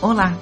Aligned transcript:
Olá! 0.00 0.32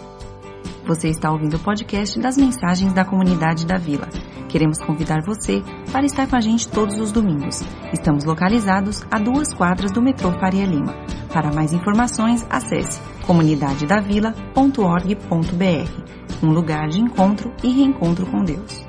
Você 0.86 1.08
está 1.08 1.32
ouvindo 1.32 1.56
o 1.56 1.58
podcast 1.58 2.20
das 2.20 2.36
mensagens 2.36 2.92
da 2.92 3.06
comunidade 3.06 3.64
da 3.64 3.78
Vila. 3.78 4.06
Queremos 4.50 4.78
convidar 4.78 5.22
você 5.22 5.62
para 5.90 6.04
estar 6.04 6.28
com 6.28 6.36
a 6.36 6.40
gente 6.40 6.68
todos 6.68 7.00
os 7.00 7.10
domingos. 7.10 7.62
Estamos 7.90 8.24
localizados 8.24 9.02
a 9.10 9.18
duas 9.18 9.54
quadras 9.54 9.90
do 9.90 10.02
metrô 10.02 10.30
Faria 10.38 10.66
Lima. 10.66 10.94
Para 11.32 11.50
mais 11.52 11.72
informações, 11.72 12.46
acesse 12.50 13.00
comunidadedavila.org.br 13.26 16.16
um 16.42 16.50
lugar 16.50 16.88
de 16.88 17.00
encontro 17.00 17.50
e 17.64 17.72
reencontro 17.72 18.26
com 18.26 18.44
Deus. 18.44 18.84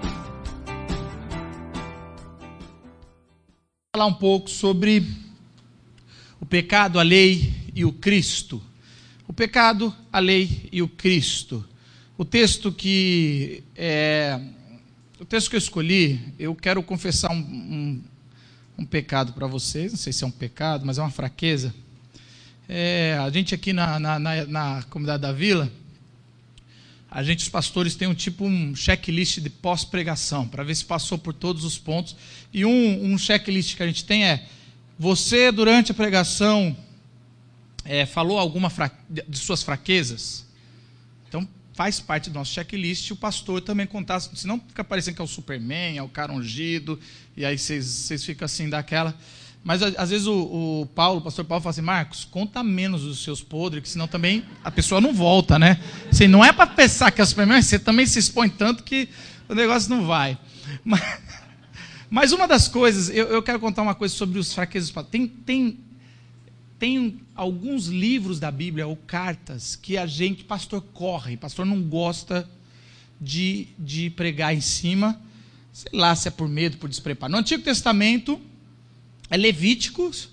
falar 3.96 4.06
um 4.06 4.14
pouco 4.14 4.48
sobre 4.48 5.04
o 6.40 6.46
pecado, 6.46 7.00
a 7.00 7.04
lei 7.04 7.52
e 7.74 7.84
o 7.84 7.92
Cristo. 7.92 8.62
O 9.28 9.34
pecado, 9.34 9.94
a 10.12 10.20
lei 10.20 10.70
e 10.72 10.82
o 10.82 10.88
Cristo. 10.88 11.68
O 12.18 12.24
texto 12.24 12.72
que 12.72 13.64
é, 13.76 14.40
o 15.20 15.26
texto 15.26 15.50
que 15.50 15.56
eu 15.56 15.60
escolhi, 15.60 16.20
eu 16.40 16.56
quero 16.56 16.82
confessar 16.82 17.32
um, 17.32 17.38
um, 17.38 18.04
um 18.80 18.86
pecado 18.86 19.34
para 19.34 19.46
vocês. 19.46 19.92
Não 19.92 20.00
sei 20.00 20.14
se 20.14 20.24
é 20.24 20.28
um 20.28 20.32
pecado, 20.32 20.86
mas 20.86 20.98
é 20.98 21.02
uma 21.02 21.12
fraqueza. 21.12 21.76
É, 22.70 23.18
a 23.20 23.30
gente 23.30 23.54
aqui 23.54 23.74
na, 23.74 24.00
na, 24.00 24.18
na, 24.18 24.46
na 24.46 24.84
comunidade 24.90 25.22
da 25.22 25.32
Vila, 25.32 25.72
a 27.10 27.24
gente, 27.24 27.40
os 27.40 27.50
pastores, 27.50 27.96
tem 27.96 28.08
um 28.08 28.14
tipo 28.14 28.46
um 28.46 28.76
checklist 28.76 29.40
de 29.40 29.50
pós-pregação, 29.50 30.48
para 30.48 30.64
ver 30.64 30.76
se 30.76 30.86
passou 30.86 31.18
por 31.18 31.34
todos 31.34 31.64
os 31.64 31.78
pontos. 31.78 32.16
E 32.54 32.66
um, 32.66 33.12
um 33.12 33.18
checklist 33.18 33.76
que 33.76 33.84
a 33.84 33.88
gente 33.88 34.06
tem 34.06 34.26
é: 34.26 34.46
você, 35.00 35.52
durante 35.52 35.92
a 35.92 35.96
pregação, 35.96 36.76
é, 37.88 38.06
falou 38.06 38.38
alguma 38.38 38.72
de 39.10 39.38
suas 39.38 39.64
fraquezas? 39.64 40.46
Então, 41.28 41.48
faz 41.74 42.00
parte 42.00 42.30
do 42.30 42.34
nosso 42.34 42.54
checklist. 42.54 43.12
O 43.12 43.16
pastor 43.16 43.62
também 43.62 43.88
contar, 43.88 44.20
senão 44.20 44.60
fica 44.68 44.84
parecendo 44.84 45.16
que 45.16 45.22
é 45.22 45.26
o 45.26 45.28
Superman, 45.28 45.98
é 45.98 46.04
o 46.04 46.10
cara 46.10 46.32
ungido, 46.32 47.00
e 47.36 47.46
aí 47.46 47.58
vocês 47.58 48.24
ficam 48.24 48.46
assim 48.46 48.70
daquela. 48.70 49.16
Mas 49.64 49.82
às 49.84 50.10
vezes 50.10 50.28
o, 50.28 50.82
o, 50.82 50.86
Paulo, 50.96 51.20
o 51.20 51.24
pastor 51.24 51.44
Paulo, 51.44 51.62
fala 51.62 51.72
assim: 51.72 51.82
Marcos, 51.82 52.26
conta 52.26 52.64
menos 52.64 53.04
os 53.04 53.24
seus 53.24 53.42
podres, 53.42 53.84
que 53.84 53.90
senão 53.90 54.08
também 54.08 54.46
a 54.64 54.72
pessoa 54.72 55.02
não 55.02 55.14
volta, 55.14 55.60
né? 55.60 55.80
Assim, 56.10 56.28
não 56.28 56.44
é 56.44 56.54
para 56.54 56.68
pensar 56.68 57.12
que 57.12 57.22
é 57.22 57.26
Superman, 57.26 57.62
você 57.62 57.78
também 57.78 58.06
se 58.06 58.18
expõe 58.18 58.50
tanto 58.50 58.84
que 58.84 59.10
o 59.50 59.54
negócio 59.54 59.90
não 59.90 60.06
vai. 60.06 60.38
Mas, 60.84 61.02
mas 62.10 62.32
uma 62.32 62.48
das 62.48 62.68
coisas, 62.68 63.10
eu, 63.10 63.28
eu, 63.28 63.44
quero 63.44 63.60
contar 63.60 63.82
uma 63.82 63.96
coisa 63.96 64.14
sobre 64.14 64.40
os 64.40 64.54
fraquezas. 64.54 64.94
Tem, 65.12 65.28
tem, 65.28 65.78
tem 66.80 67.22
alguns 67.36 67.88
livros 67.88 68.40
da 68.40 68.52
Bíblia 68.52 68.88
ou 68.88 68.96
cartas 68.96 69.76
que 69.76 69.98
a 69.98 70.06
gente, 70.06 70.44
pastor, 70.44 70.82
corre, 70.94 71.36
pastor 71.36 71.66
não 71.66 71.82
gosta 71.82 72.48
de, 73.20 73.68
de 73.80 74.10
pregar 74.12 74.56
em 74.56 74.62
cima, 74.62 75.20
sei 75.74 75.92
lá 75.94 76.16
se 76.16 76.28
é 76.28 76.32
por 76.32 76.48
medo, 76.48 76.78
por 76.78 76.88
despreparo. 76.88 77.32
No 77.32 77.40
Antigo 77.40 77.64
Testamento 77.64 78.40
é 79.30 79.38
Levíticos 79.38 80.30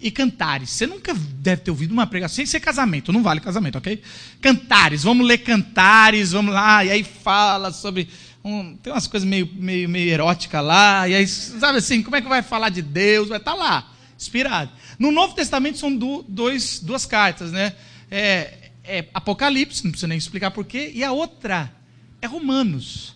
e 0.00 0.10
Cantares. 0.10 0.70
Você 0.70 0.86
nunca 0.86 1.12
deve 1.12 1.62
ter 1.62 1.70
ouvido 1.70 1.92
uma 1.92 2.06
pregação 2.06 2.36
sem 2.36 2.46
ser 2.46 2.60
casamento, 2.60 3.12
não 3.12 3.22
vale 3.22 3.40
casamento, 3.40 3.78
ok? 3.78 4.00
Cantares, 4.40 5.02
vamos 5.02 5.26
ler 5.26 5.38
Cantares, 5.38 6.32
vamos 6.32 6.54
lá, 6.54 6.84
e 6.84 6.90
aí 6.90 7.04
fala 7.04 7.72
sobre. 7.72 8.08
Um, 8.44 8.76
tem 8.76 8.92
umas 8.92 9.08
coisas 9.08 9.28
meio, 9.28 9.50
meio, 9.54 9.88
meio 9.88 10.10
eróticas 10.10 10.64
lá, 10.64 11.08
e 11.08 11.14
aí, 11.14 11.26
sabe 11.26 11.78
assim, 11.78 12.02
como 12.02 12.14
é 12.14 12.22
que 12.22 12.28
vai 12.28 12.42
falar 12.42 12.68
de 12.68 12.80
Deus? 12.80 13.28
Vai 13.28 13.38
estar 13.38 13.52
tá 13.52 13.56
lá, 13.56 13.92
inspirado. 14.18 14.70
No 14.98 15.12
Novo 15.12 15.34
Testamento 15.34 15.78
são 15.78 15.94
do, 15.94 16.24
dois, 16.26 16.80
duas 16.80 17.06
cartas, 17.06 17.52
né? 17.52 17.74
É, 18.10 18.70
é 18.84 19.08
Apocalipse, 19.14 19.84
não 19.84 19.92
precisa 19.92 20.08
nem 20.08 20.18
explicar 20.18 20.50
porquê, 20.50 20.90
e 20.94 21.04
a 21.04 21.12
outra 21.12 21.72
é 22.20 22.26
Romanos. 22.26 23.14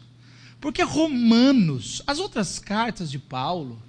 Porque 0.60 0.82
Romanos, 0.82 2.02
as 2.06 2.20
outras 2.20 2.60
cartas 2.60 3.10
de 3.10 3.18
Paulo, 3.18 3.82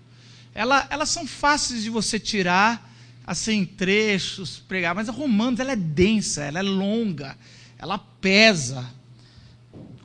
ela, 0.56 0.88
elas 0.90 1.10
são 1.10 1.28
fáceis 1.28 1.84
de 1.84 1.90
você 1.90 2.20
tirar, 2.20 2.92
assim, 3.28 3.64
trechos, 3.64 4.60
pregar, 4.68 4.96
mas 4.96 5.08
a 5.08 5.12
Romanos 5.12 5.60
ela 5.60 5.74
é 5.74 5.76
densa, 5.76 6.44
ela 6.44 6.60
é 6.60 6.64
longa, 6.64 7.38
ela 7.78 8.00
pesa. 8.00 8.90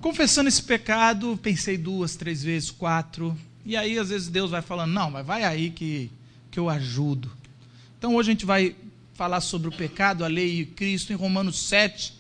Confessando 0.01 0.49
esse 0.49 0.63
pecado, 0.63 1.39
pensei 1.43 1.79
duas, 1.79 2.17
três 2.17 2.43
vezes, 2.43 2.71
quatro, 2.71 3.37
e 3.65 3.77
aí 3.77 3.99
às 3.99 4.11
vezes 4.11 4.29
Deus 4.29 4.51
vai 4.51 4.63
falando, 4.63 4.93
não, 4.93 5.11
mas 5.11 5.27
vai 5.27 5.45
aí 5.45 5.71
que, 5.71 6.11
que 6.59 6.61
eu 6.61 6.69
ajudo. 6.69 7.31
Então 7.97 8.17
hoje 8.17 8.31
a 8.31 8.33
gente 8.33 8.45
vai 8.45 8.75
falar 9.15 9.41
sobre 9.41 9.69
o 9.69 9.73
pecado, 9.73 10.25
a 10.25 10.27
lei 10.27 10.63
e 10.63 10.67
Cristo 10.67 11.13
em 11.13 11.17
Romanos 11.17 11.57
7, 11.57 12.15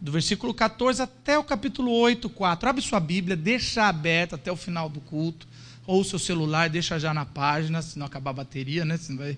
do 0.00 0.10
versículo 0.10 0.54
14 0.54 1.02
até 1.02 1.38
o 1.38 1.44
capítulo 1.44 1.92
8, 1.92 2.30
4. 2.30 2.66
Abre 2.70 2.80
sua 2.80 2.98
Bíblia, 2.98 3.36
deixa 3.36 3.86
aberta 3.86 4.36
até 4.36 4.50
o 4.50 4.56
final 4.56 4.88
do 4.88 5.00
culto 5.00 5.46
ou 5.86 6.02
seu 6.02 6.18
celular, 6.18 6.70
deixa 6.70 6.98
já 6.98 7.12
na 7.12 7.26
página, 7.26 7.82
se 7.82 7.98
não 7.98 8.06
acabar 8.06 8.30
a 8.30 8.34
bateria, 8.34 8.86
né? 8.86 8.98
Vai, 9.10 9.36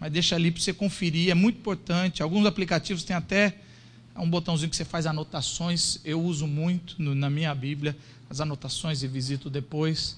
mas 0.00 0.10
deixa 0.10 0.36
ali 0.36 0.50
para 0.50 0.62
você 0.62 0.72
conferir, 0.72 1.30
é 1.30 1.34
muito 1.34 1.58
importante. 1.58 2.22
Alguns 2.22 2.46
aplicativos 2.46 3.04
têm 3.04 3.14
até 3.14 3.56
um 4.16 4.28
botãozinho 4.28 4.70
que 4.70 4.76
você 4.76 4.86
faz 4.86 5.04
anotações, 5.04 5.98
eu 6.02 6.18
uso 6.18 6.46
muito 6.46 6.94
no, 6.98 7.14
na 7.14 7.28
minha 7.28 7.54
Bíblia, 7.54 7.94
as 8.30 8.40
anotações 8.40 9.02
e 9.02 9.06
visito 9.06 9.50
depois. 9.50 10.16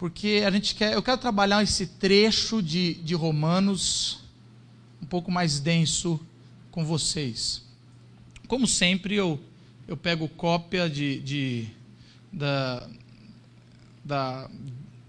Porque 0.00 0.42
a 0.46 0.50
gente 0.50 0.74
quer, 0.74 0.94
eu 0.94 1.02
quero 1.02 1.18
trabalhar 1.18 1.62
esse 1.62 1.86
trecho 1.86 2.62
de, 2.62 2.94
de 2.94 3.14
Romanos 3.14 4.20
um 5.02 5.04
pouco 5.04 5.30
mais 5.30 5.60
denso 5.60 6.18
com 6.70 6.86
vocês. 6.86 7.62
Como 8.48 8.66
sempre, 8.66 9.14
eu, 9.14 9.38
eu 9.86 9.98
pego 9.98 10.26
cópia 10.26 10.88
de, 10.88 11.20
de 11.20 11.68
da, 12.32 12.88
da, 14.02 14.50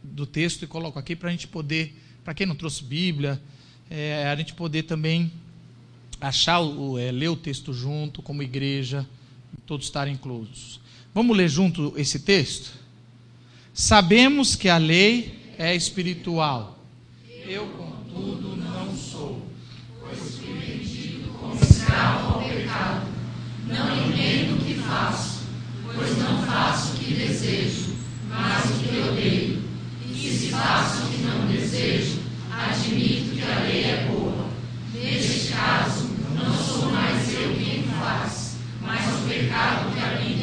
do 0.03 0.25
texto 0.25 0.63
e 0.63 0.67
coloco 0.67 0.99
aqui 0.99 1.15
para 1.15 1.29
a 1.29 1.31
gente 1.31 1.47
poder, 1.47 1.95
para 2.21 2.33
quem 2.33 2.45
não 2.45 2.53
trouxe 2.53 2.83
Bíblia, 2.83 3.41
é, 3.89 4.27
a 4.27 4.35
gente 4.35 4.53
poder 4.55 4.83
também 4.83 5.31
achar, 6.19 6.59
o, 6.59 6.99
é, 6.99 7.13
ler 7.13 7.29
o 7.29 7.37
texto 7.37 7.71
junto, 7.73 8.21
como 8.21 8.43
igreja, 8.43 9.07
todos 9.65 9.85
estarem 9.85 10.15
inclusos. 10.15 10.81
Vamos 11.13 11.37
ler 11.37 11.47
junto 11.47 11.93
esse 11.95 12.19
texto? 12.19 12.80
Sabemos 13.73 14.55
que 14.55 14.69
a 14.69 14.77
lei 14.77 15.53
é 15.57 15.75
espiritual. 15.75 16.79
Eu, 17.45 17.67
contudo, 17.67 18.55
não 18.57 18.95
sou, 18.95 19.41
pois 19.99 20.37
fui 20.37 20.53
vendido 20.53 21.29
como 21.39 21.55
escravo 21.55 22.35
ao 22.35 22.41
pecado. 22.43 23.07
Não 23.67 24.07
entendo 24.07 24.61
o 24.61 24.65
que 24.65 24.75
faço, 24.75 25.43
pois 25.95 26.17
não 26.17 26.43
faço 26.43 26.93
o 26.93 26.97
que 26.97 27.13
desejo 27.13 27.91
mas 28.31 28.65
o 28.65 28.73
que 28.83 28.99
odeio. 28.99 29.63
E 30.09 30.13
se 30.13 30.47
faço 30.49 31.03
o 31.03 31.09
que 31.09 31.21
não 31.23 31.47
desejo, 31.47 32.19
admito 32.51 33.35
que 33.35 33.41
a 33.43 33.59
lei 33.59 33.83
é 33.83 34.07
boa. 34.09 34.47
Neste 34.93 35.53
caso, 35.53 36.09
não 36.33 36.53
sou 36.53 36.91
mais 36.91 37.33
eu 37.33 37.53
quem 37.55 37.83
faz, 37.83 38.55
mas 38.81 39.13
o 39.13 39.27
pecado 39.27 39.93
que 39.93 39.99
habita 39.99 40.40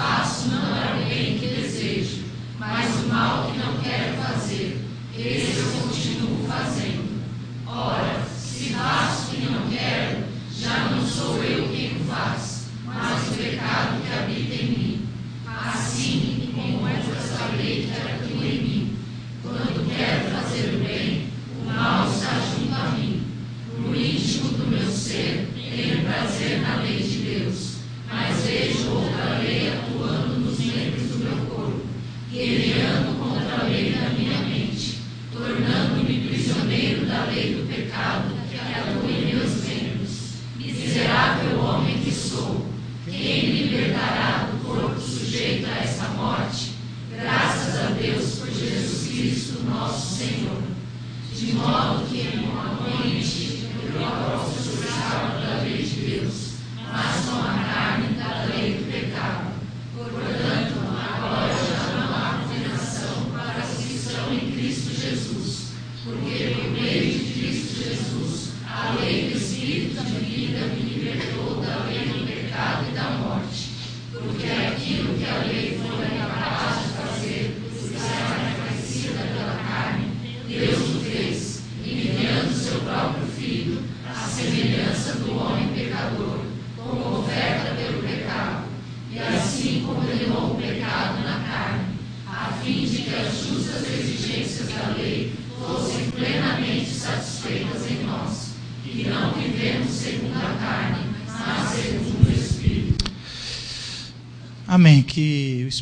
faço 0.00 0.48
não 0.48 0.74
é 0.74 0.94
o 0.94 1.08
bem 1.08 1.38
que 1.38 1.46
desejo, 1.46 2.24
mas 2.58 3.04
o 3.04 3.08
mal 3.08 3.50
que 3.50 3.58
não 3.58 3.76
quero 3.82 4.16
fazer 4.16 4.80
esse 5.14 5.49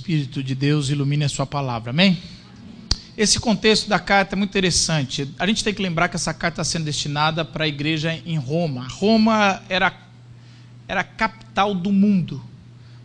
Espírito 0.08 0.42
de 0.42 0.54
Deus 0.54 0.88
ilumine 0.88 1.24
a 1.24 1.28
sua 1.28 1.44
palavra. 1.44 1.90
Amém? 1.90 2.16
Esse 3.14 3.38
contexto 3.38 3.90
da 3.90 3.98
carta 3.98 4.34
é 4.34 4.38
muito 4.38 4.48
interessante. 4.48 5.28
A 5.38 5.46
gente 5.46 5.62
tem 5.62 5.74
que 5.74 5.82
lembrar 5.82 6.08
que 6.08 6.16
essa 6.16 6.32
carta 6.32 6.62
está 6.62 6.64
sendo 6.64 6.86
destinada 6.86 7.44
para 7.44 7.64
a 7.64 7.68
igreja 7.68 8.18
em 8.24 8.38
Roma. 8.38 8.88
Roma 8.88 9.62
era, 9.68 9.94
era 10.88 11.02
a 11.02 11.04
capital 11.04 11.74
do 11.74 11.92
mundo. 11.92 12.42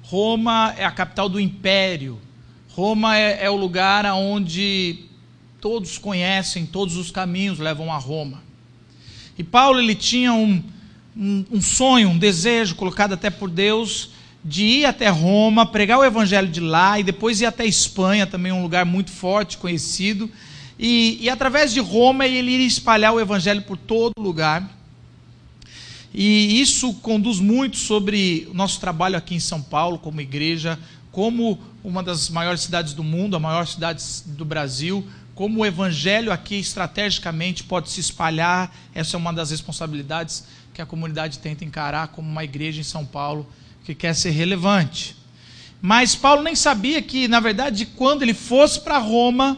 Roma 0.04 0.74
é 0.78 0.86
a 0.86 0.92
capital 0.92 1.28
do 1.28 1.42
império. 1.42 2.22
Roma 2.70 3.18
é, 3.18 3.44
é 3.44 3.50
o 3.50 3.58
lugar 3.58 4.06
onde 4.06 5.00
todos 5.60 5.98
conhecem, 5.98 6.66
todos 6.66 6.96
os 6.96 7.12
caminhos 7.12 7.60
levam 7.60 7.92
a 7.92 7.98
Roma. 7.98 8.42
E 9.38 9.44
Paulo 9.44 9.78
ele 9.78 9.94
tinha 9.94 10.32
um, 10.32 10.64
um, 11.18 11.46
um 11.52 11.62
sonho, 11.62 12.08
um 12.08 12.18
desejo 12.18 12.76
colocado 12.76 13.12
até 13.12 13.30
por 13.30 13.50
Deus 13.50 14.13
de 14.44 14.64
ir 14.64 14.86
até 14.86 15.08
Roma, 15.08 15.66
pregar 15.66 16.00
o 16.00 16.04
evangelho 16.04 16.48
de 16.48 16.60
lá 16.60 17.00
e 17.00 17.04
depois 17.04 17.40
ir 17.40 17.46
até 17.46 17.66
Espanha, 17.66 18.28
também 18.28 18.52
um 18.52 18.62
lugar 18.62 18.86
muito 18.86 19.10
forte, 19.10 19.58
conhecido. 19.58 20.30
E, 20.78 21.18
e 21.22 21.30
através 21.30 21.74
de 21.74 21.80
Roma 21.80 22.26
ele 22.26 22.52
iria 22.52 22.68
espalhar 22.68 23.14
o 23.14 23.20
evangelho 23.20 23.62
por 23.62 23.78
todo 23.78 24.14
lugar. 24.18 24.70
E 26.14 26.60
isso 26.60 26.94
conduz 26.96 27.40
muito 27.40 27.78
sobre 27.78 28.48
o 28.52 28.54
nosso 28.54 28.80
trabalho 28.80 29.18
aqui 29.18 29.34
em 29.34 29.40
São 29.40 29.62
Paulo, 29.62 29.98
como 29.98 30.22
igreja, 30.22 30.78
como 31.12 31.60
uma 31.84 32.04
das 32.04 32.30
maiores 32.30 32.62
cidades 32.62 32.94
do 32.94 33.04
mundo, 33.04 33.36
a 33.36 33.40
maior 33.40 33.66
cidade 33.66 34.04
do 34.26 34.46
Brasil, 34.46 35.08
como 35.34 35.62
o 35.62 35.66
evangelho 35.66 36.32
aqui 36.32 36.56
estrategicamente 36.56 37.64
pode 37.64 37.90
se 37.90 38.00
espalhar. 38.00 38.76
Essa 38.94 39.16
é 39.16 39.18
uma 39.18 39.34
das 39.34 39.52
responsabilidades 39.52 40.44
que 40.74 40.82
a 40.82 40.86
comunidade 40.86 41.40
tenta 41.40 41.64
encarar 41.64 42.10
como 42.10 42.30
uma 42.30 42.44
igreja 42.44 42.82
em 42.82 42.84
São 42.84 43.06
Paulo 43.06 43.48
que 43.84 43.94
quer 43.94 44.16
ser 44.16 44.32
relevante. 44.32 45.16
Mas 45.82 46.16
Paulo 46.16 46.42
nem 46.42 46.56
sabia 46.56 47.02
que, 47.02 47.28
na 47.28 47.40
verdade, 47.40 47.86
quando 47.86 48.22
ele 48.22 48.34
fosse 48.34 48.80
para 48.80 48.98
Roma, 48.98 49.58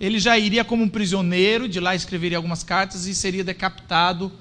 ele 0.00 0.18
já 0.18 0.38
iria 0.38 0.64
como 0.64 0.82
um 0.82 0.88
prisioneiro, 0.88 1.68
de 1.68 1.80
lá 1.80 1.94
escreveria 1.94 2.38
algumas 2.38 2.62
cartas 2.62 3.06
e 3.06 3.14
seria 3.14 3.44
decapitado 3.44 4.32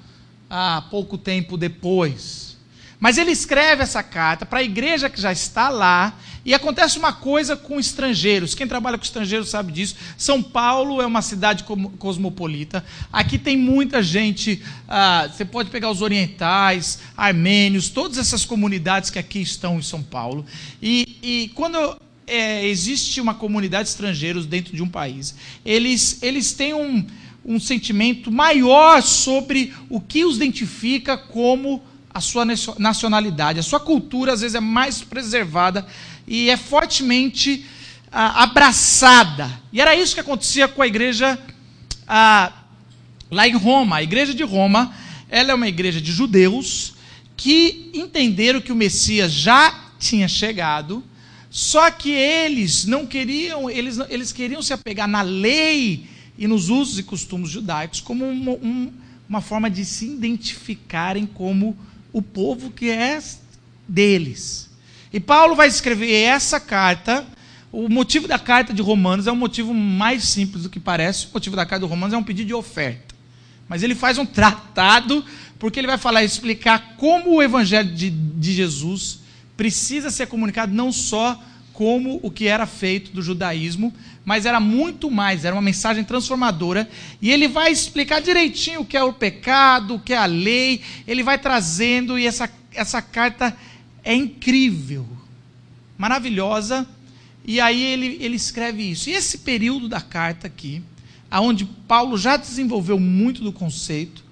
há 0.49 0.81
pouco 0.89 1.17
tempo 1.17 1.57
depois. 1.57 2.54
Mas 2.99 3.17
ele 3.17 3.31
escreve 3.31 3.83
essa 3.83 4.01
carta 4.01 4.45
para 4.45 4.59
a 4.59 4.63
igreja 4.63 5.09
que 5.09 5.19
já 5.19 5.31
está 5.31 5.69
lá, 5.69 6.17
e 6.45 6.53
acontece 6.53 6.99
uma 6.99 7.11
coisa 7.11 7.57
com 7.57 7.79
estrangeiros. 7.79 8.53
Quem 8.53 8.67
trabalha 8.67 8.99
com 8.99 9.03
estrangeiros 9.03 9.49
sabe 9.49 9.71
disso. 9.71 9.95
São 10.15 10.43
Paulo 10.43 11.01
é 11.01 11.05
uma 11.05 11.23
cidade 11.23 11.65
cosmopolita. 11.97 12.85
Aqui 13.11 13.39
tem 13.39 13.57
muita 13.57 14.03
gente. 14.03 14.61
Ah, 14.87 15.27
você 15.27 15.43
pode 15.43 15.71
pegar 15.71 15.89
os 15.89 16.03
orientais, 16.03 16.99
armênios, 17.17 17.89
todas 17.89 18.19
essas 18.19 18.45
comunidades 18.45 19.09
que 19.09 19.17
aqui 19.17 19.41
estão 19.41 19.79
em 19.79 19.81
São 19.81 20.03
Paulo. 20.03 20.45
E, 20.79 21.17
e 21.23 21.51
quando 21.55 21.97
é, 22.27 22.67
existe 22.67 23.19
uma 23.19 23.33
comunidade 23.33 23.85
de 23.85 23.89
estrangeiros 23.89 24.45
dentro 24.45 24.75
de 24.75 24.83
um 24.83 24.87
país, 24.87 25.33
eles, 25.65 26.19
eles 26.21 26.53
têm 26.53 26.75
um, 26.75 27.03
um 27.43 27.59
sentimento 27.59 28.31
maior 28.31 29.01
sobre 29.01 29.73
o 29.89 29.99
que 29.99 30.23
os 30.23 30.35
identifica 30.35 31.17
como 31.17 31.81
a 32.15 32.21
sua 32.21 32.45
nacionalidade. 32.79 33.59
A 33.59 33.63
sua 33.63 33.77
cultura, 33.77 34.31
às 34.31 34.39
vezes, 34.39 34.55
é 34.55 34.61
mais 34.61 35.01
preservada 35.01 35.85
e 36.25 36.49
é 36.49 36.55
fortemente 36.55 37.65
ah, 38.09 38.43
abraçada. 38.43 39.51
E 39.73 39.81
era 39.81 39.93
isso 39.93 40.13
que 40.13 40.21
acontecia 40.21 40.65
com 40.65 40.81
a 40.81 40.87
igreja 40.87 41.37
ah, 42.07 42.53
lá 43.29 43.45
em 43.45 43.57
Roma. 43.57 43.97
A 43.97 44.03
igreja 44.03 44.33
de 44.33 44.43
Roma 44.43 44.93
ela 45.29 45.51
é 45.51 45.53
uma 45.53 45.67
igreja 45.67 45.99
de 45.99 46.13
judeus 46.13 46.93
que 47.35 47.91
entenderam 47.93 48.61
que 48.61 48.71
o 48.71 48.75
Messias 48.75 49.33
já 49.33 49.91
tinha 49.99 50.29
chegado, 50.29 51.03
só 51.49 51.91
que 51.91 52.11
eles 52.11 52.85
não 52.85 53.05
queriam, 53.05 53.69
eles, 53.69 53.99
eles 54.07 54.31
queriam 54.31 54.61
se 54.61 54.71
apegar 54.71 55.07
na 55.07 55.21
lei 55.21 56.07
e 56.37 56.47
nos 56.47 56.69
usos 56.69 56.97
e 56.97 57.03
costumes 57.03 57.49
judaicos 57.49 57.99
como 57.99 58.23
uma, 58.23 58.51
um, 58.53 58.93
uma 59.27 59.41
forma 59.41 59.69
de 59.69 59.83
se 59.83 60.05
identificarem 60.05 61.25
como 61.25 61.75
o 62.15 62.21
povo 62.21 62.71
que 62.71 62.89
é 62.89 63.21
deles. 63.85 64.69
E 65.11 65.19
Paulo 65.19 65.53
vai 65.53 65.67
escrever 65.67 66.13
essa 66.13 66.61
carta. 66.61 67.27
O 67.73 67.89
motivo 67.89 68.25
da 68.25 68.39
carta 68.39 68.73
de 68.73 68.81
Romanos 68.81 69.27
é 69.27 69.33
um 69.33 69.35
motivo 69.35 69.73
mais 69.73 70.23
simples 70.23 70.63
do 70.63 70.69
que 70.69 70.79
parece. 70.79 71.25
O 71.25 71.33
motivo 71.33 71.57
da 71.57 71.65
carta 71.65 71.85
de 71.85 71.89
Romanos 71.89 72.13
é 72.13 72.17
um 72.17 72.23
pedido 72.23 72.47
de 72.47 72.53
oferta. 72.53 73.13
Mas 73.67 73.83
ele 73.83 73.93
faz 73.93 74.17
um 74.17 74.25
tratado, 74.25 75.25
porque 75.59 75.77
ele 75.77 75.87
vai 75.87 75.97
falar 75.97 76.23
e 76.23 76.25
explicar 76.25 76.95
como 76.95 77.35
o 77.35 77.43
evangelho 77.43 77.93
de, 77.93 78.09
de 78.09 78.53
Jesus 78.53 79.19
precisa 79.57 80.09
ser 80.09 80.27
comunicado 80.27 80.73
não 80.73 80.93
só 80.93 81.37
como 81.75 82.21
o 82.23 82.31
que 82.31 82.47
era 82.47 82.65
feito 82.65 83.11
do 83.11 83.21
judaísmo, 83.21 83.93
mas 84.23 84.45
era 84.45 84.61
muito 84.61 85.11
mais, 85.11 85.43
era 85.43 85.53
uma 85.53 85.61
mensagem 85.61 86.05
transformadora, 86.05 86.89
e 87.21 87.29
ele 87.29 87.49
vai 87.49 87.69
explicar 87.69 88.21
direitinho 88.21 88.81
o 88.81 88.85
que 88.85 88.95
é 88.95 89.03
o 89.03 89.11
pecado, 89.11 89.95
o 89.95 89.99
que 89.99 90.13
é 90.13 90.17
a 90.17 90.25
lei, 90.25 90.81
ele 91.05 91.21
vai 91.21 91.37
trazendo, 91.37 92.17
e 92.17 92.25
essa, 92.25 92.49
essa 92.73 93.01
carta 93.01 93.55
é 94.03 94.15
incrível, 94.15 95.05
maravilhosa. 95.97 96.87
E 97.47 97.59
aí 97.59 97.83
ele, 97.83 98.17
ele 98.21 98.35
escreve 98.35 98.89
isso. 98.89 99.09
E 99.09 99.13
esse 99.13 99.39
período 99.39 99.87
da 99.89 100.01
carta 100.01 100.47
aqui, 100.47 100.81
aonde 101.29 101.65
Paulo 101.87 102.17
já 102.17 102.37
desenvolveu 102.37 102.99
muito 102.99 103.43
do 103.43 103.51
conceito, 103.51 104.23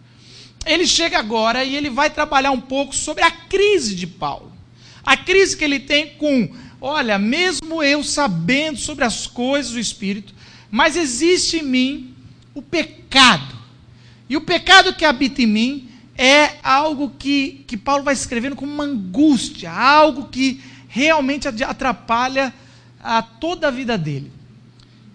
ele 0.65 0.87
chega 0.87 1.19
agora 1.19 1.63
e 1.63 1.75
ele 1.75 1.89
vai 1.89 2.09
trabalhar 2.09 2.51
um 2.51 2.61
pouco 2.61 2.95
sobre 2.95 3.23
a 3.23 3.29
crise 3.29 3.95
de 3.95 4.07
Paulo. 4.07 4.51
A 5.05 5.17
crise 5.17 5.57
que 5.57 5.63
ele 5.63 5.79
tem 5.79 6.11
com, 6.11 6.49
olha, 6.85 7.17
mesmo 7.17 7.81
eu 7.81 8.03
sabendo 8.03 8.77
sobre 8.77 9.05
as 9.05 9.25
coisas 9.25 9.71
do 9.71 9.79
Espírito, 9.79 10.35
mas 10.69 10.97
existe 10.97 11.59
em 11.59 11.63
mim 11.63 12.15
o 12.53 12.61
pecado. 12.61 13.55
E 14.27 14.35
o 14.35 14.41
pecado 14.41 14.93
que 14.93 15.05
habita 15.05 15.41
em 15.41 15.47
mim 15.47 15.89
é 16.17 16.57
algo 16.61 17.13
que, 17.17 17.63
que 17.65 17.77
Paulo 17.77 18.03
vai 18.03 18.13
escrevendo 18.13 18.57
como 18.57 18.69
uma 18.69 18.83
angústia, 18.83 19.71
algo 19.71 20.27
que 20.27 20.61
realmente 20.89 21.47
atrapalha 21.47 22.53
a 23.01 23.21
toda 23.21 23.69
a 23.69 23.71
vida 23.71 23.97
dele. 23.97 24.29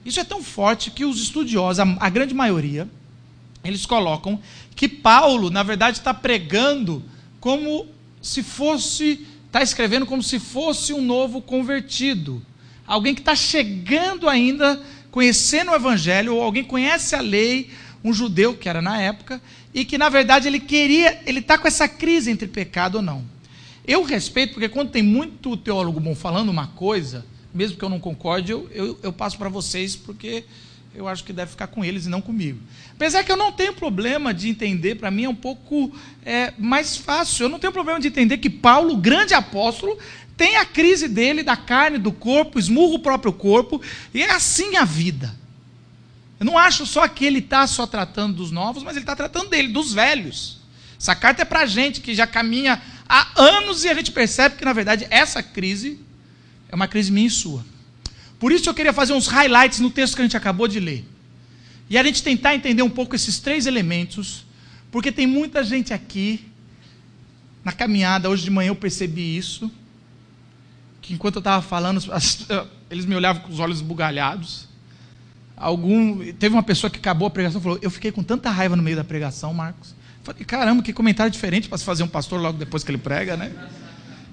Isso 0.07 0.19
é 0.19 0.25
tão 0.25 0.43
forte 0.43 0.91
que 0.91 1.05
os 1.05 1.21
estudiosos, 1.21 1.81
a, 1.81 1.97
a 2.01 2.09
grande 2.09 2.33
maioria, 2.33 2.89
eles 3.63 3.85
colocam 3.85 4.41
que 4.75 4.89
Paulo, 4.89 5.51
na 5.51 5.63
verdade, 5.63 5.99
está 5.99 6.15
pregando 6.15 7.05
como 7.41 7.87
se 8.23 8.43
fosse, 8.43 9.27
está 9.49 9.63
escrevendo 9.63 10.07
como 10.07 10.23
se 10.23 10.39
fosse 10.39 10.93
um 10.93 11.01
novo 11.01 11.43
convertido. 11.43 12.41
Alguém 12.87 13.15
que 13.15 13.21
está 13.21 13.35
chegando 13.35 14.29
ainda, 14.29 14.81
conhecendo 15.11 15.73
o 15.73 15.75
Evangelho, 15.75 16.37
ou 16.37 16.43
alguém 16.43 16.63
conhece 16.63 17.17
a 17.17 17.21
lei, 17.21 17.71
um 18.05 18.13
judeu 18.13 18.55
que 18.55 18.69
era 18.69 18.81
na 18.81 19.01
época, 19.01 19.41
e 19.75 19.85
que 19.85 19.99
na 19.99 20.09
verdade 20.09 20.47
ele 20.47 20.61
queria, 20.61 21.21
ele 21.27 21.41
está 21.41 21.59
com 21.59 21.67
essa 21.67 21.89
crise 21.89 22.31
entre 22.31 22.47
pecado 22.47 22.97
ou 22.97 23.03
não. 23.03 23.25
Eu 23.87 24.03
respeito, 24.05 24.53
porque 24.53 24.69
quando 24.69 24.91
tem 24.91 25.03
muito 25.03 25.57
teólogo 25.57 25.99
bom 25.99 26.15
falando 26.15 26.51
uma 26.51 26.67
coisa, 26.69 27.25
mesmo 27.53 27.79
que 27.79 27.85
eu 27.85 27.89
não 27.89 27.99
concorde, 27.99 28.53
eu, 28.53 28.69
eu, 28.73 28.99
eu 29.03 29.13
passo 29.13 29.39
para 29.39 29.49
vocês, 29.49 29.97
porque 29.97 30.45
eu 30.99 31.07
acho 31.07 31.23
que 31.23 31.33
deve 31.33 31.53
ficar 31.53 31.69
com 31.69 31.85
eles 31.85 32.07
e 32.07 32.09
não 32.09 32.21
comigo. 32.21 32.59
Apesar 32.93 33.23
que 33.23 33.31
eu 33.31 33.37
não 33.37 33.53
tenho 33.53 33.73
problema 33.73 34.35
de 34.35 34.49
entender, 34.49 34.97
para 34.97 35.13
mim 35.13 35.25
é 35.25 35.29
um 35.29 35.35
pouco 35.35 35.95
é, 36.27 36.53
mais 36.59 36.97
fácil. 36.97 37.45
Eu 37.45 37.49
não 37.49 37.59
tenho 37.61 37.73
problema 37.73 38.01
de 38.01 38.09
entender 38.09 38.39
que 38.39 38.51
Paulo, 38.51 38.97
grande 38.97 39.33
apóstolo, 39.33 39.97
tem 40.37 40.57
a 40.57 40.65
crise 40.65 41.09
dele 41.09 41.45
da 41.45 41.57
carne, 41.57 41.99
do 41.99 42.11
corpo, 42.11 42.59
esmurra 42.59 42.97
o 42.97 42.99
próprio 42.99 43.33
corpo, 43.33 43.81
e 44.13 44.23
é 44.23 44.31
assim 44.33 44.77
a 44.77 44.85
vida. 44.85 45.33
Eu 46.41 46.47
não 46.47 46.59
acho 46.59 46.85
só 46.85 47.07
que 47.07 47.25
ele 47.25 47.39
está 47.39 47.65
só 47.67 47.87
tratando 47.87 48.35
dos 48.35 48.51
novos, 48.51 48.83
mas 48.83 48.97
ele 48.97 49.05
está 49.05 49.15
tratando 49.15 49.51
dele, 49.51 49.69
dos 49.69 49.93
velhos. 49.93 50.59
Essa 51.01 51.15
carta 51.15 51.43
é 51.43 51.45
para 51.45 51.61
a 51.61 51.67
gente 51.67 52.01
que 52.01 52.13
já 52.13 52.27
caminha 52.27 52.83
há 53.09 53.41
anos 53.41 53.85
e 53.85 53.89
a 53.89 53.95
gente 53.95 54.11
percebe 54.11 54.57
que, 54.57 54.65
na 54.65 54.73
verdade, 54.73 55.07
essa 55.11 55.43
crise 55.43 56.01
é 56.69 56.75
uma 56.75 56.89
crise 56.89 57.13
minha 57.13 57.29
e 57.29 57.31
sua. 57.31 57.65
Por 58.39 58.53
isso 58.53 58.69
eu 58.69 58.75
queria 58.75 58.93
fazer 58.93 59.13
uns 59.13 59.27
highlights 59.27 59.81
no 59.81 59.91
texto 59.91 60.15
que 60.15 60.23
a 60.23 60.25
gente 60.25 60.37
acabou 60.37 60.69
de 60.69 60.79
ler. 60.79 61.05
E 61.91 61.97
a 61.97 62.03
gente 62.03 62.23
tentar 62.23 62.55
entender 62.55 62.83
um 62.83 62.91
pouco 62.91 63.17
esses 63.17 63.39
três 63.39 63.67
elementos, 63.67 64.45
porque 64.91 65.11
tem 65.11 65.27
muita 65.27 65.65
gente 65.65 65.93
aqui, 65.93 66.45
na 67.65 67.73
caminhada, 67.73 68.29
hoje 68.29 68.45
de 68.45 68.51
manhã 68.51 68.69
eu 68.69 68.77
percebi 68.77 69.37
isso, 69.37 69.71
que 71.01 71.15
enquanto 71.15 71.37
eu 71.37 71.41
estava 71.41 71.63
falando, 71.63 72.01
eles 72.91 73.07
me 73.07 73.15
olhavam 73.15 73.43
com 73.43 73.53
os 73.53 73.59
olhos 73.59 73.81
bugalhados. 73.81 74.69
Algum, 75.57 76.33
teve 76.35 76.55
uma 76.55 76.63
pessoa 76.63 76.91
que 76.91 76.99
acabou 76.99 77.27
a 77.27 77.31
pregação 77.31 77.61
e 77.61 77.63
falou: 77.63 77.79
Eu 77.83 77.91
fiquei 77.91 78.13
com 78.13 78.23
tanta 78.23 78.49
raiva 78.51 78.77
no 78.77 78.83
meio 78.83 78.97
da 78.97 79.03
pregação, 79.03 79.53
Marcos. 79.53 79.95
Falei, 80.23 80.45
caramba, 80.45 80.83
que 80.83 80.93
comentário 80.93 81.33
diferente 81.33 81.69
para 81.69 81.79
se 81.79 81.85
fazer 81.85 82.03
um 82.03 82.09
pastor 82.09 82.41
logo 82.41 82.59
depois 82.59 82.85
que 82.85 82.91
ele 82.91 82.99
prega, 82.99 83.37
né? 83.37 83.53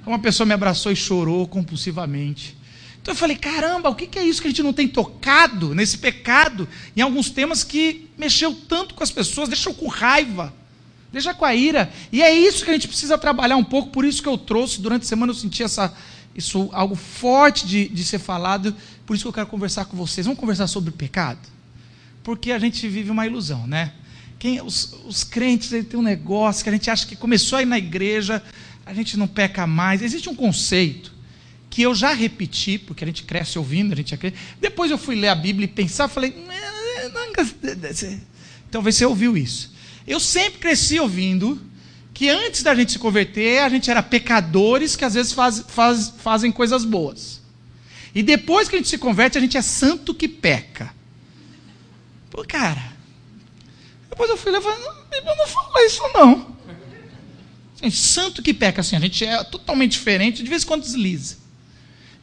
Uma 0.06 0.20
pessoa 0.20 0.46
me 0.46 0.54
abraçou 0.54 0.92
e 0.92 0.96
chorou 0.96 1.48
compulsivamente. 1.48 2.56
Então 3.06 3.14
eu 3.14 3.20
falei, 3.20 3.36
caramba, 3.36 3.88
o 3.88 3.94
que 3.94 4.18
é 4.18 4.24
isso 4.24 4.42
que 4.42 4.48
a 4.48 4.50
gente 4.50 4.64
não 4.64 4.74
tem 4.74 4.88
tocado 4.88 5.76
nesse 5.76 5.96
pecado, 5.96 6.68
em 6.98 7.02
alguns 7.02 7.30
temas 7.30 7.64
que 7.64 8.10
mexeu 8.18 8.52
tanto 8.68 8.96
com 8.96 9.04
as 9.04 9.12
pessoas, 9.12 9.48
deixou 9.48 9.76
com 9.76 9.88
raiva, 9.88 10.52
deixa 11.14 11.32
com 11.32 11.46
a 11.46 11.54
ira. 11.54 11.94
E 12.12 12.24
é 12.24 12.34
isso 12.34 12.66
que 12.66 12.72
a 12.72 12.74
gente 12.74 12.88
precisa 12.88 13.16
trabalhar 13.16 13.58
um 13.58 13.64
pouco, 13.64 13.92
por 13.92 14.04
isso 14.04 14.24
que 14.24 14.28
eu 14.28 14.40
trouxe, 14.40 14.82
durante 14.82 15.04
a 15.04 15.06
semana 15.06 15.30
eu 15.30 15.36
senti 15.36 15.62
essa, 15.62 15.96
isso 16.36 16.68
algo 16.74 16.96
forte 16.96 17.68
de, 17.68 17.88
de 17.90 18.04
ser 18.04 18.18
falado, 18.18 18.76
por 19.06 19.14
isso 19.14 19.24
que 19.24 19.30
eu 19.30 19.34
quero 19.34 19.46
conversar 19.46 19.86
com 19.86 19.96
vocês. 19.96 20.26
Vamos 20.26 20.40
conversar 20.40 20.66
sobre 20.66 20.90
pecado? 20.90 21.48
Porque 22.24 22.52
a 22.52 22.58
gente 22.58 22.88
vive 22.88 23.12
uma 23.12 23.28
ilusão, 23.28 23.68
né? 23.68 23.94
Quem, 24.40 24.64
os, 24.64 24.98
os 25.06 25.24
crentes 25.24 25.70
têm 25.70 26.00
um 26.00 26.02
negócio 26.02 26.64
que 26.64 26.70
a 26.72 26.74
gente 26.74 26.90
acha 26.90 27.06
que 27.06 27.16
começou 27.16 27.60
aí 27.60 27.66
na 27.68 27.78
igreja, 27.78 28.42
a 28.84 28.96
gente 28.96 29.16
não 29.16 29.28
peca 29.28 29.68
mais. 29.68 30.02
Existe 30.02 30.28
um 30.28 30.34
conceito 30.34 31.14
que 31.76 31.82
eu 31.82 31.94
já 31.94 32.14
repeti, 32.14 32.78
porque 32.78 33.04
a 33.04 33.08
gente 33.08 33.24
cresce 33.24 33.60
ouvindo, 33.60 33.92
a 33.92 33.98
gente 33.98 34.16
acredita. 34.16 34.42
Depois 34.62 34.90
eu 34.90 34.98
fui 34.98 35.14
ler 35.14 35.28
a 35.28 35.36
Bíblia 35.36 35.66
e 35.66 35.68
pensar, 35.68 36.08
falei, 36.08 36.34
talvez 38.72 38.96
você 38.96 39.06
ouviu 39.06 39.36
isso. 39.36 39.76
Eu 40.08 40.18
sempre 40.18 40.60
cresci 40.60 40.98
ouvindo 41.02 41.62
que 42.14 42.30
antes 42.30 42.64
da 42.64 42.74
gente 42.74 42.94
se 42.94 42.98
converter, 42.98 43.60
a 43.62 43.68
gente 43.68 43.92
era 43.92 44.02
pecadores 44.02 44.96
que 44.96 45.04
às 45.04 45.16
vezes 45.16 45.34
faz, 45.34 45.66
faz, 45.68 46.14
fazem 46.18 46.50
coisas 46.50 46.86
boas. 46.86 47.42
E 48.16 48.24
depois 48.24 48.70
que 48.70 48.76
a 48.76 48.78
gente 48.78 48.88
se 48.88 48.98
converte, 48.98 49.38
a 49.38 49.42
gente 49.42 49.58
é 49.58 49.62
santo 49.62 50.14
que 50.14 50.30
peca. 50.30 50.96
Pô, 52.30 52.46
cara, 52.48 52.94
depois 54.10 54.30
eu 54.30 54.38
fui 54.38 54.50
lá 54.50 54.60
e 54.60 54.62
falei, 54.62 54.80
não, 54.80 55.36
não 55.36 55.86
isso 55.86 56.02
não. 56.14 56.56
Gente, 57.84 57.98
santo 57.98 58.42
que 58.42 58.54
peca, 58.54 58.80
assim, 58.80 58.96
a 58.96 59.00
gente 59.02 59.26
é 59.26 59.44
totalmente 59.44 59.92
diferente, 59.92 60.42
de 60.42 60.50
vez 60.50 60.64
em 60.64 60.68
quando 60.68 60.84
desliza. 60.84 61.44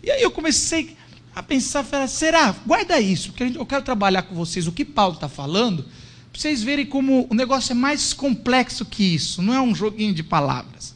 E 0.02 0.10
aí 0.10 0.22
eu 0.22 0.30
comecei 0.30 0.96
a 1.34 1.42
pensar, 1.42 1.84
falei, 1.84 2.08
será? 2.08 2.54
Guarda 2.66 3.00
isso, 3.00 3.30
porque 3.30 3.56
eu 3.56 3.64
quero 3.64 3.82
trabalhar 3.82 4.22
com 4.22 4.34
vocês 4.34 4.66
o 4.66 4.72
que 4.72 4.84
Paulo 4.84 5.14
está 5.14 5.28
falando, 5.28 5.84
para 6.32 6.40
vocês 6.40 6.62
verem 6.62 6.86
como 6.86 7.26
o 7.30 7.34
negócio 7.34 7.72
é 7.72 7.74
mais 7.74 8.12
complexo 8.12 8.84
que 8.84 9.14
isso, 9.14 9.42
não 9.42 9.54
é 9.54 9.60
um 9.60 9.74
joguinho 9.74 10.12
de 10.12 10.22
palavras. 10.22 10.94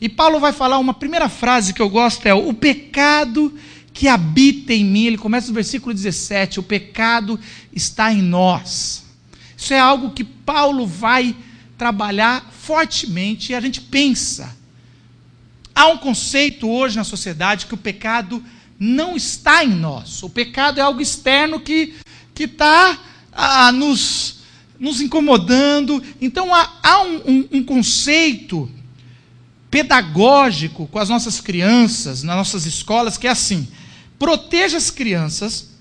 E 0.00 0.08
Paulo 0.08 0.38
vai 0.38 0.52
falar 0.52 0.78
uma 0.78 0.92
primeira 0.92 1.28
frase 1.28 1.72
que 1.72 1.80
eu 1.80 1.88
gosto 1.88 2.26
é 2.26 2.34
o 2.34 2.52
pecado 2.52 3.54
que 3.92 4.08
habita 4.08 4.74
em 4.74 4.84
mim. 4.84 5.06
Ele 5.06 5.16
começa 5.16 5.48
no 5.48 5.54
versículo 5.54 5.94
17: 5.94 6.60
o 6.60 6.62
pecado 6.62 7.38
está 7.72 8.12
em 8.12 8.20
nós. 8.20 9.04
Isso 9.56 9.72
é 9.72 9.78
algo 9.78 10.10
que 10.10 10.24
Paulo 10.24 10.86
vai 10.86 11.34
trabalhar 11.78 12.50
fortemente 12.52 13.52
e 13.52 13.54
a 13.54 13.60
gente 13.60 13.80
pensa. 13.80 14.54
Há 15.74 15.88
um 15.88 15.98
conceito 15.98 16.68
hoje 16.68 16.96
na 16.96 17.04
sociedade 17.04 17.66
que 17.66 17.74
o 17.74 17.78
pecado 17.78 18.42
não 18.78 19.16
está 19.16 19.64
em 19.64 19.70
nós. 19.70 20.22
O 20.22 20.30
pecado 20.30 20.78
é 20.78 20.82
algo 20.82 21.00
externo 21.00 21.60
que 21.60 21.94
está 22.38 22.98
ah, 23.32 23.72
nos, 23.72 24.40
nos 24.78 25.00
incomodando. 25.00 26.02
Então 26.20 26.54
há, 26.54 26.70
há 26.82 27.02
um, 27.02 27.16
um, 27.26 27.48
um 27.52 27.64
conceito 27.64 28.70
pedagógico 29.70 30.86
com 30.86 30.98
as 30.98 31.08
nossas 31.08 31.40
crianças, 31.40 32.22
nas 32.22 32.36
nossas 32.36 32.66
escolas, 32.66 33.18
que 33.18 33.26
é 33.26 33.30
assim: 33.30 33.66
proteja 34.18 34.76
as 34.76 34.90
crianças 34.90 35.74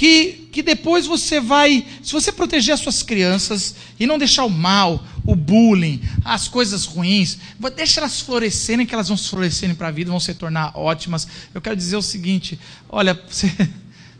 que, 0.00 0.48
que 0.50 0.62
depois 0.62 1.04
você 1.06 1.38
vai, 1.38 1.86
se 2.02 2.10
você 2.14 2.32
proteger 2.32 2.72
as 2.72 2.80
suas 2.80 3.02
crianças 3.02 3.74
e 3.98 4.06
não 4.06 4.16
deixar 4.16 4.46
o 4.46 4.50
mal, 4.50 5.04
o 5.30 5.36
bullying, 5.36 6.00
as 6.24 6.48
coisas 6.48 6.84
ruins, 6.84 7.38
deixa 7.76 8.00
elas 8.00 8.20
florescerem, 8.20 8.84
que 8.84 8.94
elas 8.94 9.08
vão 9.08 9.16
florescerem 9.16 9.74
para 9.74 9.88
a 9.88 9.90
vida, 9.90 10.10
vão 10.10 10.18
se 10.18 10.34
tornar 10.34 10.76
ótimas. 10.76 11.28
Eu 11.54 11.60
quero 11.60 11.76
dizer 11.76 11.96
o 11.96 12.02
seguinte: 12.02 12.58
olha, 12.88 13.14
você, 13.28 13.50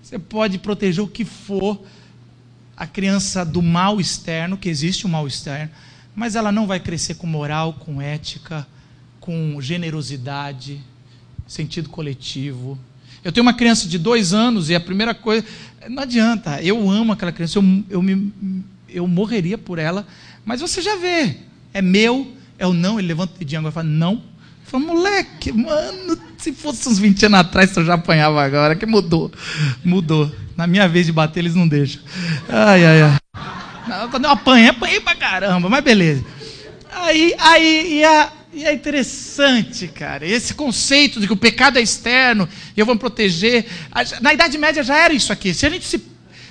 você 0.02 0.18
pode 0.18 0.58
proteger 0.58 1.02
o 1.02 1.08
que 1.08 1.24
for 1.24 1.80
a 2.76 2.86
criança 2.86 3.44
do 3.44 3.60
mal 3.60 4.00
externo, 4.00 4.56
que 4.56 4.68
existe 4.68 5.06
um 5.06 5.10
mal 5.10 5.26
externo, 5.26 5.70
mas 6.14 6.34
ela 6.34 6.50
não 6.50 6.66
vai 6.66 6.80
crescer 6.80 7.14
com 7.14 7.26
moral, 7.26 7.74
com 7.74 8.00
ética, 8.00 8.66
com 9.20 9.60
generosidade, 9.60 10.80
sentido 11.46 11.90
coletivo. 11.90 12.78
Eu 13.22 13.32
tenho 13.32 13.44
uma 13.44 13.52
criança 13.52 13.86
de 13.86 13.98
dois 13.98 14.32
anos 14.32 14.70
e 14.70 14.74
a 14.74 14.80
primeira 14.80 15.14
coisa. 15.14 15.44
Não 15.88 16.02
adianta, 16.02 16.62
eu 16.62 16.88
amo 16.88 17.12
aquela 17.12 17.32
criança, 17.32 17.58
eu, 17.58 17.84
eu, 17.90 18.00
me, 18.00 18.32
eu 18.88 19.06
morreria 19.06 19.58
por 19.58 19.78
ela, 19.78 20.06
mas 20.50 20.60
você 20.60 20.82
já 20.82 20.96
vê, 20.96 21.36
é 21.72 21.80
meu, 21.80 22.26
é 22.58 22.66
o 22.66 22.72
não, 22.72 22.98
ele 22.98 23.06
levanta 23.06 23.36
o 23.36 23.38
dedinho 23.38 23.68
e 23.68 23.70
fala, 23.70 23.86
não. 23.86 24.20
Falo, 24.64 24.84
moleque, 24.84 25.52
mano, 25.52 26.18
se 26.36 26.50
fosse 26.50 26.88
uns 26.88 26.98
20 26.98 27.26
anos 27.26 27.38
atrás, 27.38 27.76
eu 27.76 27.84
já 27.84 27.94
apanhava 27.94 28.42
agora, 28.42 28.74
que 28.74 28.84
mudou. 28.84 29.30
Mudou. 29.84 30.28
Na 30.56 30.66
minha 30.66 30.88
vez 30.88 31.06
de 31.06 31.12
bater, 31.12 31.38
eles 31.38 31.54
não 31.54 31.68
deixam. 31.68 32.02
Ai, 32.48 32.84
ai, 32.84 33.00
ai. 33.00 34.08
Quando 34.10 34.24
eu 34.24 34.32
apanhei, 34.32 34.70
apanhei 34.70 34.98
pra 34.98 35.14
caramba, 35.14 35.68
mas 35.68 35.84
beleza. 35.84 36.24
Aí, 36.90 37.32
aí, 37.38 37.98
e 37.98 38.04
a, 38.04 38.32
e 38.52 38.64
é 38.64 38.72
interessante, 38.72 39.86
cara, 39.86 40.26
esse 40.26 40.52
conceito 40.54 41.20
de 41.20 41.28
que 41.28 41.32
o 41.32 41.36
pecado 41.36 41.78
é 41.78 41.80
externo 41.80 42.48
e 42.76 42.80
eu 42.80 42.84
vou 42.84 42.96
me 42.96 43.00
proteger. 43.00 43.66
Na 44.20 44.34
Idade 44.34 44.58
Média 44.58 44.82
já 44.82 44.98
era 44.98 45.14
isso 45.14 45.32
aqui. 45.32 45.54
Se 45.54 45.64
a 45.64 45.70
gente 45.70 45.86
se, 45.86 46.02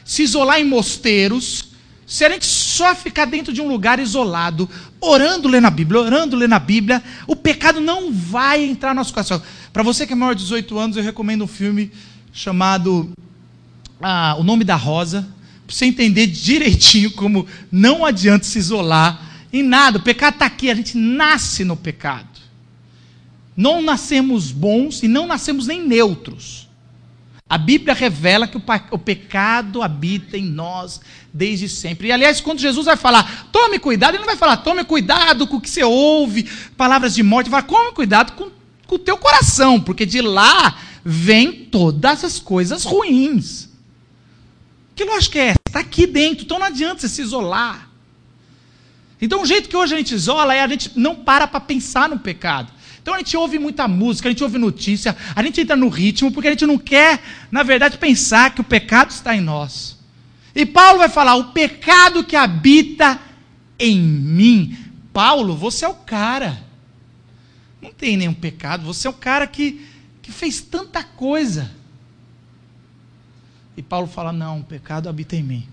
se 0.06 0.24
isolar 0.24 0.58
em 0.58 0.64
mosteiros, 0.64 1.69
se 2.10 2.26
a 2.26 2.30
gente 2.32 2.48
só 2.48 2.96
ficar 2.96 3.26
dentro 3.26 3.54
de 3.54 3.62
um 3.62 3.68
lugar 3.68 4.00
isolado, 4.00 4.68
orando, 5.00 5.48
lendo 5.48 5.68
a 5.68 5.70
Bíblia, 5.70 6.02
orando, 6.02 6.36
lendo 6.36 6.54
a 6.54 6.60
Bíblia, 6.60 7.04
o 7.28 7.36
pecado 7.36 7.80
não 7.80 8.12
vai 8.12 8.64
entrar 8.64 8.96
no 8.96 8.96
nosso 8.96 9.14
coração. 9.14 9.40
Para 9.72 9.84
você 9.84 10.08
que 10.08 10.14
é 10.14 10.16
maior 10.16 10.34
de 10.34 10.42
18 10.42 10.80
anos, 10.80 10.98
eu 10.98 11.04
recomendo 11.04 11.44
um 11.44 11.48
filme 11.48 11.92
chamado 12.34 13.12
ah, 14.02 14.36
O 14.40 14.44
Nome 14.44 14.64
da 14.64 14.76
Rosa, 14.76 15.22
para 15.68 15.76
você 15.76 15.86
entender 15.86 16.26
direitinho 16.26 17.12
como 17.12 17.46
não 17.72 18.04
adianta 18.04 18.44
se 18.44 18.58
isolar 18.58 19.46
em 19.54 19.62
nada. 19.62 20.00
O 20.00 20.02
pecado 20.02 20.34
está 20.34 20.48
aqui, 20.48 20.72
a 20.72 20.76
gente 20.76 20.98
nasce 20.98 21.64
no 21.64 21.78
pecado. 21.78 22.40
Não 23.56 23.84
nascemos 23.84 24.52
bons 24.52 25.04
e 25.04 25.08
não 25.08 25.28
nascemos 25.28 25.68
nem 25.68 25.86
neutros. 25.86 26.69
A 27.50 27.58
Bíblia 27.58 27.96
revela 27.96 28.48
que 28.48 28.58
o, 28.92 28.98
pecado 29.00 29.82
habita 29.82 30.38
em 30.38 30.46
nós 30.46 31.02
desde 31.34 31.68
sempre. 31.68 32.10
E 32.10 32.12
aliás, 32.12 32.40
quando 32.40 32.60
Jesus 32.60 32.86
vai 32.86 32.96
falar, 32.96 33.50
tome 33.52 33.80
cuidado, 33.80 34.12
ele 34.12 34.20
não 34.20 34.28
vai 34.28 34.36
falar, 34.36 34.58
tome 34.58 34.84
cuidado 34.84 35.48
com 35.48 35.58
o 35.58 35.62
que 35.62 35.70
você 35.70 35.84
ouve, 35.84 36.48
palavras 36.78 37.16
de 37.16 37.24
morte, 37.24 37.48
ele 37.48 37.52
vai 37.52 37.64
falar, 37.64 37.82
tome 37.82 37.96
cuidado 37.96 38.34
com, 38.34 38.52
com 38.86 38.96
o 38.96 39.00
teu 39.00 39.18
coração, 39.18 39.82
porque 39.82 40.06
de 40.06 40.22
lá 40.22 40.78
vem 41.04 41.52
todas 41.52 42.24
as 42.24 42.38
coisas 42.38 42.84
ruins. 42.84 43.68
Que 44.96 45.04
lógica 45.04 45.40
é 45.40 45.48
essa? 45.48 45.60
Está 45.68 45.80
aqui 45.80 46.06
dentro, 46.06 46.46
então 46.46 46.60
não 46.60 46.68
adianta 46.68 47.02
você 47.02 47.10
se 47.10 47.24
isolar. 47.24 47.90
Então, 49.20 49.42
o 49.42 49.46
jeito 49.46 49.68
que 49.68 49.76
hoje 49.76 49.96
a 49.96 49.98
gente 49.98 50.14
isola 50.14 50.54
é 50.54 50.62
a 50.62 50.68
gente 50.68 50.92
não 50.96 51.16
para 51.16 51.48
para 51.48 51.60
pensar 51.60 52.08
no 52.08 52.20
pecado. 52.20 52.72
Então 53.10 53.16
a 53.16 53.24
gente 53.24 53.36
ouve 53.36 53.58
muita 53.58 53.88
música, 53.88 54.30
a 54.30 54.32
gente 54.32 54.44
ouve 54.44 54.60
notícia, 54.60 55.18
a 55.36 55.42
gente 55.42 55.60
entra 55.60 55.76
no 55.76 55.90
ritmo, 55.90 56.32
porque 56.32 56.48
a 56.48 56.52
gente 56.52 56.68
não 56.68 56.78
quer, 56.78 57.20
na 57.50 57.64
verdade, 57.64 57.98
pensar 57.98 58.54
que 58.54 58.62
o 58.62 58.64
pecado 58.64 59.10
está 59.10 59.36
em 59.36 59.42
nós. 59.42 59.98
E 60.54 60.64
Paulo 60.64 61.00
vai 61.00 61.10
falar: 61.10 61.34
o 61.34 61.46
pecado 61.46 62.24
que 62.24 62.36
habita 62.36 63.20
em 63.80 64.00
mim. 64.00 64.78
Paulo, 65.12 65.56
você 65.56 65.86
é 65.86 65.88
o 65.88 65.96
cara. 65.96 66.64
Não 67.82 67.92
tem 67.92 68.16
nenhum 68.16 68.34
pecado, 68.34 68.86
você 68.86 69.08
é 69.08 69.10
o 69.10 69.14
cara 69.14 69.48
que, 69.48 69.84
que 70.22 70.32
fez 70.32 70.62
tanta 70.62 71.04
coisa. 71.04 71.72
E 73.76 73.82
Paulo 73.82 74.06
fala: 74.06 74.32
não, 74.32 74.60
o 74.60 74.64
pecado 74.64 75.10
habita 75.10 75.36
em 75.36 75.42
mim. 75.42 75.68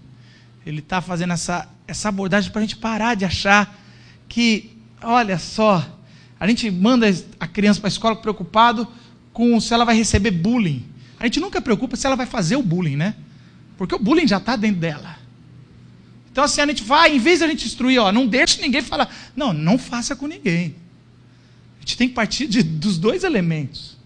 Ele 0.64 0.78
está 0.78 1.02
fazendo 1.02 1.34
essa, 1.34 1.68
essa 1.86 2.08
abordagem 2.08 2.50
para 2.50 2.62
a 2.62 2.64
gente 2.64 2.78
parar 2.78 3.14
de 3.14 3.26
achar 3.26 3.78
que, 4.26 4.74
olha 5.02 5.38
só, 5.38 5.95
a 6.38 6.46
gente 6.46 6.70
manda 6.70 7.06
a 7.40 7.46
criança 7.46 7.80
para 7.80 7.88
a 7.88 7.90
escola 7.90 8.16
preocupado 8.16 8.86
com 9.32 9.60
se 9.60 9.72
ela 9.72 9.84
vai 9.84 9.96
receber 9.96 10.30
bullying. 10.30 10.84
A 11.18 11.24
gente 11.24 11.40
nunca 11.40 11.60
preocupa 11.60 11.96
se 11.96 12.06
ela 12.06 12.16
vai 12.16 12.26
fazer 12.26 12.56
o 12.56 12.62
bullying, 12.62 12.96
né? 12.96 13.14
Porque 13.76 13.94
o 13.94 13.98
bullying 13.98 14.26
já 14.26 14.36
está 14.36 14.56
dentro 14.56 14.80
dela. 14.80 15.18
Então, 16.30 16.44
assim, 16.44 16.60
a 16.60 16.66
gente 16.66 16.84
vai, 16.84 17.16
em 17.16 17.18
vez 17.18 17.38
de 17.38 17.44
a 17.46 17.48
gente 17.48 17.66
instruir, 17.66 17.98
ó, 17.98 18.12
não 18.12 18.26
deixe 18.26 18.60
ninguém 18.60 18.82
falar. 18.82 19.14
Não, 19.34 19.54
não 19.54 19.78
faça 19.78 20.14
com 20.14 20.26
ninguém. 20.26 20.74
A 21.78 21.80
gente 21.80 21.96
tem 21.96 22.08
que 22.08 22.14
partir 22.14 22.46
de, 22.46 22.62
dos 22.62 22.98
dois 22.98 23.24
elementos. 23.24 23.96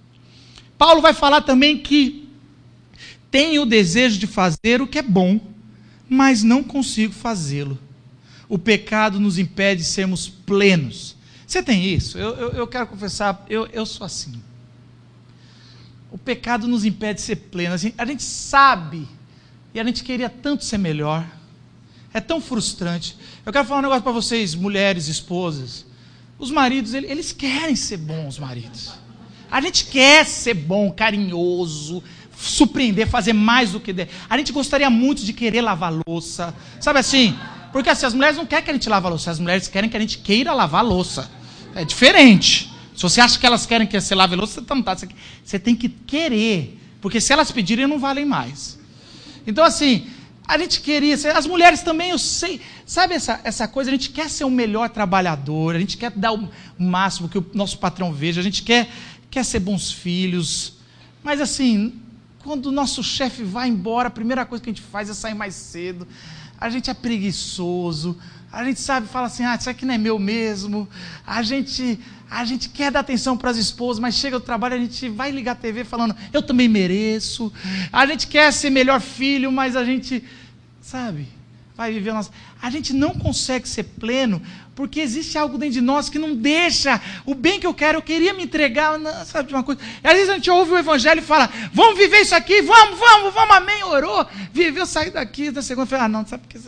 Paulo 0.79 1.01
vai 1.03 1.13
falar 1.13 1.41
também 1.43 1.79
que 1.79 2.29
tem 3.31 3.59
o 3.59 3.67
desejo 3.67 4.19
de 4.19 4.27
fazer 4.27 4.81
o 4.81 4.87
que 4.87 4.99
é 4.99 5.03
bom, 5.03 5.41
mas 6.09 6.43
não 6.43 6.63
consigo 6.63 7.13
fazê-lo. 7.13 7.79
O 8.49 8.59
pecado 8.59 9.21
nos 9.21 9.39
impede 9.39 9.83
de 9.83 9.89
sermos 9.89 10.29
plenos. 10.29 11.17
Você 11.51 11.65
tem 11.65 11.85
isso? 11.85 12.17
Eu, 12.17 12.37
eu, 12.37 12.49
eu 12.51 12.67
quero 12.69 12.87
confessar, 12.87 13.45
eu, 13.51 13.67
eu 13.73 13.85
sou 13.85 14.05
assim. 14.05 14.41
o 16.13 16.17
pecado 16.17 16.69
nos 16.69 16.85
impede 16.85 17.15
de 17.15 17.23
ser 17.23 17.35
pleno. 17.35 17.75
A 17.75 18.05
gente 18.07 18.23
sabe 18.23 19.09
e 19.75 19.81
a 19.81 19.83
gente 19.83 20.05
queria 20.05 20.31
tanto 20.31 20.65
ser 20.65 20.79
melhor. 20.79 21.27
É 22.15 22.21
tão 22.21 22.41
frustrante. 22.41 23.17
Eu 23.45 23.53
quero 23.53 23.67
falar 23.67 23.81
um 23.81 23.83
negócio 23.83 24.05
para 24.05 24.13
vocês, 24.13 24.55
mulheres, 24.55 25.09
esposas. 25.09 25.85
Os 26.39 26.53
maridos, 26.53 26.95
eles 26.95 27.33
querem 27.33 27.75
ser 27.75 27.97
bons 27.97 28.39
maridos. 28.39 28.93
A 29.51 29.61
gente 29.61 29.87
quer 29.87 30.25
ser 30.27 30.55
bom, 30.55 30.93
carinhoso, 30.93 32.01
surpreender, 32.37 33.09
fazer 33.09 33.33
mais 33.33 33.73
do 33.73 33.81
que 33.81 33.93
der. 33.93 34.09
A 34.29 34.39
gente 34.39 34.53
gostaria 34.53 34.89
muito 34.89 35.25
de 35.25 35.33
querer 35.33 35.63
lavar 35.63 35.93
louça. 36.07 36.55
Sabe 36.79 37.01
assim? 37.01 37.37
Porque 37.73 37.91
assim, 37.91 38.07
as 38.07 38.15
mulheres 38.15 38.37
não 38.37 38.47
querem 38.47 38.65
que 38.65 38.71
a 38.71 38.75
gente 38.75 38.89
lave 38.89 39.07
a 39.07 39.11
louça, 39.11 39.33
as 39.33 39.41
mulheres 39.41 39.67
querem 39.67 39.91
que 39.91 39.97
a 39.97 40.01
gente 40.01 40.19
queira 40.19 40.53
lavar 40.53 40.85
a 40.85 40.87
louça. 40.87 41.40
É 41.75 41.85
diferente. 41.85 42.71
Se 42.95 43.03
você 43.03 43.21
acha 43.21 43.39
que 43.39 43.47
elas 43.47 43.65
querem 43.65 43.87
que 43.87 43.99
você 43.99 44.15
lave 44.15 44.37
louça, 44.37 44.61
você 44.61 44.75
não 44.75 44.83
tá. 44.83 44.97
Você 45.45 45.59
tem 45.59 45.75
que 45.75 45.89
querer. 45.89 46.79
Porque 47.01 47.21
se 47.21 47.33
elas 47.33 47.51
pedirem, 47.51 47.87
não 47.87 47.99
valem 47.99 48.25
mais. 48.25 48.79
Então, 49.47 49.65
assim, 49.65 50.07
a 50.47 50.59
gente 50.59 50.81
queria. 50.81 51.15
As 51.35 51.47
mulheres 51.47 51.83
também, 51.83 52.11
eu 52.11 52.19
sei. 52.19 52.61
Sabe 52.85 53.15
essa, 53.15 53.41
essa 53.45 53.67
coisa? 53.67 53.91
A 53.91 53.93
gente 53.93 54.11
quer 54.11 54.29
ser 54.29 54.45
o 54.45 54.51
melhor 54.51 54.91
trabalhador, 54.91 55.75
a 55.75 55.79
gente 55.79 55.97
quer 55.97 56.11
dar 56.11 56.33
o 56.33 56.49
máximo 56.79 57.29
que 57.29 57.39
o 57.39 57.47
nosso 57.55 57.79
patrão 57.79 58.13
veja, 58.13 58.41
a 58.41 58.45
gente 58.45 58.63
quer, 58.63 58.91
quer 59.31 59.45
ser 59.45 59.61
bons 59.61 59.91
filhos. 59.93 60.75
Mas, 61.23 61.41
assim, 61.41 61.95
quando 62.43 62.67
o 62.67 62.73
nosso 62.73 63.03
chefe 63.03 63.43
vai 63.45 63.69
embora, 63.69 64.09
a 64.09 64.11
primeira 64.11 64.45
coisa 64.45 64.63
que 64.63 64.69
a 64.69 64.73
gente 64.73 64.83
faz 64.83 65.09
é 65.09 65.15
sair 65.15 65.35
mais 65.35 65.55
cedo. 65.55 66.07
A 66.61 66.69
gente 66.69 66.91
é 66.91 66.95
preguiçoso. 66.95 68.19
A 68.53 68.65
gente 68.65 68.81
sabe, 68.81 69.07
fala 69.07 69.27
assim, 69.27 69.45
ah, 69.45 69.55
isso 69.55 69.71
aqui 69.71 69.87
não 69.87 69.95
é 69.95 69.99
meu 69.99 70.19
mesmo. 70.19 70.89
A 71.25 71.41
gente, 71.43 71.99
a 72.29 72.45
gente 72.45 72.69
quer 72.69 72.91
dar 72.91 73.01
atenção 73.01 73.37
para 73.37 73.51
as 73.51 73.57
esposas, 73.57 74.01
mas 74.01 74.17
chega 74.17 74.41
do 74.41 74.45
trabalho, 74.45 74.75
a 74.75 74.79
gente 74.79 75.09
vai 75.09 75.31
ligar 75.31 75.53
a 75.53 75.55
TV 75.55 75.85
falando, 75.85 76.17
eu 76.33 76.43
também 76.43 76.69
mereço. 76.69 77.53
A 77.93 78.05
gente 78.07 78.27
quer 78.27 78.53
ser 78.53 78.71
melhor 78.71 79.01
filho, 79.01 79.53
mas 79.53 79.77
a 79.77 79.85
gente, 79.85 80.25
sabe, 80.81 81.29
vai 81.77 81.93
viver 81.93 82.13
nossa. 82.13 82.31
A 82.61 82.69
gente 82.71 82.93
não 82.93 83.11
consegue 83.11 83.69
ser 83.69 83.85
pleno 83.85 84.43
porque 84.75 84.99
existe 85.01 85.39
algo 85.39 85.57
dentro 85.59 85.75
de 85.75 85.81
nós 85.81 86.09
que 86.09 86.19
não 86.19 86.35
deixa 86.35 87.01
o 87.27 87.35
bem 87.35 87.61
que 87.61 87.67
eu 87.67 87.75
quero, 87.75 87.99
eu 87.99 88.03
queria 88.03 88.33
me 88.33 88.45
entregar, 88.45 88.99
sabe 89.27 89.49
de 89.49 89.55
uma 89.55 89.63
coisa. 89.63 89.81
E 90.03 90.09
às 90.09 90.15
vezes 90.15 90.29
a 90.29 90.35
gente 90.35 90.51
ouve 90.51 90.73
o 90.73 90.79
evangelho 90.79 91.21
e 91.21 91.23
fala, 91.23 91.49
vamos 91.73 91.99
viver 91.99 92.21
isso 92.21 92.35
aqui, 92.35 92.63
vamos, 92.63 92.99
vamos, 92.99 93.33
vamos, 93.33 93.57
amém, 93.57 93.85
orou, 93.85 94.27
viveu, 94.53 94.87
sair 94.87 95.11
daqui, 95.11 95.51
da 95.51 95.63
segunda-feira, 95.63 96.05
ah, 96.05 96.09
não, 96.09 96.27
sabe 96.27 96.45
porque 96.47 96.59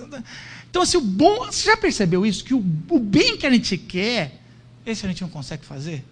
Então, 0.72 0.80
assim, 0.80 0.96
o 0.96 1.02
bom, 1.02 1.44
você 1.44 1.66
já 1.66 1.76
percebeu 1.76 2.24
isso? 2.24 2.42
Que 2.42 2.54
o, 2.54 2.64
o 2.88 2.98
bem 2.98 3.36
que 3.36 3.46
a 3.46 3.50
gente 3.50 3.76
quer, 3.76 4.40
esse 4.86 5.04
a 5.04 5.08
gente 5.10 5.20
não 5.20 5.28
consegue 5.28 5.66
fazer? 5.66 6.02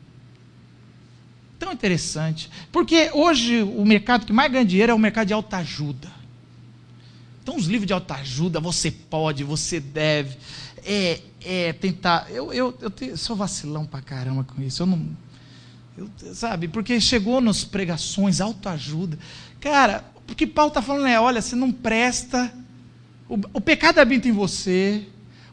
Tão 1.59 1.73
interessante. 1.73 2.51
Porque 2.71 3.11
hoje 3.15 3.63
o 3.63 3.87
mercado 3.87 4.27
que 4.27 4.35
mais 4.35 4.53
ganha 4.53 4.63
dinheiro 4.63 4.93
é 4.93 4.95
o 4.95 4.99
mercado 4.99 5.29
de 5.29 5.33
alta 5.33 5.57
ajuda. 5.57 6.13
Então, 7.43 7.57
os 7.57 7.65
livros 7.65 7.87
de 7.87 7.95
autoajuda, 7.95 8.61
você 8.61 8.91
pode, 8.91 9.43
você 9.45 9.81
deve. 9.81 10.37
É, 10.85 11.21
é 11.43 11.73
tentar. 11.73 12.31
Eu, 12.31 12.53
eu, 12.53 12.77
eu, 12.83 12.91
te, 12.91 13.17
sou 13.17 13.35
vacilão 13.35 13.87
pra 13.87 14.03
caramba 14.03 14.45
com 14.45 14.61
isso. 14.61 14.83
Eu 14.83 14.87
não. 14.89 15.09
Eu, 15.97 16.11
sabe? 16.35 16.69
Porque 16.69 17.01
chegou 17.01 17.41
nas 17.41 17.65
pregações, 17.65 18.43
autoajuda. 18.43 19.19
Cara, 19.59 20.05
o 20.31 20.35
que 20.35 20.47
Paulo 20.47 20.69
está 20.69 20.83
falando 20.83 21.07
é: 21.07 21.19
olha, 21.19 21.41
você 21.41 21.57
não 21.57 21.73
presta. 21.73 22.60
O, 23.31 23.39
o 23.55 23.61
pecado 23.61 24.01
habita 24.01 24.27
em 24.27 24.33
você. 24.33 25.03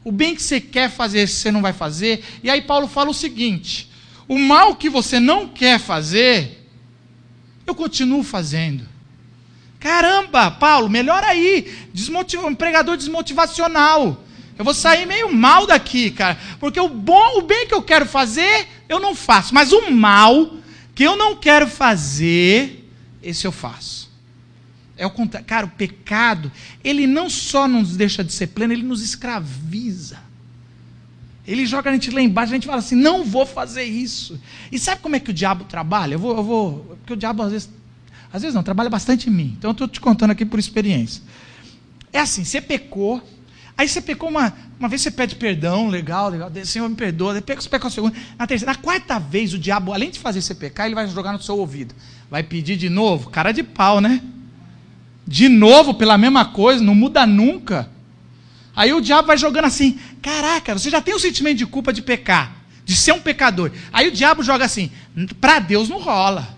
O 0.03 0.11
bem 0.11 0.33
que 0.33 0.41
você 0.41 0.59
quer 0.59 0.89
fazer, 0.89 1.27
você 1.27 1.51
não 1.51 1.61
vai 1.61 1.73
fazer. 1.73 2.23
E 2.41 2.49
aí 2.49 2.63
Paulo 2.63 2.87
fala 2.87 3.11
o 3.11 3.13
seguinte: 3.13 3.87
o 4.27 4.39
mal 4.39 4.75
que 4.75 4.89
você 4.89 5.19
não 5.19 5.47
quer 5.47 5.79
fazer, 5.79 6.67
eu 7.67 7.75
continuo 7.75 8.23
fazendo. 8.23 8.83
Caramba, 9.79 10.49
Paulo, 10.49 10.89
melhor 10.89 11.23
aí. 11.23 11.71
Desmotiv... 11.93 12.43
Um 12.43 12.55
pregador 12.55 12.97
desmotivacional. 12.97 14.23
Eu 14.57 14.65
vou 14.65 14.73
sair 14.73 15.05
meio 15.05 15.31
mal 15.31 15.67
daqui, 15.67 16.09
cara. 16.09 16.35
Porque 16.59 16.79
o 16.79 16.89
bom, 16.89 17.37
o 17.37 17.41
bem 17.43 17.67
que 17.67 17.75
eu 17.75 17.83
quero 17.83 18.07
fazer, 18.07 18.67
eu 18.89 18.99
não 18.99 19.13
faço. 19.13 19.53
Mas 19.53 19.71
o 19.71 19.91
mal 19.91 20.49
que 20.95 21.03
eu 21.03 21.15
não 21.15 21.35
quero 21.35 21.67
fazer, 21.67 22.89
esse 23.21 23.45
eu 23.45 23.51
faço. 23.51 24.06
É 24.97 25.05
o 25.05 25.11
contrário. 25.11 25.47
Cara, 25.47 25.65
o 25.65 25.69
pecado, 25.69 26.51
ele 26.83 27.05
não 27.05 27.29
só 27.29 27.67
nos 27.67 27.95
deixa 27.95 28.23
de 28.23 28.33
ser 28.33 28.47
pleno, 28.47 28.73
ele 28.73 28.83
nos 28.83 29.01
escraviza. 29.01 30.17
Ele 31.45 31.65
joga 31.65 31.89
a 31.89 31.93
gente 31.93 32.11
lá 32.11 32.21
embaixo, 32.21 32.51
a 32.51 32.55
gente 32.55 32.67
fala 32.67 32.79
assim: 32.79 32.95
não 32.95 33.23
vou 33.23 33.45
fazer 33.45 33.83
isso. 33.83 34.39
E 34.71 34.77
sabe 34.77 35.01
como 35.01 35.15
é 35.15 35.19
que 35.19 35.29
o 35.29 35.33
diabo 35.33 35.63
trabalha? 35.65 36.15
Eu 36.15 36.19
vou, 36.19 36.35
eu 36.35 36.43
vou. 36.43 36.97
Porque 36.99 37.13
o 37.13 37.17
diabo 37.17 37.43
às 37.43 37.51
vezes 37.51 37.69
às 38.31 38.41
vezes 38.41 38.53
não, 38.53 38.63
trabalha 38.63 38.89
bastante 38.89 39.29
em 39.29 39.33
mim. 39.33 39.55
Então 39.57 39.69
eu 39.69 39.73
estou 39.73 39.87
te 39.87 39.99
contando 39.99 40.31
aqui 40.31 40.45
por 40.45 40.59
experiência. 40.59 41.21
É 42.11 42.19
assim, 42.19 42.43
você 42.43 42.59
pecou, 42.61 43.21
aí 43.77 43.87
você 43.87 44.01
pecou 44.01 44.29
uma, 44.29 44.53
uma 44.79 44.89
vez 44.89 45.01
você 45.01 45.11
pede 45.11 45.35
perdão, 45.35 45.87
legal, 45.87 46.29
legal, 46.29 46.51
Senhor 46.63 46.89
me 46.89 46.95
perdoa, 46.95 47.33
depois 47.33 47.63
você 47.63 47.69
pecou 47.69 47.87
a 47.87 47.91
segunda, 47.91 48.15
na 48.37 48.47
terceira, 48.47 48.73
na 48.73 48.79
quarta 48.79 49.19
vez 49.19 49.53
o 49.53 49.59
diabo, 49.59 49.93
além 49.93 50.09
de 50.09 50.19
fazer 50.19 50.41
você 50.41 50.55
pecar, 50.55 50.85
ele 50.85 50.95
vai 50.95 51.07
jogar 51.07 51.33
no 51.33 51.41
seu 51.41 51.57
ouvido. 51.57 51.93
Vai 52.29 52.43
pedir 52.43 52.75
de 52.75 52.89
novo, 52.89 53.29
cara 53.29 53.51
de 53.51 53.63
pau, 53.63 54.01
né? 54.01 54.21
De 55.27 55.49
novo 55.49 55.93
pela 55.93 56.17
mesma 56.17 56.45
coisa, 56.45 56.81
não 56.81 56.95
muda 56.95 57.25
nunca. 57.25 57.89
Aí 58.73 58.93
o 58.93 59.01
diabo 59.01 59.27
vai 59.27 59.37
jogando 59.37 59.65
assim: 59.65 59.99
caraca, 60.21 60.73
você 60.73 60.89
já 60.89 61.01
tem 61.01 61.13
o 61.13 61.19
sentimento 61.19 61.57
de 61.57 61.65
culpa 61.65 61.91
de 61.91 62.01
pecar, 62.01 62.63
de 62.85 62.95
ser 62.95 63.11
um 63.11 63.19
pecador. 63.19 63.71
Aí 63.91 64.07
o 64.07 64.11
diabo 64.11 64.41
joga 64.41 64.63
assim: 64.63 64.89
para 65.41 65.59
Deus 65.59 65.89
não 65.89 65.99
rola. 65.99 66.55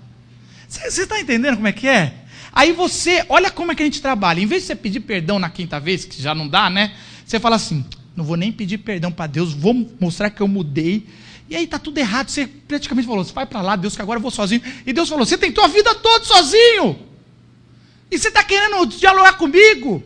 Você 0.68 1.02
está 1.02 1.20
entendendo 1.20 1.56
como 1.56 1.68
é 1.68 1.72
que 1.72 1.88
é? 1.88 2.14
Aí 2.54 2.72
você, 2.72 3.26
olha 3.28 3.50
como 3.50 3.72
é 3.72 3.76
que 3.76 3.82
a 3.82 3.86
gente 3.86 4.02
trabalha. 4.02 4.40
Em 4.40 4.46
vez 4.46 4.62
de 4.64 4.68
você 4.68 4.76
pedir 4.76 5.00
perdão 5.00 5.40
na 5.40 5.50
quinta 5.50 5.80
vez, 5.80 6.06
que 6.06 6.22
já 6.22 6.36
não 6.36 6.48
dá, 6.48 6.70
né? 6.70 6.94
Você 7.26 7.40
fala 7.40 7.56
assim: 7.56 7.84
não 8.16 8.24
vou 8.24 8.38
nem 8.38 8.52
pedir 8.52 8.78
perdão 8.78 9.12
para 9.12 9.26
Deus, 9.26 9.52
vou 9.52 9.74
mostrar 10.00 10.30
que 10.30 10.42
eu 10.42 10.48
mudei. 10.48 11.08
E 11.50 11.56
aí 11.56 11.66
tá 11.66 11.80
tudo 11.80 11.98
errado. 11.98 12.30
Você 12.30 12.46
praticamente 12.46 13.08
falou: 13.08 13.24
você 13.24 13.34
vai 13.34 13.48
para 13.48 13.62
lá, 13.62 13.76
Deus, 13.76 13.96
que 13.96 14.02
agora 14.02 14.18
eu 14.18 14.22
vou 14.22 14.30
sozinho. 14.30 14.62
E 14.86 14.94
Deus 14.94 15.10
falou: 15.10 15.26
você 15.26 15.38
tentou 15.38 15.64
a 15.64 15.68
vida 15.68 15.96
toda 15.96 16.24
sozinho. 16.26 17.09
E 18.12 18.18
você 18.18 18.30
está 18.30 18.44
querendo 18.44 18.86
dialogar 18.86 19.34
comigo? 19.34 20.04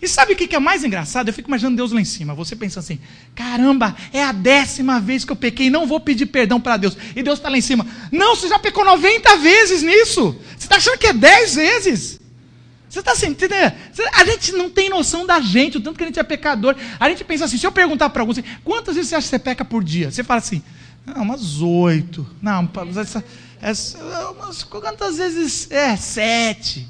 E 0.00 0.06
sabe 0.06 0.32
o 0.32 0.36
que 0.36 0.54
é 0.54 0.58
mais 0.60 0.84
engraçado? 0.84 1.28
Eu 1.28 1.34
fico 1.34 1.48
imaginando 1.48 1.76
Deus 1.76 1.90
lá 1.90 2.00
em 2.00 2.04
cima. 2.04 2.34
Você 2.34 2.54
pensa 2.54 2.78
assim: 2.78 3.00
caramba, 3.34 3.96
é 4.12 4.22
a 4.22 4.32
décima 4.32 5.00
vez 5.00 5.24
que 5.24 5.32
eu 5.32 5.36
pequei, 5.36 5.70
não 5.70 5.86
vou 5.86 5.98
pedir 5.98 6.26
perdão 6.26 6.60
para 6.60 6.76
Deus. 6.76 6.96
E 7.16 7.22
Deus 7.22 7.38
está 7.38 7.48
lá 7.48 7.58
em 7.58 7.62
cima: 7.62 7.86
não, 8.12 8.36
você 8.36 8.48
já 8.48 8.58
pecou 8.58 8.84
90 8.84 9.36
vezes 9.38 9.82
nisso. 9.82 10.36
Você 10.56 10.66
está 10.66 10.76
achando 10.76 10.98
que 10.98 11.08
é 11.08 11.12
10 11.12 11.54
vezes? 11.56 12.20
Você 12.88 13.00
está 13.00 13.12
assim, 13.12 13.26
entendendo? 13.26 13.74
A 14.14 14.24
gente 14.24 14.52
não 14.52 14.70
tem 14.70 14.88
noção 14.88 15.26
da 15.26 15.40
gente, 15.40 15.76
o 15.76 15.80
tanto 15.80 15.98
que 15.98 16.04
a 16.04 16.06
gente 16.06 16.18
é 16.18 16.22
pecador. 16.22 16.76
A 17.00 17.08
gente 17.08 17.24
pensa 17.24 17.46
assim: 17.46 17.58
se 17.58 17.66
eu 17.66 17.72
perguntar 17.72 18.08
para 18.10 18.22
algum, 18.22 18.32
assim, 18.32 18.44
quantas 18.64 18.94
vezes 18.94 19.10
você 19.10 19.16
acha 19.16 19.24
que 19.24 19.30
você 19.30 19.38
peca 19.38 19.64
por 19.64 19.82
dia? 19.82 20.12
Você 20.12 20.22
fala 20.22 20.38
assim: 20.38 20.62
não, 21.04 21.22
umas 21.22 21.60
oito. 21.60 22.24
Não, 22.40 22.70
essa, 23.00 23.24
essa, 23.60 23.98
umas, 24.30 24.62
quantas 24.62 25.18
vezes? 25.18 25.68
É, 25.72 25.96
sete. 25.96 26.86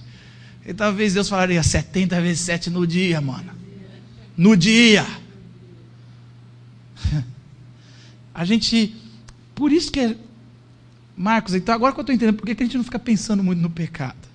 E 0.69 0.75
talvez 0.75 1.15
Deus 1.15 1.31
falaria 1.31 1.63
70 1.63 2.21
vezes 2.21 2.41
7 2.41 2.69
no 2.69 2.87
dia, 2.87 3.23
mano. 3.23 3.51
No 4.37 4.55
dia. 4.55 5.07
A 8.35 8.45
gente. 8.45 8.95
Por 9.55 9.73
isso 9.73 9.91
que. 9.91 9.99
É, 9.99 10.15
Marcos, 11.17 11.55
então 11.55 11.75
agora 11.75 11.95
que 11.95 12.01
eu 12.01 12.03
estou 12.03 12.15
entendendo, 12.15 12.37
por 12.37 12.45
que 12.45 12.53
a 12.53 12.67
gente 12.67 12.77
não 12.77 12.85
fica 12.85 12.99
pensando 12.99 13.43
muito 13.43 13.61
no 13.61 13.71
pecado? 13.71 14.29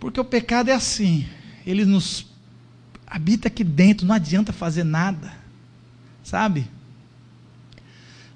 Porque 0.00 0.18
o 0.18 0.24
pecado 0.24 0.68
é 0.68 0.74
assim. 0.74 1.24
Ele 1.64 1.84
nos 1.84 2.26
habita 3.06 3.46
aqui 3.46 3.62
dentro, 3.62 4.04
não 4.04 4.16
adianta 4.16 4.52
fazer 4.52 4.82
nada. 4.82 5.32
Sabe? 6.24 6.68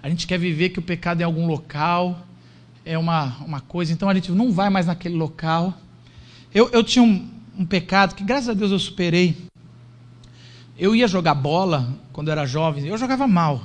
A 0.01 0.09
gente 0.09 0.29
quer 0.29 0.39
viver 0.39 0.69
que 0.69 0.79
o 0.79 0.83
pecado 0.83 1.21
é 1.21 1.23
em 1.23 1.27
algum 1.27 1.45
local, 1.45 2.25
é 2.85 2.99
uma, 2.99 3.37
uma 3.45 3.61
coisa, 3.61 3.93
então 3.93 4.09
a 4.09 4.15
gente 4.15 4.31
não 4.33 4.53
vai 4.53 4.71
mais 4.71 4.87
naquele 4.87 5.15
local. 5.15 5.75
Eu, 6.55 6.69
eu 6.71 6.83
tinha 6.83 7.03
um, 7.03 7.29
um 7.59 7.65
pecado 7.65 8.15
que, 8.15 8.25
graças 8.25 8.49
a 8.49 8.55
Deus, 8.55 8.71
eu 8.71 8.79
superei. 8.79 9.37
Eu 10.79 10.95
ia 10.95 11.07
jogar 11.07 11.35
bola 11.35 11.97
quando 12.13 12.29
eu 12.29 12.33
era 12.33 12.47
jovem, 12.47 12.87
eu 12.87 12.99
jogava 12.99 13.27
mal. 13.27 13.63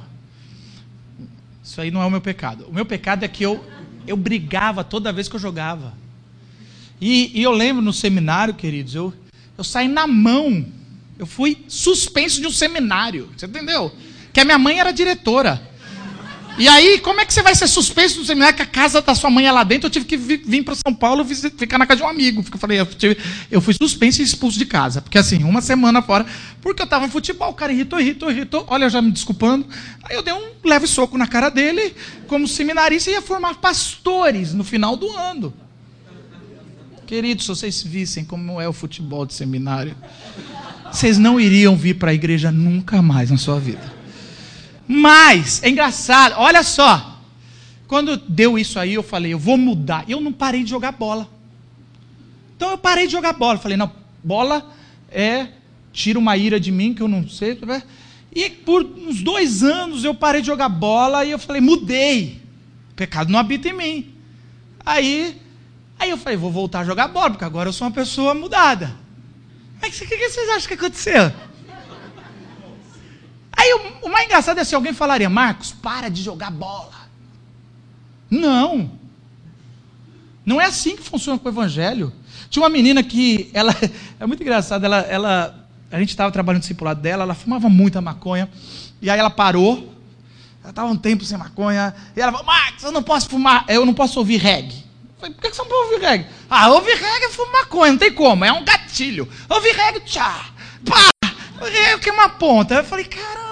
Isso 1.63 1.81
aí 1.81 1.91
não 1.91 2.01
é 2.01 2.05
o 2.05 2.11
meu 2.11 2.21
pecado. 2.21 2.65
O 2.67 2.73
meu 2.73 2.85
pecado 2.85 3.23
é 3.23 3.27
que 3.27 3.43
eu, 3.43 3.63
eu 4.05 4.15
brigava 4.15 4.83
toda 4.83 5.11
vez 5.11 5.27
que 5.27 5.35
eu 5.35 5.39
jogava. 5.39 5.93
E, 6.99 7.31
e 7.37 7.43
eu 7.43 7.51
lembro 7.51 7.81
no 7.81 7.91
seminário, 7.91 8.53
queridos, 8.53 8.95
eu, 8.95 9.13
eu 9.57 9.63
saí 9.63 9.87
na 9.87 10.07
mão. 10.07 10.65
Eu 11.19 11.25
fui 11.25 11.65
suspenso 11.67 12.39
de 12.39 12.47
um 12.47 12.51
seminário. 12.51 13.29
Você 13.35 13.45
entendeu? 13.45 13.91
Que 14.31 14.39
a 14.39 14.45
minha 14.45 14.57
mãe 14.57 14.79
era 14.79 14.91
diretora. 14.91 15.61
E 16.59 16.67
aí, 16.67 16.99
como 16.99 17.21
é 17.21 17.25
que 17.25 17.31
você 17.31 17.43
vai 17.43 17.53
ser 17.53 17.67
suspenso 17.67 18.17
do 18.17 18.25
seminário 18.25 18.55
que 18.55 18.63
a 18.63 18.65
casa 18.65 18.99
da 18.99 19.13
sua 19.13 19.29
mãe 19.29 19.45
é 19.45 19.51
lá 19.51 19.63
dentro? 19.63 19.85
Eu 19.85 19.91
tive 19.91 20.05
que 20.05 20.17
vir 20.17 20.63
para 20.63 20.73
São 20.73 20.91
Paulo 20.91 21.23
ficar 21.23 21.77
na 21.77 21.85
casa 21.85 21.99
de 21.99 22.03
um 22.03 22.09
amigo. 22.09 22.43
Eu 22.51 22.57
falei, 22.57 22.79
eu 23.51 23.61
fui 23.61 23.75
suspenso 23.75 24.21
e 24.21 24.23
expulso 24.23 24.57
de 24.57 24.65
casa. 24.65 24.99
Porque 24.99 25.19
assim, 25.19 25.43
uma 25.43 25.61
semana 25.61 26.01
fora, 26.01 26.25
porque 26.59 26.81
eu 26.81 26.85
estava 26.85 27.05
em 27.05 27.09
futebol, 27.09 27.51
o 27.51 27.53
cara 27.53 27.71
irritou, 27.71 27.99
irritou, 27.99 28.31
irritou. 28.31 28.65
Olha, 28.69 28.89
já 28.89 29.03
me 29.03 29.11
desculpando. 29.11 29.67
Aí 30.03 30.15
eu 30.15 30.23
dei 30.23 30.33
um 30.33 30.49
leve 30.63 30.87
soco 30.87 31.15
na 31.15 31.27
cara 31.27 31.49
dele, 31.49 31.93
como 32.27 32.47
seminarista, 32.47 33.11
ia 33.11 33.21
formar 33.21 33.55
pastores 33.55 34.51
no 34.55 34.63
final 34.63 34.97
do 34.97 35.11
ano. 35.11 35.53
Queridos, 37.05 37.45
se 37.45 37.49
vocês 37.49 37.83
vissem 37.83 38.25
como 38.25 38.59
é 38.59 38.67
o 38.67 38.73
futebol 38.73 39.27
de 39.27 39.35
seminário, 39.35 39.95
vocês 40.91 41.19
não 41.19 41.39
iriam 41.39 41.75
vir 41.75 41.93
para 41.93 42.09
a 42.09 42.13
igreja 42.15 42.51
nunca 42.51 42.99
mais 42.99 43.29
na 43.29 43.37
sua 43.37 43.59
vida. 43.59 43.96
Mas, 44.87 45.61
é 45.63 45.69
engraçado, 45.69 46.35
olha 46.37 46.63
só. 46.63 47.19
Quando 47.87 48.17
deu 48.17 48.57
isso 48.57 48.79
aí, 48.79 48.93
eu 48.93 49.03
falei, 49.03 49.33
eu 49.33 49.39
vou 49.39 49.57
mudar. 49.57 50.05
Eu 50.07 50.21
não 50.21 50.31
parei 50.31 50.63
de 50.63 50.69
jogar 50.69 50.91
bola. 50.91 51.29
Então 52.55 52.71
eu 52.71 52.77
parei 52.77 53.05
de 53.05 53.13
jogar 53.13 53.33
bola. 53.33 53.57
Falei, 53.57 53.77
não, 53.77 53.91
bola 54.23 54.65
é. 55.09 55.47
Tira 55.93 56.19
uma 56.19 56.37
ira 56.37 56.59
de 56.59 56.71
mim 56.71 56.93
que 56.93 57.01
eu 57.01 57.07
não 57.07 57.27
sei. 57.27 57.59
E 58.33 58.49
por 58.49 58.83
uns 58.83 59.21
dois 59.21 59.63
anos 59.63 60.03
eu 60.03 60.13
parei 60.13 60.41
de 60.41 60.47
jogar 60.47 60.69
bola 60.69 61.25
e 61.25 61.31
eu 61.31 61.39
falei, 61.39 61.61
mudei. 61.61 62.41
O 62.91 62.95
pecado 62.95 63.31
não 63.31 63.39
habita 63.39 63.69
em 63.69 63.73
mim. 63.73 64.13
Aí, 64.85 65.41
aí 65.97 66.09
eu 66.09 66.17
falei, 66.17 66.37
vou 66.37 66.51
voltar 66.51 66.81
a 66.81 66.85
jogar 66.85 67.07
bola, 67.07 67.31
porque 67.31 67.45
agora 67.45 67.69
eu 67.69 67.73
sou 67.73 67.87
uma 67.87 67.93
pessoa 67.93 68.33
mudada. 68.33 68.95
Mas 69.81 69.99
o 69.99 70.05
que, 70.05 70.17
que 70.17 70.29
vocês 70.29 70.49
acham 70.49 70.67
que 70.67 70.73
aconteceu? 70.73 71.31
Aí 73.57 73.73
o, 73.73 74.05
o 74.07 74.11
mais 74.11 74.25
engraçado 74.25 74.59
é 74.59 74.63
se 74.63 74.75
alguém 74.75 74.93
falaria, 74.93 75.29
Marcos, 75.29 75.71
para 75.71 76.09
de 76.09 76.21
jogar 76.21 76.51
bola. 76.51 76.93
Não. 78.29 78.91
Não 80.45 80.61
é 80.61 80.65
assim 80.65 80.95
que 80.95 81.01
funciona 81.01 81.39
com 81.39 81.49
o 81.49 81.51
evangelho. 81.51 82.13
Tinha 82.51 82.61
uma 82.61 82.69
menina 82.69 83.01
que, 83.03 83.49
ela, 83.53 83.75
é 84.19 84.25
muito 84.27 84.43
engraçado, 84.43 84.85
ela, 84.85 84.99
ela, 84.99 85.67
a 85.91 85.99
gente 85.99 86.09
estava 86.09 86.31
trabalhando 86.31 86.59
no 86.59 86.61
discipulado 86.61 87.01
dela, 87.01 87.23
ela 87.23 87.33
fumava 87.33 87.67
muita 87.67 87.99
maconha, 87.99 88.47
e 89.01 89.09
aí 89.09 89.19
ela 89.19 89.29
parou, 89.29 89.91
ela 90.61 90.69
estava 90.69 90.87
um 90.89 90.95
tempo 90.95 91.25
sem 91.25 91.37
maconha, 91.37 91.93
e 92.15 92.21
ela 92.21 92.31
falou, 92.31 92.45
Marcos, 92.45 92.83
eu 92.83 92.91
não 92.91 93.03
posso 93.03 93.27
fumar, 93.27 93.65
eu 93.67 93.85
não 93.85 93.93
posso 93.93 94.19
ouvir 94.19 94.37
reggae. 94.37 94.85
Eu 95.15 95.19
falei, 95.19 95.35
por 95.35 95.41
que 95.41 95.53
você 95.53 95.61
não 95.63 95.67
pode 95.67 95.93
ouvir 95.93 96.05
reggae? 96.05 96.27
Ah, 96.49 96.69
ouvir 96.69 96.95
reggae 96.95 97.25
é 97.25 97.29
fumar 97.29 97.63
maconha, 97.63 97.91
não 97.91 97.99
tem 97.99 98.13
como, 98.13 98.45
é 98.45 98.51
um 98.53 98.63
gatilho. 98.63 99.27
Ouvir 99.49 99.75
reggae, 99.75 99.99
tchá, 100.01 100.45
pá, 100.85 101.29
reggae 101.59 101.99
que 101.99 102.09
é 102.09 102.13
uma 102.13 102.29
ponta. 102.29 102.75
Eu 102.75 102.83
falei, 102.85 103.03
caramba 103.03 103.46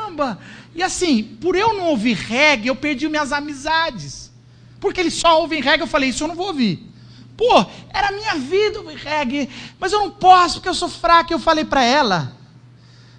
E 0.73 0.83
assim, 0.83 1.23
por 1.23 1.55
eu 1.55 1.73
não 1.73 1.87
ouvir 1.87 2.15
reggae, 2.15 2.67
eu 2.67 2.75
perdi 2.75 3.07
minhas 3.07 3.31
amizades. 3.31 4.31
Porque 4.79 4.99
eles 4.99 5.13
só 5.13 5.41
ouvem 5.41 5.61
reggae, 5.61 5.83
eu 5.83 5.87
falei, 5.87 6.09
isso 6.09 6.23
eu 6.23 6.27
não 6.27 6.35
vou 6.35 6.47
ouvir. 6.47 6.91
Pô, 7.37 7.65
era 7.89 8.11
minha 8.11 8.35
vida 8.35 8.79
ouvir 8.79 8.97
reggae, 8.97 9.49
mas 9.79 9.91
eu 9.91 9.99
não 9.99 10.11
posso 10.11 10.55
porque 10.55 10.69
eu 10.69 10.73
sou 10.73 10.89
fraca. 10.89 11.33
Eu 11.33 11.39
falei 11.39 11.65
para 11.65 11.83
ela, 11.83 12.31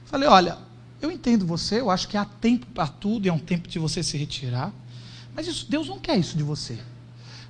falei, 0.06 0.28
olha, 0.28 0.58
eu 1.00 1.10
entendo 1.10 1.46
você, 1.46 1.80
eu 1.80 1.90
acho 1.90 2.08
que 2.08 2.16
há 2.16 2.24
tempo 2.24 2.66
para 2.66 2.86
tudo 2.88 3.26
e 3.26 3.28
é 3.28 3.32
um 3.32 3.38
tempo 3.38 3.68
de 3.68 3.78
você 3.78 4.02
se 4.02 4.16
retirar. 4.16 4.72
Mas 5.34 5.46
isso, 5.46 5.66
Deus 5.68 5.88
não 5.88 5.98
quer 5.98 6.16
isso 6.16 6.36
de 6.36 6.42
você. 6.42 6.78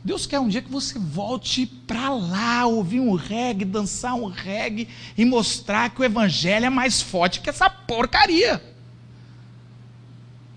Deus 0.07 0.25
quer 0.25 0.39
um 0.39 0.49
dia 0.49 0.63
que 0.63 0.71
você 0.71 0.99
volte 1.01 1.67
para 1.67 2.11
lá, 2.11 2.65
ouvir 2.65 3.01
um 3.01 3.15
reggae, 3.15 3.65
dançar 3.65 4.15
um 4.15 4.27
reggae 4.27 4.89
e 5.19 5.25
mostrar 5.25 5.91
que 5.91 6.01
o 6.01 6.05
evangelho 6.05 6.67
é 6.67 6.71
mais 6.71 7.03
forte 7.03 7.41
que 7.41 7.51
essa 7.51 7.69
porcaria. 7.69 8.63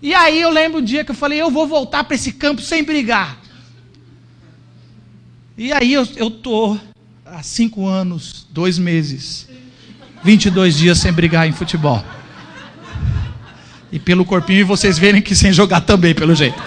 E 0.02 0.14
aí 0.14 0.40
eu 0.40 0.50
lembro 0.50 0.80
um 0.80 0.84
dia 0.84 1.04
que 1.04 1.10
eu 1.10 1.14
falei, 1.14 1.40
eu 1.40 1.50
vou 1.50 1.66
voltar 1.66 2.04
para 2.04 2.14
esse 2.14 2.32
campo 2.32 2.62
sem 2.62 2.82
brigar. 2.82 3.38
E 5.56 5.72
aí 5.72 5.92
eu 5.92 6.02
estou 6.02 6.80
há 7.24 7.42
cinco 7.42 7.86
anos, 7.86 8.46
dois 8.50 8.78
meses, 8.78 9.46
22 10.24 10.76
dias 10.76 10.98
sem 10.98 11.12
brigar 11.12 11.46
em 11.46 11.52
futebol. 11.52 12.02
E 13.92 13.98
pelo 13.98 14.24
corpinho 14.24 14.66
vocês 14.66 14.98
verem 14.98 15.20
que 15.20 15.34
sem 15.34 15.52
jogar 15.52 15.82
também, 15.82 16.14
pelo 16.14 16.34
jeito. 16.34 16.60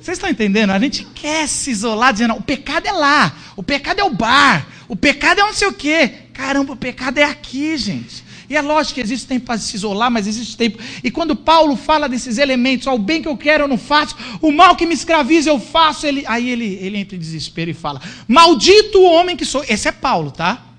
Vocês 0.00 0.18
estão 0.18 0.28
entendendo? 0.28 0.70
A 0.70 0.78
gente 0.78 1.04
quer 1.14 1.48
se 1.48 1.70
isolar 1.70 2.12
dizendo, 2.12 2.34
o 2.34 2.42
pecado 2.42 2.86
é 2.86 2.92
lá, 2.92 3.34
o 3.56 3.62
pecado 3.62 4.00
é 4.00 4.04
o 4.04 4.10
bar, 4.10 4.66
o 4.86 4.94
pecado 4.94 5.40
é 5.40 5.42
não 5.42 5.54
sei 5.54 5.66
o 5.66 5.72
quê. 5.72 6.12
Caramba, 6.32 6.74
o 6.74 6.76
pecado 6.76 7.18
é 7.18 7.24
aqui, 7.24 7.76
gente. 7.76 8.23
E 8.48 8.56
é 8.56 8.62
lógico 8.62 8.94
que 8.94 9.00
existe 9.00 9.26
tempo 9.26 9.46
para 9.46 9.58
se 9.58 9.76
isolar, 9.76 10.10
mas 10.10 10.26
existe 10.26 10.56
tempo. 10.56 10.78
E 11.02 11.10
quando 11.10 11.34
Paulo 11.34 11.76
fala 11.76 12.08
desses 12.08 12.38
elementos, 12.38 12.86
o 12.86 12.98
bem 12.98 13.22
que 13.22 13.28
eu 13.28 13.36
quero 13.36 13.64
eu 13.64 13.68
não 13.68 13.78
faço, 13.78 14.16
o 14.40 14.52
mal 14.52 14.76
que 14.76 14.86
me 14.86 14.94
escraviza 14.94 15.50
eu 15.50 15.58
faço, 15.58 16.06
ele, 16.06 16.24
aí 16.26 16.50
ele, 16.50 16.78
ele 16.80 16.98
entra 16.98 17.16
em 17.16 17.18
desespero 17.20 17.70
e 17.70 17.74
fala: 17.74 18.00
Maldito 18.28 18.98
o 18.98 19.04
homem 19.04 19.36
que 19.36 19.44
sou. 19.44 19.64
Esse 19.68 19.88
é 19.88 19.92
Paulo, 19.92 20.30
tá? 20.30 20.73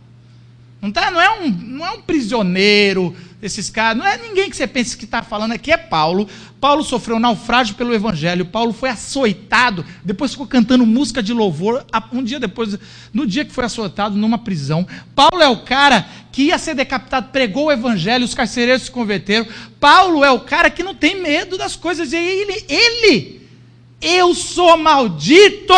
Não, 0.86 0.92
tá, 0.92 1.10
não, 1.10 1.20
é, 1.20 1.40
um, 1.40 1.50
não 1.50 1.84
é 1.84 1.90
um 1.94 2.02
prisioneiro, 2.02 3.16
esses 3.42 3.72
caras, 3.72 3.98
não 3.98 4.06
é 4.06 4.20
ninguém 4.20 4.52
que 4.52 4.56
você 4.56 4.68
pensa 4.68 4.96
que 4.96 5.06
está 5.06 5.24
falando 5.24 5.54
aqui, 5.54 5.72
é 5.72 5.78
Paulo. 5.78 6.30
Paulo 6.62 6.84
sofreu 6.84 7.20
naufrágio 7.20 7.74
pelo 7.74 7.92
Evangelho, 7.92 8.46
Paulo 8.46 8.72
foi 8.72 8.90
açoitado, 8.90 9.84
depois 10.04 10.34
ficou 10.34 10.46
cantando 10.46 10.86
música 10.86 11.24
de 11.24 11.34
louvor, 11.34 11.84
um 12.14 12.22
dia 12.24 12.40
depois, 12.40 12.78
no 13.12 13.26
dia 13.26 13.44
que 13.44 13.52
foi 13.52 13.66
açoitado, 13.66 14.16
numa 14.16 14.38
prisão. 14.38 14.88
Paulo 15.16 15.42
é 15.42 15.50
o 15.50 15.64
cara 15.64 16.08
que 16.32 16.44
ia 16.44 16.58
ser 16.60 16.76
decapitado, 16.76 17.32
pregou 17.32 17.66
o 17.66 17.72
Evangelho, 17.72 18.24
os 18.24 18.36
carcereiros 18.36 18.84
se 18.84 18.92
converteram. 18.92 19.48
Paulo 19.80 20.24
é 20.24 20.30
o 20.30 20.42
cara 20.42 20.70
que 20.70 20.84
não 20.84 20.94
tem 20.94 21.20
medo 21.20 21.58
das 21.58 21.76
coisas, 21.76 22.14
e 22.14 22.18
ele, 22.18 22.64
ele, 22.70 23.42
eu 24.00 24.36
sou 24.36 24.78
maldito, 24.78 25.74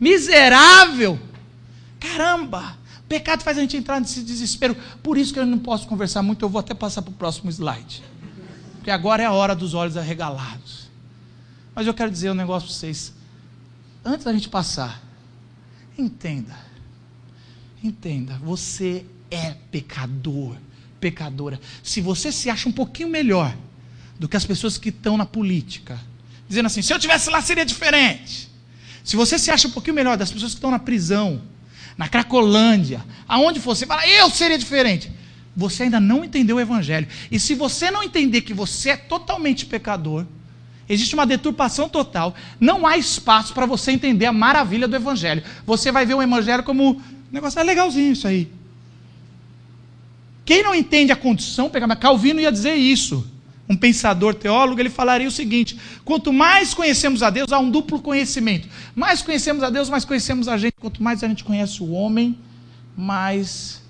miserável, 0.00 1.20
caramba. 2.00 2.80
Pecado 3.12 3.42
faz 3.42 3.58
a 3.58 3.60
gente 3.60 3.76
entrar 3.76 4.00
nesse 4.00 4.22
desespero. 4.22 4.74
Por 5.02 5.18
isso 5.18 5.34
que 5.34 5.38
eu 5.38 5.44
não 5.44 5.58
posso 5.58 5.86
conversar 5.86 6.22
muito, 6.22 6.42
eu 6.42 6.48
vou 6.48 6.60
até 6.60 6.72
passar 6.72 7.02
para 7.02 7.10
o 7.10 7.14
próximo 7.14 7.50
slide. 7.50 8.02
Porque 8.76 8.90
agora 8.90 9.22
é 9.22 9.26
a 9.26 9.32
hora 9.32 9.54
dos 9.54 9.74
olhos 9.74 9.98
arregalados. 9.98 10.88
Mas 11.74 11.86
eu 11.86 11.92
quero 11.92 12.10
dizer 12.10 12.30
um 12.30 12.34
negócio 12.34 12.68
para 12.68 12.74
vocês. 12.74 13.12
Antes 14.02 14.24
da 14.24 14.32
gente 14.32 14.48
passar, 14.48 15.02
entenda. 15.98 16.56
Entenda, 17.84 18.38
você 18.38 19.04
é 19.30 19.56
pecador, 19.70 20.56
pecadora. 20.98 21.60
Se 21.82 22.00
você 22.00 22.32
se 22.32 22.48
acha 22.48 22.66
um 22.66 22.72
pouquinho 22.72 23.10
melhor 23.10 23.54
do 24.18 24.26
que 24.26 24.38
as 24.38 24.46
pessoas 24.46 24.78
que 24.78 24.88
estão 24.88 25.18
na 25.18 25.26
política, 25.26 26.00
dizendo 26.48 26.64
assim: 26.64 26.80
se 26.80 26.94
eu 26.94 26.98
tivesse 26.98 27.28
lá 27.28 27.42
seria 27.42 27.66
diferente. 27.66 28.48
Se 29.04 29.16
você 29.16 29.38
se 29.38 29.50
acha 29.50 29.68
um 29.68 29.70
pouquinho 29.70 29.96
melhor 29.96 30.16
das 30.16 30.32
pessoas 30.32 30.52
que 30.52 30.56
estão 30.56 30.70
na 30.70 30.78
prisão, 30.78 31.42
na 31.96 32.08
Cracolândia, 32.08 33.04
aonde 33.28 33.58
você 33.58 33.86
fala, 33.86 34.06
eu 34.06 34.30
seria 34.30 34.58
diferente. 34.58 35.10
Você 35.56 35.84
ainda 35.84 36.00
não 36.00 36.24
entendeu 36.24 36.56
o 36.56 36.60
Evangelho. 36.60 37.06
E 37.30 37.38
se 37.38 37.54
você 37.54 37.90
não 37.90 38.02
entender 38.02 38.40
que 38.42 38.54
você 38.54 38.90
é 38.90 38.96
totalmente 38.96 39.66
pecador, 39.66 40.24
existe 40.88 41.14
uma 41.14 41.26
deturpação 41.26 41.88
total, 41.88 42.34
não 42.58 42.86
há 42.86 42.96
espaço 42.96 43.52
para 43.52 43.66
você 43.66 43.92
entender 43.92 44.26
a 44.26 44.32
maravilha 44.32 44.88
do 44.88 44.96
Evangelho. 44.96 45.42
Você 45.66 45.92
vai 45.92 46.06
ver 46.06 46.14
o 46.14 46.22
Evangelho 46.22 46.62
como 46.62 46.92
um 46.92 47.00
negócio 47.30 47.60
é 47.60 47.62
legalzinho 47.62 48.12
isso 48.12 48.26
aí. 48.26 48.50
Quem 50.44 50.62
não 50.62 50.74
entende 50.74 51.12
a 51.12 51.16
condição, 51.16 51.70
Calvino 52.00 52.40
ia 52.40 52.50
dizer 52.50 52.74
isso 52.74 53.31
um 53.68 53.76
pensador 53.76 54.34
teólogo, 54.34 54.80
ele 54.80 54.90
falaria 54.90 55.28
o 55.28 55.30
seguinte: 55.30 55.78
quanto 56.04 56.32
mais 56.32 56.74
conhecemos 56.74 57.22
a 57.22 57.30
Deus, 57.30 57.52
há 57.52 57.58
um 57.58 57.70
duplo 57.70 58.00
conhecimento. 58.00 58.68
Mais 58.94 59.22
conhecemos 59.22 59.62
a 59.62 59.70
Deus, 59.70 59.88
mais 59.88 60.04
conhecemos 60.04 60.48
a 60.48 60.56
gente. 60.56 60.74
Quanto 60.78 61.02
mais 61.02 61.22
a 61.22 61.28
gente 61.28 61.44
conhece 61.44 61.82
o 61.82 61.90
homem, 61.90 62.38
mais 62.96 63.82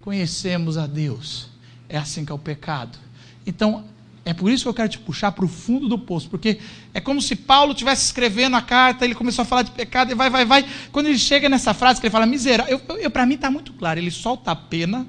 conhecemos 0.00 0.78
a 0.78 0.86
Deus. 0.86 1.48
É 1.88 1.98
assim 1.98 2.24
que 2.24 2.32
é 2.32 2.34
o 2.34 2.38
pecado. 2.38 2.98
Então, 3.46 3.84
é 4.24 4.32
por 4.32 4.50
isso 4.50 4.64
que 4.64 4.68
eu 4.68 4.74
quero 4.74 4.88
te 4.88 4.98
puxar 4.98 5.32
para 5.32 5.44
o 5.44 5.48
fundo 5.48 5.88
do 5.88 5.98
poço, 5.98 6.28
porque 6.28 6.58
é 6.92 7.00
como 7.00 7.20
se 7.20 7.34
Paulo 7.34 7.72
estivesse 7.72 8.04
escrevendo 8.04 8.54
a 8.54 8.62
carta, 8.62 9.04
ele 9.04 9.14
começou 9.14 9.42
a 9.42 9.46
falar 9.46 9.62
de 9.62 9.70
pecado, 9.70 10.12
e 10.12 10.14
vai, 10.14 10.30
vai, 10.30 10.44
vai. 10.44 10.66
Quando 10.92 11.06
ele 11.06 11.18
chega 11.18 11.48
nessa 11.48 11.74
frase 11.74 12.00
que 12.00 12.06
ele 12.06 12.12
fala 12.12 12.26
miserável, 12.26 12.80
eu, 12.88 12.96
eu 12.98 13.10
para 13.10 13.24
mim 13.26 13.34
está 13.34 13.50
muito 13.50 13.72
claro, 13.72 13.98
ele 13.98 14.10
solta 14.10 14.50
a 14.50 14.56
pena 14.56 15.06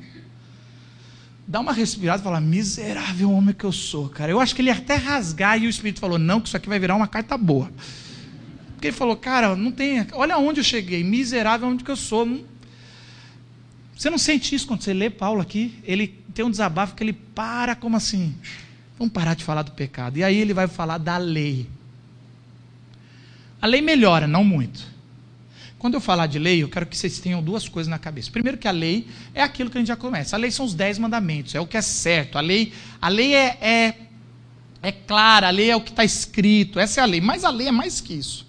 dá 1.52 1.60
uma 1.60 1.74
respirada 1.74 2.22
e 2.22 2.24
fala: 2.24 2.40
miserável 2.40 3.30
homem 3.30 3.54
que 3.54 3.66
eu 3.66 3.74
sou, 3.74 4.08
cara. 4.08 4.32
Eu 4.32 4.40
acho 4.40 4.56
que 4.56 4.62
ele 4.62 4.70
ia 4.70 4.76
até 4.76 4.96
rasgar 4.96 5.62
e 5.62 5.68
o 5.68 5.70
Espírito 5.70 6.00
falou: 6.00 6.18
não, 6.18 6.40
que 6.40 6.48
isso 6.48 6.56
aqui 6.56 6.70
vai 6.70 6.80
virar 6.80 6.96
uma 6.96 7.08
carta 7.08 7.38
boa. 7.38 7.70
Porque 8.72 8.88
ele 8.88 8.96
falou: 8.96 9.18
cara, 9.18 9.54
não 9.54 9.72
tem. 9.72 10.08
Olha 10.14 10.38
onde 10.38 10.62
eu 10.62 10.64
cheguei, 10.64 11.04
miserável 11.04 11.68
homem 11.68 11.80
que 11.80 11.92
eu 11.92 11.98
sou. 11.98 12.46
Você 13.96 14.10
não 14.10 14.18
sente 14.18 14.56
isso 14.56 14.66
quando 14.66 14.82
você 14.82 14.94
lê 14.94 15.10
Paulo 15.10 15.42
aqui? 15.42 15.78
Ele 15.84 16.08
tem 16.34 16.46
um 16.46 16.50
desabafo 16.50 16.96
que 16.96 17.04
ele 17.04 17.14
para 17.14 17.76
como 17.76 17.98
assim? 17.98 18.34
Vamos 18.98 19.14
parar 19.14 19.34
de 19.34 19.44
falar 19.44 19.62
do 19.62 19.72
pecado. 19.72 20.18
E 20.18 20.24
aí 20.24 20.38
ele 20.38 20.54
vai 20.54 20.68
falar 20.68 20.98
da 20.98 21.18
lei. 21.18 21.70
A 23.62 23.68
lei 23.68 23.82
melhora, 23.82 24.26
não 24.26 24.44
muito. 24.44 24.88
Quando 25.82 25.96
eu 25.96 26.00
falar 26.00 26.28
de 26.28 26.38
lei, 26.38 26.62
eu 26.62 26.70
quero 26.70 26.86
que 26.86 26.96
vocês 26.96 27.17
tenham 27.17 27.41
duas 27.41 27.67
coisas 27.67 27.89
na 27.89 27.98
cabeça. 27.98 28.30
Primeiro 28.30 28.56
que 28.56 28.67
a 28.67 28.72
lei 28.72 29.08
é 29.34 29.41
aquilo 29.41 29.67
que 29.67 29.80
a 29.80 29.82
gente 29.82 29.88
já 29.88 29.96
começa. 29.96 30.36
A 30.36 30.39
lei 30.39 30.52
são 30.52 30.63
os 30.63 30.76
dez 30.76 31.00
mandamentos, 31.00 31.56
é 31.56 31.60
o 31.60 31.65
que 31.65 31.76
é 31.76 31.82
certo. 31.82 32.38
A 32.38 32.41
lei, 32.41 32.72
a 33.02 33.10
lei 33.10 33.34
é, 33.34 33.58
é 33.60 33.96
é 34.84 34.91
clara, 34.91 35.48
a 35.48 35.50
lei 35.50 35.72
é 35.72 35.76
o 35.76 35.82
que 35.82 35.89
está 35.89 36.04
escrito, 36.06 36.80
essa 36.80 37.02
é 37.02 37.04
a 37.04 37.08
lei, 37.08 37.20
mas 37.20 37.44
a 37.44 37.50
lei 37.50 37.67
é 37.67 37.72
mais 37.72 38.00
que 38.00 38.13
isso. 38.13 38.46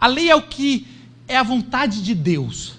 A 0.00 0.08
lei 0.08 0.28
é 0.28 0.34
o 0.34 0.42
que 0.42 0.84
é 1.28 1.36
a 1.36 1.44
vontade 1.44 2.02
de 2.02 2.12
Deus. 2.12 2.74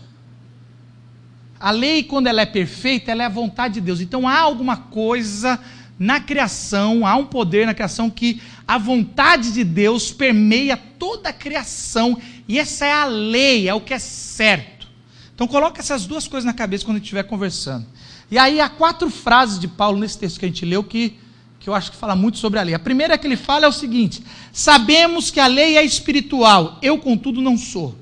A 1.57 1.71
lei, 1.71 2.03
quando 2.03 2.27
ela 2.27 2.41
é 2.41 2.45
perfeita, 2.45 3.11
ela 3.11 3.23
é 3.23 3.27
a 3.27 3.29
vontade 3.29 3.75
de 3.75 3.81
Deus. 3.81 4.01
Então 4.01 4.27
há 4.27 4.39
alguma 4.39 4.75
coisa 4.75 5.57
na 5.97 6.19
criação, 6.19 7.05
há 7.05 7.15
um 7.15 7.25
poder 7.25 7.65
na 7.65 7.73
criação 7.73 8.09
que 8.09 8.41
a 8.67 8.77
vontade 8.77 9.53
de 9.53 9.63
Deus 9.63 10.11
permeia 10.11 10.75
toda 10.75 11.29
a 11.29 11.33
criação. 11.33 12.19
E 12.47 12.59
essa 12.59 12.85
é 12.85 12.91
a 12.91 13.05
lei, 13.05 13.69
é 13.69 13.73
o 13.73 13.81
que 13.81 13.93
é 13.93 13.99
certo. 13.99 14.87
Então 15.33 15.47
coloque 15.47 15.79
essas 15.79 16.05
duas 16.05 16.27
coisas 16.27 16.45
na 16.45 16.53
cabeça 16.53 16.85
quando 16.85 16.97
estiver 16.97 17.23
conversando. 17.23 17.85
E 18.29 18.37
aí 18.37 18.59
há 18.59 18.67
quatro 18.67 19.09
frases 19.09 19.59
de 19.59 19.67
Paulo 19.67 19.99
nesse 19.99 20.17
texto 20.17 20.39
que 20.39 20.45
a 20.45 20.47
gente 20.47 20.65
leu 20.65 20.83
que, 20.83 21.17
que 21.59 21.69
eu 21.69 21.73
acho 21.73 21.91
que 21.91 21.97
fala 21.97 22.15
muito 22.15 22.37
sobre 22.39 22.59
a 22.59 22.63
lei. 22.63 22.73
A 22.73 22.79
primeira 22.79 23.17
que 23.17 23.27
ele 23.27 23.37
fala 23.37 23.65
é 23.65 23.67
o 23.67 23.73
seguinte: 23.73 24.21
sabemos 24.51 25.31
que 25.31 25.39
a 25.39 25.47
lei 25.47 25.77
é 25.77 25.83
espiritual, 25.83 26.77
eu, 26.81 26.97
contudo, 26.97 27.41
não 27.41 27.57
sou. 27.57 27.95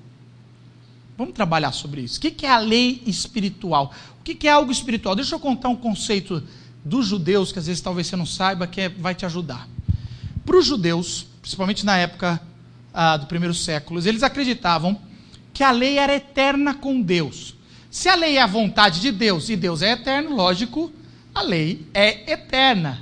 Vamos 1.18 1.34
trabalhar 1.34 1.72
sobre 1.72 2.02
isso. 2.02 2.18
O 2.18 2.22
que 2.22 2.46
é 2.46 2.50
a 2.50 2.58
lei 2.58 3.04
espiritual? 3.06 3.94
O 4.20 4.24
que 4.24 4.48
é 4.48 4.52
algo 4.52 4.72
espiritual? 4.72 5.16
Deixa 5.16 5.36
eu 5.36 5.40
contar 5.40 5.70
um 5.70 5.76
conceito 5.76 6.42
dos 6.84 7.08
judeus, 7.08 7.52
que 7.52 7.60
às 7.60 7.68
vezes 7.68 7.82
talvez 7.82 8.08
você 8.08 8.16
não 8.16 8.26
saiba, 8.26 8.68
que 8.68 8.82
é, 8.82 8.90
vai 8.90 9.16
te 9.16 9.26
ajudar. 9.26 9.68
Para 10.46 10.58
os 10.58 10.66
judeus, 10.66 11.26
principalmente 11.42 11.86
na 11.86 11.98
época 11.98 12.42
ah, 12.94 13.18
do 13.18 13.26
primeiro 13.26 13.54
século, 13.54 14.00
eles 14.06 14.24
acreditavam 14.24 15.00
que 15.54 15.64
a 15.64 15.72
lei 15.72 15.98
era 15.98 16.16
eterna 16.16 16.74
com 16.74 17.02
Deus. 17.02 17.56
Se 17.90 18.10
a 18.10 18.16
lei 18.16 18.38
é 18.38 18.42
a 18.42 18.48
vontade 18.48 19.00
de 19.00 19.12
Deus 19.12 19.50
e 19.50 19.56
Deus 19.56 19.82
é 19.82 19.92
eterno, 19.92 20.36
lógico, 20.36 20.92
a 21.34 21.42
lei 21.42 21.88
é 21.94 22.32
eterna. 22.34 23.02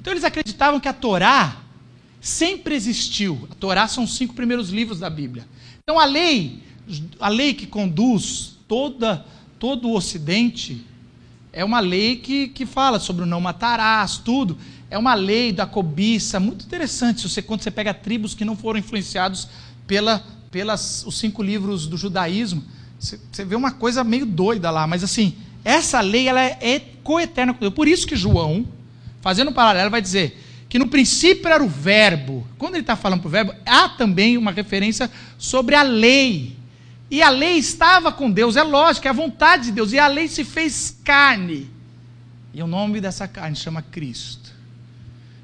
Então 0.00 0.12
eles 0.12 0.24
acreditavam 0.24 0.80
que 0.80 0.88
a 0.88 0.92
Torá 0.92 1.62
sempre 2.20 2.74
existiu. 2.74 3.48
A 3.50 3.54
Torá 3.54 3.88
são 3.88 4.04
os 4.04 4.16
cinco 4.16 4.34
primeiros 4.34 4.70
livros 4.70 4.98
da 4.98 5.08
Bíblia. 5.08 5.46
Então 5.82 5.98
a 5.98 6.04
lei, 6.04 6.62
a 7.20 7.28
lei 7.28 7.54
que 7.54 7.66
conduz 7.66 8.56
toda, 8.66 9.24
todo 9.58 9.88
o 9.88 9.94
Ocidente, 9.94 10.84
é 11.56 11.64
uma 11.64 11.80
lei 11.80 12.16
que, 12.16 12.48
que 12.48 12.66
fala 12.66 13.00
sobre 13.00 13.22
o 13.22 13.26
não 13.26 13.40
matarás, 13.40 14.18
tudo. 14.18 14.58
É 14.90 14.98
uma 14.98 15.14
lei 15.14 15.52
da 15.52 15.64
cobiça, 15.64 16.38
muito 16.38 16.66
interessante. 16.66 17.26
Você, 17.26 17.40
quando 17.40 17.62
você 17.62 17.70
pega 17.70 17.94
tribos 17.94 18.34
que 18.34 18.44
não 18.44 18.54
foram 18.54 18.78
influenciados 18.78 19.48
pela, 19.86 20.22
pelas 20.50 21.02
os 21.06 21.18
cinco 21.18 21.42
livros 21.42 21.86
do 21.86 21.96
judaísmo, 21.96 22.62
você, 22.98 23.18
você 23.32 23.42
vê 23.42 23.56
uma 23.56 23.70
coisa 23.70 24.04
meio 24.04 24.26
doida 24.26 24.70
lá. 24.70 24.86
Mas 24.86 25.02
assim, 25.02 25.34
essa 25.64 25.98
lei 26.02 26.28
ela 26.28 26.42
é, 26.42 26.58
é 26.60 26.78
coeterna 27.02 27.54
com 27.54 27.60
Deus. 27.60 27.72
Por 27.72 27.88
isso 27.88 28.06
que 28.06 28.16
João, 28.16 28.68
fazendo 29.22 29.50
um 29.50 29.54
paralelo, 29.54 29.90
vai 29.90 30.02
dizer 30.02 30.38
que 30.68 30.78
no 30.78 30.88
princípio 30.88 31.48
era 31.48 31.64
o 31.64 31.68
verbo. 31.70 32.46
Quando 32.58 32.74
ele 32.74 32.82
está 32.82 32.96
falando 32.96 33.20
para 33.20 33.28
o 33.28 33.30
verbo, 33.30 33.54
há 33.64 33.88
também 33.88 34.36
uma 34.36 34.50
referência 34.50 35.10
sobre 35.38 35.74
a 35.74 35.82
lei. 35.82 36.54
E 37.10 37.22
a 37.22 37.30
lei 37.30 37.56
estava 37.56 38.10
com 38.10 38.30
Deus, 38.30 38.56
é 38.56 38.62
lógico, 38.62 39.06
é 39.06 39.10
a 39.10 39.14
vontade 39.14 39.66
de 39.66 39.72
Deus. 39.72 39.92
E 39.92 39.98
a 39.98 40.08
lei 40.08 40.28
se 40.28 40.44
fez 40.44 40.96
carne. 41.04 41.70
E 42.52 42.62
o 42.62 42.66
nome 42.66 43.00
dessa 43.00 43.28
carne 43.28 43.54
chama 43.54 43.82
Cristo. 43.82 44.54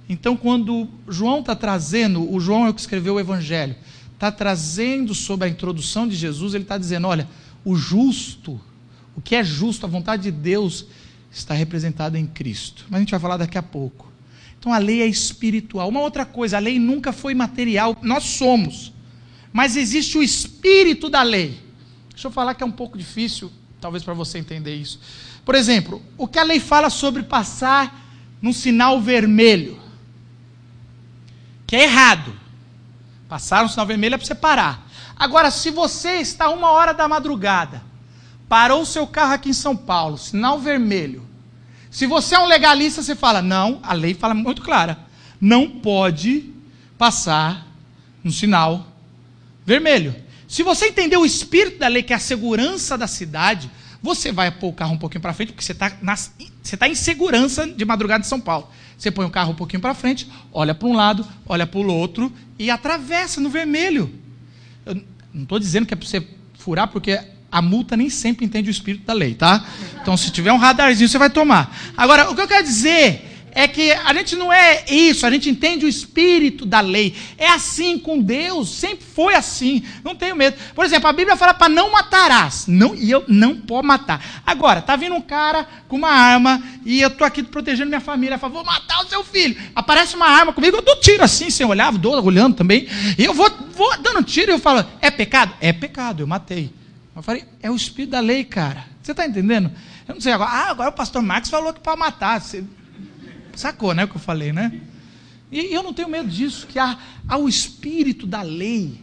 Então, 0.08 0.36
quando 0.36 0.88
João 1.08 1.40
está 1.40 1.54
trazendo, 1.54 2.30
o 2.30 2.40
João 2.40 2.66
é 2.66 2.70
o 2.70 2.74
que 2.74 2.80
escreveu 2.80 3.14
o 3.14 3.20
Evangelho, 3.20 3.76
está 4.12 4.30
trazendo 4.32 5.14
sobre 5.14 5.46
a 5.46 5.50
introdução 5.50 6.08
de 6.08 6.16
Jesus, 6.16 6.54
ele 6.54 6.64
está 6.64 6.76
dizendo: 6.76 7.06
olha, 7.06 7.28
o 7.64 7.76
justo, 7.76 8.60
o 9.16 9.20
que 9.20 9.36
é 9.36 9.44
justo, 9.44 9.86
a 9.86 9.88
vontade 9.88 10.24
de 10.24 10.30
Deus, 10.32 10.86
está 11.30 11.54
representada 11.54 12.18
em 12.18 12.26
Cristo. 12.26 12.84
Mas 12.90 12.98
a 12.98 13.00
gente 13.00 13.10
vai 13.12 13.20
falar 13.20 13.36
daqui 13.36 13.56
a 13.56 13.62
pouco. 13.62 14.10
Então 14.58 14.72
a 14.72 14.78
lei 14.78 15.02
é 15.02 15.06
espiritual. 15.06 15.88
Uma 15.88 16.00
outra 16.00 16.24
coisa, 16.24 16.56
a 16.56 16.60
lei 16.60 16.78
nunca 16.78 17.12
foi 17.12 17.34
material, 17.34 17.96
nós 18.02 18.24
somos 18.24 18.91
mas 19.52 19.76
existe 19.76 20.16
o 20.16 20.22
espírito 20.22 21.10
da 21.10 21.22
lei. 21.22 21.60
Deixa 22.10 22.28
eu 22.28 22.32
falar 22.32 22.54
que 22.54 22.62
é 22.62 22.66
um 22.66 22.72
pouco 22.72 22.96
difícil, 22.96 23.52
talvez 23.80 24.02
para 24.02 24.14
você 24.14 24.38
entender 24.38 24.74
isso. 24.74 24.98
Por 25.44 25.54
exemplo, 25.54 26.02
o 26.16 26.26
que 26.26 26.38
a 26.38 26.44
lei 26.44 26.60
fala 26.60 26.88
sobre 26.88 27.22
passar 27.22 28.00
num 28.40 28.52
sinal 28.52 29.00
vermelho, 29.00 29.78
que 31.66 31.76
é 31.76 31.84
errado. 31.84 32.32
Passar 33.28 33.64
um 33.64 33.68
sinal 33.68 33.86
vermelho 33.86 34.14
é 34.14 34.18
para 34.18 34.26
você 34.26 34.34
parar. 34.34 34.88
Agora, 35.16 35.50
se 35.50 35.70
você 35.70 36.16
está 36.16 36.48
uma 36.48 36.70
hora 36.70 36.92
da 36.92 37.06
madrugada, 37.08 37.82
parou 38.48 38.82
o 38.82 38.86
seu 38.86 39.06
carro 39.06 39.32
aqui 39.34 39.50
em 39.50 39.54
São 39.54 39.76
Paulo, 39.76 40.18
sinal 40.18 40.58
vermelho. 40.58 41.26
Se 41.90 42.06
você 42.06 42.34
é 42.34 42.38
um 42.38 42.46
legalista, 42.46 43.02
você 43.02 43.14
fala: 43.14 43.42
não, 43.42 43.80
a 43.82 43.92
lei 43.92 44.14
fala 44.14 44.34
muito 44.34 44.62
clara, 44.62 44.98
não 45.40 45.68
pode 45.68 46.52
passar 46.96 47.66
no 48.22 48.30
sinal 48.30 48.91
vermelho. 49.64 50.14
Se 50.48 50.62
você 50.62 50.86
entender 50.86 51.16
o 51.16 51.24
espírito 51.24 51.78
da 51.78 51.88
lei, 51.88 52.02
que 52.02 52.12
é 52.12 52.16
a 52.16 52.18
segurança 52.18 52.98
da 52.98 53.06
cidade, 53.06 53.70
você 54.02 54.32
vai 54.32 54.50
pôr 54.50 54.68
o 54.68 54.72
carro 54.72 54.94
um 54.94 54.98
pouquinho 54.98 55.22
para 55.22 55.32
frente, 55.32 55.52
porque 55.52 55.64
você 55.64 55.72
está 55.72 55.90
tá 55.90 56.88
em 56.88 56.94
segurança 56.94 57.66
de 57.66 57.84
madrugada 57.84 58.24
em 58.24 58.28
São 58.28 58.40
Paulo. 58.40 58.68
Você 58.98 59.10
põe 59.10 59.24
o 59.24 59.30
carro 59.30 59.52
um 59.52 59.54
pouquinho 59.54 59.80
para 59.80 59.94
frente, 59.94 60.28
olha 60.52 60.74
para 60.74 60.88
um 60.88 60.92
lado, 60.92 61.26
olha 61.46 61.66
para 61.66 61.80
o 61.80 61.92
outro 61.92 62.32
e 62.58 62.70
atravessa 62.70 63.40
no 63.40 63.48
vermelho. 63.48 64.12
Eu 64.84 65.00
não 65.32 65.44
estou 65.44 65.58
dizendo 65.58 65.86
que 65.86 65.94
é 65.94 65.96
para 65.96 66.06
você 66.06 66.26
furar, 66.58 66.88
porque 66.88 67.18
a 67.50 67.62
multa 67.62 67.96
nem 67.96 68.10
sempre 68.10 68.44
entende 68.44 68.68
o 68.68 68.70
espírito 68.70 69.04
da 69.04 69.12
lei, 69.12 69.34
tá? 69.34 69.66
Então, 70.00 70.16
se 70.16 70.30
tiver 70.30 70.52
um 70.52 70.56
radarzinho, 70.56 71.08
você 71.08 71.18
vai 71.18 71.30
tomar. 71.30 71.76
Agora, 71.96 72.30
o 72.30 72.34
que 72.34 72.40
eu 72.40 72.48
quero 72.48 72.64
dizer 72.64 73.31
é 73.54 73.68
que 73.68 73.92
a 73.92 74.12
gente 74.14 74.34
não 74.34 74.52
é 74.52 74.84
isso, 74.88 75.26
a 75.26 75.30
gente 75.30 75.48
entende 75.48 75.84
o 75.84 75.88
espírito 75.88 76.64
da 76.64 76.80
lei. 76.80 77.14
É 77.36 77.48
assim 77.48 77.98
com 77.98 78.18
Deus, 78.18 78.70
sempre 78.70 79.04
foi 79.04 79.34
assim. 79.34 79.82
Não 80.02 80.14
tenho 80.14 80.34
medo. 80.34 80.56
Por 80.74 80.84
exemplo, 80.84 81.08
a 81.08 81.12
Bíblia 81.12 81.36
fala 81.36 81.52
para 81.52 81.68
não 81.68 81.92
matarás. 81.92 82.66
Não, 82.66 82.94
e 82.94 83.10
eu 83.10 83.24
não 83.28 83.56
posso 83.56 83.86
matar. 83.86 84.42
Agora, 84.46 84.80
tá 84.80 84.96
vindo 84.96 85.14
um 85.14 85.20
cara 85.20 85.68
com 85.86 85.96
uma 85.96 86.10
arma 86.10 86.62
e 86.84 87.00
eu 87.00 87.10
tô 87.10 87.24
aqui 87.24 87.42
protegendo 87.42 87.88
minha 87.88 88.00
família. 88.00 88.38
Fala, 88.38 88.52
vou 88.52 88.64
matar 88.64 89.04
o 89.04 89.08
seu 89.08 89.22
filho. 89.22 89.56
Aparece 89.74 90.16
uma 90.16 90.26
arma 90.26 90.52
comigo, 90.52 90.78
eu 90.78 90.82
dou 90.82 90.96
tiro 90.96 91.22
assim, 91.22 91.50
sem 91.50 91.66
olhar, 91.66 91.92
dou 91.92 92.24
olhando 92.24 92.56
também. 92.56 92.88
E 93.18 93.24
eu 93.24 93.34
vou, 93.34 93.50
vou 93.74 93.96
dando 93.98 94.22
tiro 94.22 94.50
e 94.50 94.54
eu 94.54 94.58
falo, 94.58 94.84
é 95.00 95.10
pecado? 95.10 95.54
É 95.60 95.72
pecado, 95.72 96.22
eu 96.22 96.26
matei. 96.26 96.72
Eu 97.14 97.22
falei, 97.22 97.44
é 97.60 97.70
o 97.70 97.76
espírito 97.76 98.12
da 98.12 98.20
lei, 98.20 98.44
cara. 98.44 98.86
Você 99.02 99.10
está 99.10 99.26
entendendo? 99.26 99.70
Eu 100.08 100.14
não 100.14 100.20
sei 100.20 100.32
agora. 100.32 100.50
Ah, 100.50 100.70
agora 100.70 100.88
o 100.88 100.94
pastor 100.94 101.22
Marcos 101.22 101.50
falou 101.50 101.72
que 101.72 101.80
para 101.80 101.96
matar. 101.96 102.40
Você 102.40 102.64
Sacou, 103.54 103.94
né, 103.94 104.04
o 104.04 104.08
que 104.08 104.16
eu 104.16 104.20
falei, 104.20 104.52
né? 104.52 104.80
E 105.50 105.72
eu 105.72 105.82
não 105.82 105.92
tenho 105.92 106.08
medo 106.08 106.28
disso, 106.28 106.66
que 106.66 106.78
há, 106.78 106.98
há 107.28 107.36
o 107.36 107.48
espírito 107.48 108.26
da 108.26 108.40
lei. 108.40 108.98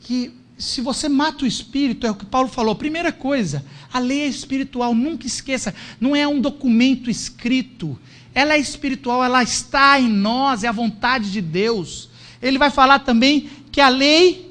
Que 0.00 0.32
se 0.56 0.80
você 0.80 1.08
mata 1.08 1.44
o 1.44 1.46
espírito, 1.46 2.06
é 2.06 2.10
o 2.10 2.14
que 2.14 2.24
Paulo 2.24 2.48
falou. 2.48 2.74
Primeira 2.74 3.12
coisa, 3.12 3.64
a 3.92 3.98
lei 3.98 4.22
é 4.22 4.26
espiritual, 4.26 4.94
nunca 4.94 5.26
esqueça, 5.26 5.74
não 6.00 6.16
é 6.16 6.26
um 6.26 6.40
documento 6.40 7.10
escrito. 7.10 7.98
Ela 8.34 8.54
é 8.54 8.58
espiritual, 8.58 9.22
ela 9.22 9.42
está 9.42 10.00
em 10.00 10.08
nós, 10.08 10.64
é 10.64 10.68
a 10.68 10.72
vontade 10.72 11.30
de 11.30 11.42
Deus. 11.42 12.08
Ele 12.40 12.58
vai 12.58 12.70
falar 12.70 13.00
também 13.00 13.50
que 13.70 13.80
a 13.80 13.88
lei 13.88 14.46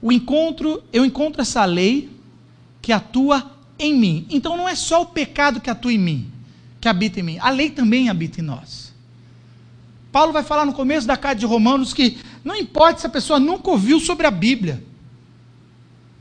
o 0.00 0.12
encontro, 0.12 0.82
eu 0.92 1.04
encontro 1.04 1.42
essa 1.42 1.64
lei 1.64 2.08
que 2.80 2.92
atua 2.92 3.57
em 3.78 3.94
mim. 3.94 4.26
Então 4.28 4.56
não 4.56 4.68
é 4.68 4.74
só 4.74 5.02
o 5.02 5.06
pecado 5.06 5.60
que 5.60 5.70
atua 5.70 5.92
em 5.92 5.98
mim, 5.98 6.32
que 6.80 6.88
habita 6.88 7.20
em 7.20 7.22
mim, 7.22 7.38
a 7.40 7.50
lei 7.50 7.70
também 7.70 8.08
habita 8.08 8.40
em 8.40 8.44
nós. 8.44 8.92
Paulo 10.10 10.32
vai 10.32 10.42
falar 10.42 10.64
no 10.64 10.72
começo 10.72 11.06
da 11.06 11.16
carta 11.16 11.40
de 11.40 11.46
Romanos 11.46 11.92
que 11.92 12.18
não 12.42 12.56
importa 12.56 13.00
se 13.00 13.06
a 13.06 13.10
pessoa 13.10 13.38
nunca 13.38 13.70
ouviu 13.70 14.00
sobre 14.00 14.26
a 14.26 14.30
Bíblia, 14.30 14.82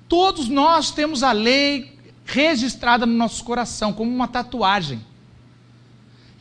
todos 0.10 0.48
nós 0.48 0.92
temos 0.92 1.24
a 1.24 1.32
lei 1.32 1.98
registrada 2.26 3.06
no 3.06 3.14
nosso 3.14 3.44
coração, 3.44 3.94
como 3.94 4.14
uma 4.14 4.28
tatuagem. 4.28 5.00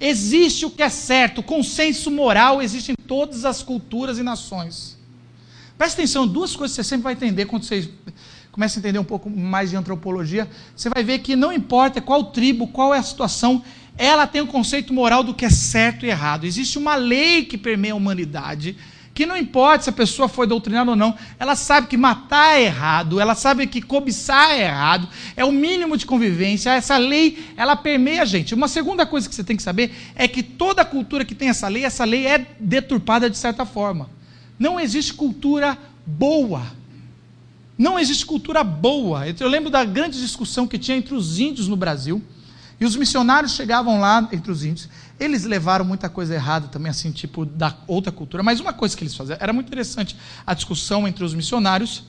Existe 0.00 0.66
o 0.66 0.70
que 0.70 0.82
é 0.82 0.88
certo, 0.88 1.38
o 1.38 1.44
consenso 1.44 2.10
moral 2.10 2.60
existe 2.60 2.92
em 2.92 2.94
todas 2.94 3.44
as 3.44 3.62
culturas 3.62 4.18
e 4.18 4.22
nações. 4.22 4.98
Presta 5.78 6.00
atenção, 6.00 6.26
duas 6.26 6.56
coisas 6.56 6.76
que 6.76 6.82
você 6.82 6.88
sempre 6.88 7.04
vai 7.04 7.12
entender 7.12 7.46
quando 7.46 7.62
você 7.62 7.90
começa 8.56 8.78
a 8.78 8.80
entender 8.80 8.98
um 8.98 9.04
pouco 9.04 9.28
mais 9.28 9.68
de 9.68 9.76
antropologia, 9.76 10.48
você 10.74 10.88
vai 10.88 11.04
ver 11.04 11.18
que 11.18 11.36
não 11.36 11.52
importa 11.52 12.00
qual 12.00 12.24
tribo, 12.24 12.66
qual 12.66 12.94
é 12.94 12.98
a 12.98 13.02
situação, 13.02 13.62
ela 13.98 14.26
tem 14.26 14.40
um 14.40 14.46
conceito 14.46 14.94
moral 14.94 15.22
do 15.22 15.34
que 15.34 15.44
é 15.44 15.50
certo 15.50 16.06
e 16.06 16.08
errado. 16.08 16.46
Existe 16.46 16.78
uma 16.78 16.94
lei 16.96 17.44
que 17.44 17.58
permeia 17.58 17.92
a 17.92 17.96
humanidade, 17.96 18.74
que 19.12 19.26
não 19.26 19.36
importa 19.36 19.84
se 19.84 19.90
a 19.90 19.92
pessoa 19.92 20.26
foi 20.26 20.46
doutrinada 20.46 20.90
ou 20.90 20.96
não, 20.96 21.14
ela 21.38 21.54
sabe 21.54 21.86
que 21.86 21.98
matar 21.98 22.56
é 22.56 22.64
errado, 22.64 23.20
ela 23.20 23.34
sabe 23.34 23.66
que 23.66 23.82
cobiçar 23.82 24.52
é 24.52 24.62
errado, 24.62 25.06
é 25.36 25.44
o 25.44 25.52
mínimo 25.52 25.94
de 25.94 26.06
convivência. 26.06 26.70
Essa 26.70 26.96
lei, 26.96 27.52
ela 27.58 27.76
permeia 27.76 28.22
a 28.22 28.24
gente. 28.26 28.54
Uma 28.54 28.68
segunda 28.68 29.04
coisa 29.04 29.28
que 29.28 29.34
você 29.34 29.44
tem 29.44 29.56
que 29.56 29.62
saber 29.62 29.94
é 30.14 30.26
que 30.26 30.42
toda 30.42 30.82
cultura 30.82 31.26
que 31.26 31.34
tem 31.34 31.50
essa 31.50 31.68
lei, 31.68 31.84
essa 31.84 32.06
lei 32.06 32.26
é 32.26 32.46
deturpada 32.58 33.28
de 33.28 33.36
certa 33.36 33.66
forma. 33.66 34.08
Não 34.58 34.80
existe 34.80 35.12
cultura 35.12 35.76
boa 36.06 36.62
não 37.78 37.98
existe 37.98 38.24
cultura 38.24 38.64
boa. 38.64 39.28
Eu 39.28 39.48
lembro 39.48 39.70
da 39.70 39.84
grande 39.84 40.20
discussão 40.20 40.66
que 40.66 40.78
tinha 40.78 40.96
entre 40.96 41.14
os 41.14 41.38
índios 41.38 41.68
no 41.68 41.76
Brasil, 41.76 42.22
E 42.78 42.84
os 42.84 42.94
missionários 42.94 43.52
chegavam 43.52 44.00
lá 44.00 44.28
entre 44.32 44.50
os 44.50 44.62
índios. 44.64 44.88
Eles 45.18 45.44
levaram 45.44 45.84
muita 45.84 46.08
coisa 46.10 46.34
errada 46.34 46.68
também, 46.68 46.90
assim, 46.90 47.10
tipo 47.10 47.46
da 47.46 47.74
outra 47.86 48.12
cultura. 48.12 48.42
Mas 48.42 48.60
uma 48.60 48.72
coisa 48.72 48.94
que 48.96 49.02
eles 49.02 49.14
faziam, 49.14 49.38
era 49.40 49.52
muito 49.52 49.68
interessante 49.68 50.16
a 50.46 50.52
discussão 50.52 51.08
entre 51.08 51.24
os 51.24 51.32
missionários 51.32 52.04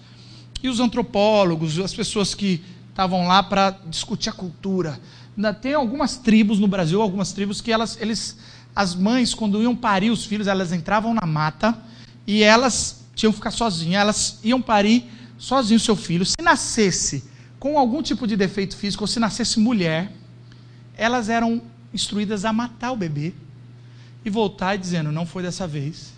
e 0.61 0.67
os 0.67 0.79
antropólogos, 0.79 1.79
as 1.79 1.93
pessoas 1.93 2.35
que 2.35 2.61
estavam 2.89 3.27
lá 3.27 3.41
para 3.41 3.77
discutir 3.87 4.29
a 4.29 4.33
cultura. 4.33 4.99
Tem 5.61 5.73
algumas 5.73 6.17
tribos 6.17 6.59
no 6.59 6.67
Brasil, 6.67 7.01
algumas 7.01 7.31
tribos 7.31 7.61
que 7.61 7.71
elas, 7.71 7.97
eles, 8.01 8.37
as 8.75 8.93
mães, 8.93 9.33
quando 9.33 9.61
iam 9.61 9.75
parir 9.75 10.09
os 10.09 10.25
filhos, 10.25 10.47
elas 10.47 10.73
entravam 10.73 11.13
na 11.13 11.25
mata 11.25 11.77
e 12.25 12.43
elas 12.43 13.05
tinham 13.15 13.31
que 13.31 13.37
ficar 13.37 13.51
sozinhas. 13.51 14.01
Elas 14.01 14.39
iam 14.43 14.61
parir 14.61 15.09
sozinho 15.37 15.79
seu 15.79 15.95
filho. 15.95 16.25
Se 16.25 16.41
nascesse 16.41 17.23
com 17.59 17.77
algum 17.77 18.01
tipo 18.01 18.27
de 18.27 18.35
defeito 18.35 18.75
físico, 18.75 19.03
ou 19.03 19.07
se 19.07 19.19
nascesse 19.19 19.59
mulher, 19.59 20.11
elas 20.95 21.29
eram 21.29 21.61
instruídas 21.93 22.45
a 22.45 22.53
matar 22.53 22.91
o 22.91 22.95
bebê 22.95 23.33
e 24.23 24.29
voltar 24.29 24.77
dizendo, 24.77 25.11
não 25.11 25.25
foi 25.25 25.43
dessa 25.43 25.67
vez. 25.67 26.13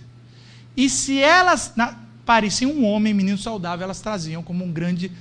E 0.75 0.89
se 0.89 1.19
elas 1.19 1.73
na, 1.75 1.97
pareciam 2.25 2.71
um 2.71 2.85
homem, 2.85 3.13
menino 3.13 3.37
saudável, 3.37 3.83
elas 3.83 4.01
traziam 4.01 4.41
como 4.41 4.63
um 4.63 4.71
grande 4.71 5.11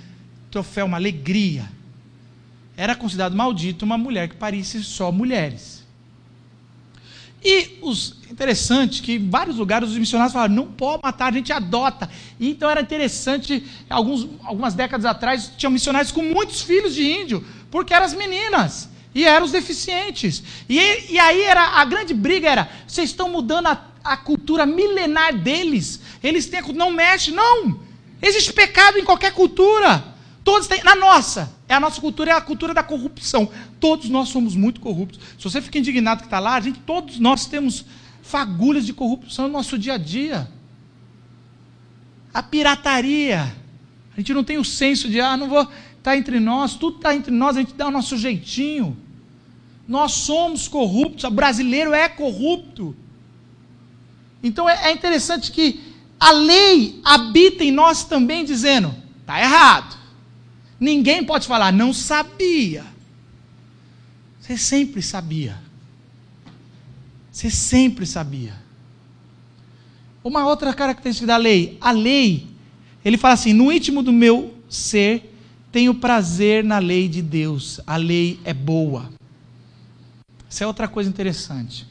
troféu, 0.50 0.86
uma 0.86 0.96
alegria. 0.96 1.68
Era 2.76 2.94
considerado 2.94 3.34
maldito 3.34 3.84
uma 3.84 3.98
mulher 3.98 4.28
que 4.28 4.36
parisse 4.36 4.82
só 4.84 5.10
mulheres. 5.10 5.77
E 7.44 7.78
os 7.82 8.18
interessante 8.38 9.02
que 9.02 9.14
em 9.14 9.28
vários 9.28 9.56
lugares 9.56 9.88
os 9.88 9.98
missionários 9.98 10.32
falaram, 10.32 10.54
não 10.54 10.66
pode 10.66 11.02
matar, 11.02 11.32
a 11.32 11.32
gente 11.34 11.52
adota. 11.52 12.08
E 12.38 12.50
então 12.50 12.70
era 12.70 12.80
interessante, 12.80 13.64
alguns, 13.90 14.28
algumas 14.44 14.74
décadas 14.74 15.04
atrás, 15.04 15.50
tinham 15.56 15.72
missionários 15.72 16.12
com 16.12 16.22
muitos 16.22 16.62
filhos 16.62 16.94
de 16.94 17.02
índio, 17.02 17.44
porque 17.70 17.92
eram 17.92 18.06
as 18.06 18.14
meninas 18.14 18.88
e 19.14 19.24
eram 19.24 19.44
os 19.44 19.52
deficientes. 19.52 20.42
E, 20.68 20.78
e 21.12 21.18
aí 21.18 21.42
era 21.42 21.80
a 21.80 21.84
grande 21.84 22.14
briga 22.14 22.48
era, 22.48 22.68
vocês 22.86 23.10
estão 23.10 23.28
mudando 23.28 23.66
a, 23.66 23.82
a 24.04 24.16
cultura 24.16 24.64
milenar 24.64 25.36
deles. 25.36 26.00
Eles 26.22 26.46
têm 26.46 26.62
não 26.74 26.92
mexe, 26.92 27.32
não. 27.32 27.80
Existe 28.22 28.52
pecado 28.52 28.98
em 28.98 29.04
qualquer 29.04 29.32
cultura. 29.32 30.04
Todos 30.44 30.66
têm, 30.66 30.82
na 30.82 30.94
nossa, 30.94 31.52
é 31.68 31.74
a 31.74 31.80
nossa 31.80 32.00
cultura, 32.00 32.30
é 32.30 32.34
a 32.34 32.40
cultura 32.40 32.72
da 32.72 32.82
corrupção. 32.82 33.50
Todos 33.80 34.08
nós 34.08 34.28
somos 34.28 34.54
muito 34.56 34.80
corruptos. 34.80 35.20
Se 35.38 35.44
você 35.44 35.60
fica 35.60 35.78
indignado 35.78 36.20
que 36.20 36.26
está 36.26 36.38
lá, 36.38 36.54
a 36.54 36.60
gente, 36.60 36.80
todos 36.80 37.18
nós 37.18 37.46
temos 37.46 37.84
fagulhas 38.22 38.84
de 38.84 38.92
corrupção 38.92 39.46
no 39.46 39.52
nosso 39.52 39.78
dia 39.78 39.94
a 39.94 39.98
dia. 39.98 40.50
A 42.32 42.42
pirataria. 42.42 43.54
A 44.14 44.20
gente 44.20 44.34
não 44.34 44.42
tem 44.42 44.58
o 44.58 44.64
senso 44.64 45.08
de, 45.08 45.20
ah, 45.20 45.36
não 45.36 45.48
vou 45.48 45.62
estar 45.62 45.72
tá 46.02 46.16
entre 46.16 46.40
nós, 46.40 46.74
tudo 46.74 46.96
está 46.96 47.14
entre 47.14 47.32
nós, 47.32 47.56
a 47.56 47.60
gente 47.60 47.74
dá 47.74 47.86
o 47.86 47.90
nosso 47.90 48.16
jeitinho. 48.16 48.96
Nós 49.86 50.12
somos 50.12 50.66
corruptos, 50.66 51.24
o 51.24 51.30
brasileiro 51.30 51.94
é 51.94 52.08
corrupto. 52.08 52.96
Então 54.42 54.68
é, 54.68 54.88
é 54.88 54.92
interessante 54.92 55.52
que 55.52 55.80
a 56.18 56.32
lei 56.32 57.00
habita 57.04 57.62
em 57.64 57.70
nós 57.70 58.04
também, 58.04 58.44
dizendo: 58.44 58.94
está 59.20 59.40
errado. 59.40 59.96
Ninguém 60.80 61.24
pode 61.24 61.46
falar, 61.46 61.72
não 61.72 61.92
sabia. 61.92 62.84
Você 64.48 64.56
sempre 64.56 65.02
sabia. 65.02 65.58
Você 67.30 67.50
sempre 67.50 68.06
sabia. 68.06 68.54
Uma 70.24 70.46
outra 70.46 70.72
característica 70.72 71.26
da 71.26 71.36
lei, 71.36 71.76
a 71.82 71.90
lei, 71.90 72.46
ele 73.04 73.18
fala 73.18 73.34
assim: 73.34 73.52
no 73.52 73.70
íntimo 73.70 74.02
do 74.02 74.10
meu 74.10 74.54
ser 74.66 75.34
tenho 75.70 75.94
prazer 75.94 76.64
na 76.64 76.78
lei 76.78 77.08
de 77.08 77.20
Deus. 77.20 77.78
A 77.86 77.98
lei 77.98 78.40
é 78.42 78.54
boa. 78.54 79.10
Isso 80.48 80.64
é 80.64 80.66
outra 80.66 80.88
coisa 80.88 81.10
interessante. 81.10 81.86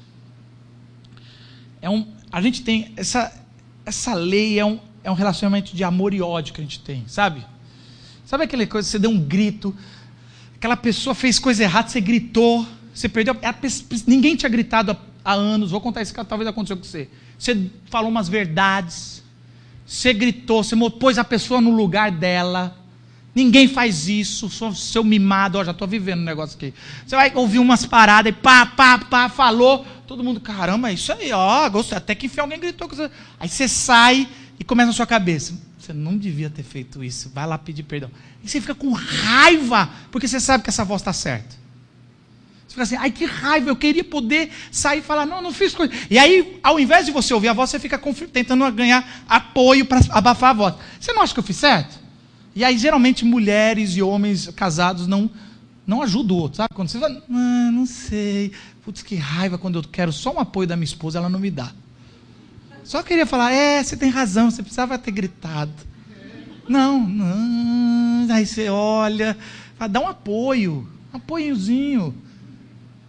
É 1.80 1.88
um, 1.88 2.08
a 2.32 2.42
gente 2.42 2.64
tem 2.64 2.92
essa 2.98 3.40
essa 3.86 4.16
lei 4.16 4.58
é 4.58 4.66
um, 4.66 4.80
é 5.04 5.12
um 5.12 5.14
relacionamento 5.14 5.76
de 5.76 5.84
amor 5.84 6.12
e 6.12 6.24
ódio 6.24 6.56
que 6.56 6.60
a 6.60 6.64
gente 6.64 6.80
tem, 6.80 7.08
sabe? 7.08 7.46
Sabe 8.26 8.46
aquela 8.46 8.66
coisa, 8.66 8.90
você 8.90 8.98
deu 8.98 9.12
um 9.12 9.20
grito, 9.20 9.76
aquela 10.58 10.76
pessoa 10.76 11.14
fez 11.14 11.40
coisa 11.40 11.64
errada, 11.64 11.88
você 11.88 12.02
gritou, 12.02 12.68
você 12.94 13.08
perdeu. 13.08 13.36
Ninguém 14.06 14.36
tinha 14.36 14.50
gritado 14.50 14.98
há 15.24 15.34
anos, 15.34 15.72
vou 15.72 15.80
contar 15.80 16.02
isso 16.02 16.14
que 16.14 16.24
talvez 16.26 16.48
aconteceu 16.48 16.76
com 16.76 16.84
você. 16.84 17.10
Você 17.38 17.70
falou 17.86 18.10
umas 18.10 18.28
verdades, 18.28 19.24
você 19.86 20.14
gritou, 20.14 20.64
você 20.64 20.76
pôs 21.00 21.18
a 21.18 21.24
pessoa 21.24 21.62
no 21.62 21.70
lugar 21.70 22.12
dela. 22.12 22.76
Ninguém 23.36 23.68
faz 23.68 24.08
isso, 24.08 24.50
sou 24.50 24.74
seu 24.74 25.04
mimado, 25.04 25.60
ó, 25.60 25.64
já 25.64 25.70
estou 25.70 25.88
vivendo 25.88 26.22
um 26.22 26.26
negócio 26.26 26.58
aqui. 26.58 26.74
Você 27.06 27.16
vai 27.16 27.32
ouvir 27.36 27.60
umas 27.60 27.86
paradas 27.86 28.32
e 28.32 28.36
pá, 28.36 28.66
pá, 28.66 28.98
pá, 28.98 29.30
falou, 29.30 29.86
todo 30.08 30.24
mundo, 30.24 30.40
caramba, 30.40 30.92
isso 30.92 31.14
aí, 31.14 31.32
ó, 31.32 31.70
gostei. 31.70 32.00
Até 32.00 32.16
que 32.16 32.26
enfim 32.26 32.40
alguém 32.40 32.60
gritou. 32.60 32.90
Aí 33.40 33.48
você 33.48 33.68
sai 33.68 34.28
e 34.60 34.64
começa 34.64 34.88
na 34.88 34.94
sua 34.94 35.06
cabeça. 35.06 35.67
Você 35.88 35.94
não 35.94 36.18
devia 36.18 36.50
ter 36.50 36.64
feito 36.64 37.04
isso, 37.04 37.32
vai 37.34 37.48
lá 37.48 37.58
pedir 37.58 37.84
perdão. 37.84 38.12
E 38.44 38.50
você 38.50 38.60
fica 38.60 38.76
com 38.76 38.92
raiva, 38.92 39.90
porque 40.12 40.28
você 40.28 40.40
sabe 40.40 40.64
que 40.64 40.70
essa 40.70 40.84
voz 40.84 41.02
está 41.02 41.14
certa 41.14 41.56
fica 42.78 42.84
assim, 42.84 42.96
ai 42.96 43.12
que 43.12 43.26
raiva, 43.26 43.70
eu 43.70 43.76
queria 43.76 44.04
poder 44.04 44.52
sair 44.72 45.00
e 45.00 45.02
falar, 45.02 45.26
não, 45.26 45.42
não 45.42 45.52
fiz 45.52 45.74
coisa. 45.74 45.92
E 46.10 46.20
aí, 46.20 46.60
ao 46.62 46.80
invés 46.80 47.06
de 47.06 47.12
você 47.12 47.34
ouvir 47.34 47.48
a 47.48 47.54
voz, 47.54 47.70
você 47.70 47.80
fica 47.80 48.00
tentando 48.32 48.72
ganhar 48.72 49.26
apoio 49.28 49.86
para 49.86 50.00
abafar 50.10 50.52
a 50.52 50.54
voz. 50.54 50.76
Você 51.00 51.12
não 51.12 51.22
acha 51.22 51.34
que 51.34 51.40
eu 51.40 51.44
fiz 51.44 51.58
certo? 51.58 52.00
E 52.56 52.64
aí, 52.64 52.78
geralmente, 52.78 53.26
mulheres 53.26 53.96
e 53.96 54.02
homens 54.02 54.50
casados 54.50 55.08
não, 55.08 55.30
não 55.86 56.04
ajudam 56.04 56.38
o 56.38 56.40
outro, 56.40 56.58
sabe? 56.58 56.70
Quando 56.74 56.90
você 56.90 57.00
fala, 57.00 57.24
ah, 57.30 57.72
não 57.72 57.86
sei, 57.86 58.52
putz, 58.84 59.02
que 59.02 59.16
raiva, 59.16 59.58
quando 59.58 59.80
eu 59.80 59.84
quero 59.84 60.14
só 60.14 60.34
um 60.34 60.40
apoio 60.40 60.68
da 60.68 60.76
minha 60.76 60.86
esposa, 60.86 61.18
ela 61.18 61.30
não 61.30 61.40
me 61.40 61.50
dá. 61.50 61.72
Só 62.88 63.04
queria 63.04 63.26
falar, 63.26 63.52
é, 63.52 63.84
você 63.84 63.98
tem 63.98 64.10
razão, 64.10 64.50
você 64.50 64.62
precisava 64.62 64.98
ter 64.98 65.12
gritado. 65.12 65.74
Não, 66.70 67.06
não. 67.06 68.34
Aí 68.34 68.46
você 68.46 68.70
olha, 68.70 69.38
dá 69.90 70.00
um 70.00 70.08
apoio, 70.08 70.88
um 71.14 71.18
apoiozinho. 71.18 72.16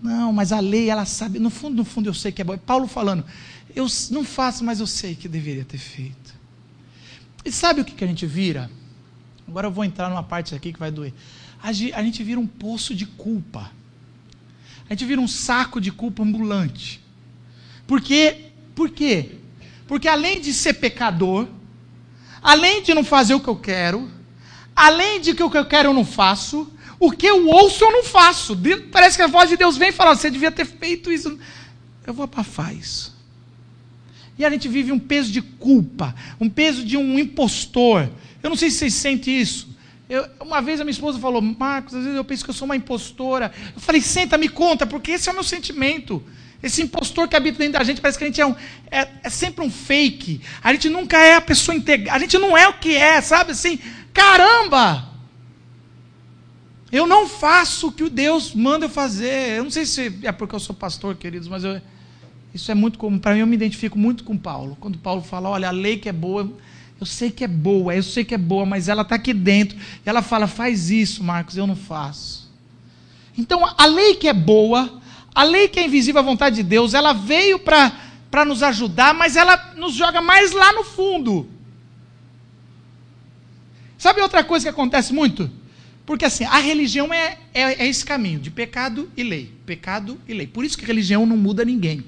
Não, 0.03 0.33
mas 0.33 0.51
a 0.51 0.59
lei, 0.59 0.91
ela 0.91 1.05
sabe, 1.05 1.39
no 1.39 1.49
fundo, 1.49 1.77
no 1.77 1.85
fundo 1.85 2.09
eu 2.09 2.15
sei 2.15 2.33
que 2.33 2.43
é 2.43 2.45
bom. 2.45 2.59
Paulo 2.59 2.89
falando, 2.89 3.25
eu 3.73 3.87
não 4.11 4.25
faço, 4.25 4.65
mas 4.65 4.81
eu 4.81 4.87
sei 4.87 5.15
que 5.15 5.29
deveria 5.29 5.65
ter 5.65 5.79
feito. 5.79 6.35
E 7.45 7.53
sabe 7.53 7.81
o 7.81 7.85
que, 7.85 7.93
que 7.93 8.03
a 8.03 8.09
gente 8.09 8.27
vira? 8.27 8.69
Agora 9.47 9.69
eu 9.69 9.73
vou 9.73 9.85
entrar 9.85 10.09
numa 10.09 10.25
parte 10.25 10.57
aqui 10.57 10.73
que 10.73 10.79
vai 10.81 10.91
doer. 10.91 11.15
A 11.63 11.73
gente 11.73 12.25
vira 12.25 12.41
um 12.41 12.49
poço 12.49 12.97
de 12.97 13.07
culpa. 13.07 13.71
A 14.91 14.93
gente 14.93 15.05
vira 15.05 15.21
um 15.21 15.29
saco 15.29 15.81
de 15.81 15.93
culpa 15.93 16.25
ambulante. 16.25 17.01
Por 17.87 18.01
quê? 18.01 18.51
Por 18.75 18.91
quê? 18.91 19.39
Porque 19.89 20.07
além 20.07 20.41
de 20.41 20.53
ser 20.53 20.75
pecador, 20.75 21.49
além 22.43 22.83
de 22.83 22.95
não 22.95 23.03
fazer 23.03 23.35
o 23.35 23.41
que 23.41 23.49
eu 23.49 23.57
quero, 23.57 24.09
além 24.77 25.21
de 25.21 25.35
que 25.35 25.43
o 25.43 25.51
que 25.51 25.59
eu 25.59 25.65
quero 25.65 25.89
eu 25.89 25.95
não 25.95 26.05
faço, 26.05 26.71
o 27.01 27.11
que 27.11 27.27
eu 27.27 27.49
ouço, 27.49 27.83
eu 27.83 27.91
não 27.91 28.05
faço. 28.05 28.57
Parece 28.93 29.17
que 29.17 29.23
a 29.23 29.27
voz 29.27 29.49
de 29.49 29.57
Deus 29.57 29.79
vem 29.79 29.89
e 29.89 29.93
fala: 29.93 30.15
você 30.15 30.31
devia 30.31 30.53
ter 30.53 30.67
feito 30.67 31.11
isso. 31.11 31.39
Eu 32.07 32.13
vou 32.13 32.25
abafar 32.25 32.75
isso. 32.75 33.17
E 34.39 34.45
a 34.45 34.51
gente 34.51 34.69
vive 34.69 34.93
um 34.93 34.99
peso 34.99 35.33
de 35.33 35.41
culpa, 35.41 36.15
um 36.39 36.49
peso 36.49 36.85
de 36.85 36.97
um 36.97 37.19
impostor. 37.19 38.09
Eu 38.43 38.51
não 38.51 38.57
sei 38.57 38.71
se 38.71 38.79
vocês 38.79 38.95
sentem 38.95 39.41
isso. 39.41 39.69
Eu, 40.09 40.27
uma 40.41 40.61
vez 40.61 40.81
a 40.81 40.85
minha 40.85 40.93
esposa 40.93 41.19
falou, 41.19 41.43
Marcos, 41.43 41.95
às 41.95 42.03
vezes 42.03 42.17
eu 42.17 42.25
penso 42.25 42.45
que 42.45 42.51
eu 42.51 42.55
sou 42.55 42.67
uma 42.67 42.77
impostora. 42.77 43.53
Eu 43.75 43.81
falei, 43.81 44.01
senta, 44.01 44.39
me 44.39 44.49
conta, 44.49 44.87
porque 44.87 45.13
esse 45.13 45.29
é 45.29 45.33
o 45.33 45.35
meu 45.35 45.45
sentimento. 45.45 46.23
Esse 46.63 46.83
impostor 46.83 47.29
que 47.29 47.37
habita 47.37 47.59
dentro 47.59 47.79
da 47.79 47.85
gente, 47.85 48.01
parece 48.01 48.19
que 48.19 48.25
a 48.25 48.27
gente 48.27 48.41
é, 48.41 48.47
um, 48.47 48.55
é, 48.91 49.09
é 49.23 49.31
sempre 49.31 49.65
um 49.65 49.71
fake. 49.71 50.41
A 50.63 50.73
gente 50.73 50.89
nunca 50.89 51.17
é 51.17 51.37
a 51.37 51.41
pessoa 51.41 51.77
integrada. 51.77 52.17
A 52.17 52.19
gente 52.19 52.37
não 52.37 52.57
é 52.57 52.69
o 52.69 52.75
que 52.75 52.97
é, 52.97 53.21
sabe 53.21 53.53
assim? 53.53 53.79
Caramba! 54.13 55.09
Eu 56.91 57.07
não 57.07 57.29
faço 57.29 57.89
o 57.89 57.93
que 57.93 58.03
o 58.03 58.11
Deus 58.11 58.55
manda 58.55 58.87
eu 58.87 58.91
fazer. 58.91 59.59
Eu 59.59 59.65
não 59.65 59.71
sei 59.71 59.87
se 59.87 60.19
é 60.23 60.33
porque 60.33 60.55
eu 60.55 60.61
sou 60.61 60.75
pastor, 60.75 61.15
queridos, 61.15 61.47
mas 61.47 61.63
eu, 61.63 61.81
isso 62.53 62.71
é 62.73 62.75
muito 62.75 62.99
comum. 62.99 63.19
Para 63.19 63.35
mim, 63.35 63.41
eu 63.41 63.47
me 63.47 63.55
identifico 63.55 63.99
muito 63.99 64.25
com 64.25 64.37
Paulo. 64.37 64.77
Quando 64.81 64.99
Paulo 64.99 65.23
fala, 65.23 65.51
olha, 65.51 65.69
a 65.69 65.73
lei 65.73 65.99
que 65.99 66.09
é 66.09 66.13
boa, 66.13 66.51
eu 66.99 67.07
sei 67.07 67.31
que 67.31 67.45
é 67.45 67.49
boa, 67.49 67.95
eu 67.95 68.03
sei 68.03 68.25
que 68.25 68.35
é 68.35 68.39
boa, 68.39 68.67
mas 68.67 68.89
ela 68.89 69.03
está 69.03 69.15
aqui 69.15 69.33
dentro. 69.33 69.79
E 69.79 70.09
ela 70.09 70.23
fala, 70.23 70.47
faz 70.49 70.91
isso, 70.91 71.23
Marcos, 71.23 71.57
eu 71.57 71.67
não 71.67 71.77
faço. 71.77 72.51
Então, 73.37 73.65
a 73.65 73.87
lei 73.87 74.17
que 74.17 74.27
é 74.27 74.33
boa, 74.33 75.01
a 75.35 75.43
lei 75.43 75.69
que 75.69 75.79
é 75.79 75.87
invisível 75.87 76.21
à 76.21 76.25
vontade 76.25 76.57
de 76.57 76.63
Deus, 76.63 76.95
ela 76.95 77.13
veio 77.13 77.59
para 77.59 78.45
nos 78.45 78.63
ajudar, 78.63 79.15
mas 79.15 79.37
ela 79.37 79.75
nos 79.77 79.95
joga 79.95 80.21
mais 80.21 80.53
lá 80.53 80.73
no 80.73 80.85
fundo. 80.85 81.49
Sabe 83.97 84.21
outra 84.21 84.45
coisa 84.45 84.65
que 84.65 84.71
acontece 84.71 85.13
muito? 85.13 85.51
Porque 86.07 86.25
assim, 86.25 86.45
a 86.45 86.59
religião 86.59 87.13
é, 87.13 87.37
é, 87.53 87.85
é, 87.85 87.87
esse 87.87 88.05
caminho 88.05 88.39
de 88.39 88.51
pecado 88.51 89.11
e 89.17 89.23
lei. 89.23 89.53
Pecado 89.67 90.19
e 90.27 90.33
lei. 90.33 90.47
Por 90.47 90.65
isso 90.65 90.79
que 90.79 90.87
religião 90.87 91.27
não 91.27 91.37
muda 91.37 91.65
ninguém. 91.65 92.03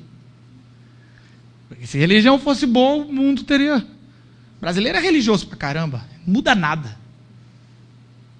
Porque 1.68 1.86
se 1.86 1.98
religião 1.98 2.38
fosse 2.38 2.64
boa, 2.64 3.04
o 3.04 3.12
mundo 3.12 3.42
teria. 3.42 3.76
O 3.76 4.60
brasileiro 4.60 4.96
é 4.96 5.00
religioso 5.00 5.46
pra 5.46 5.56
caramba. 5.56 6.02
Muda 6.26 6.54
nada. 6.54 6.96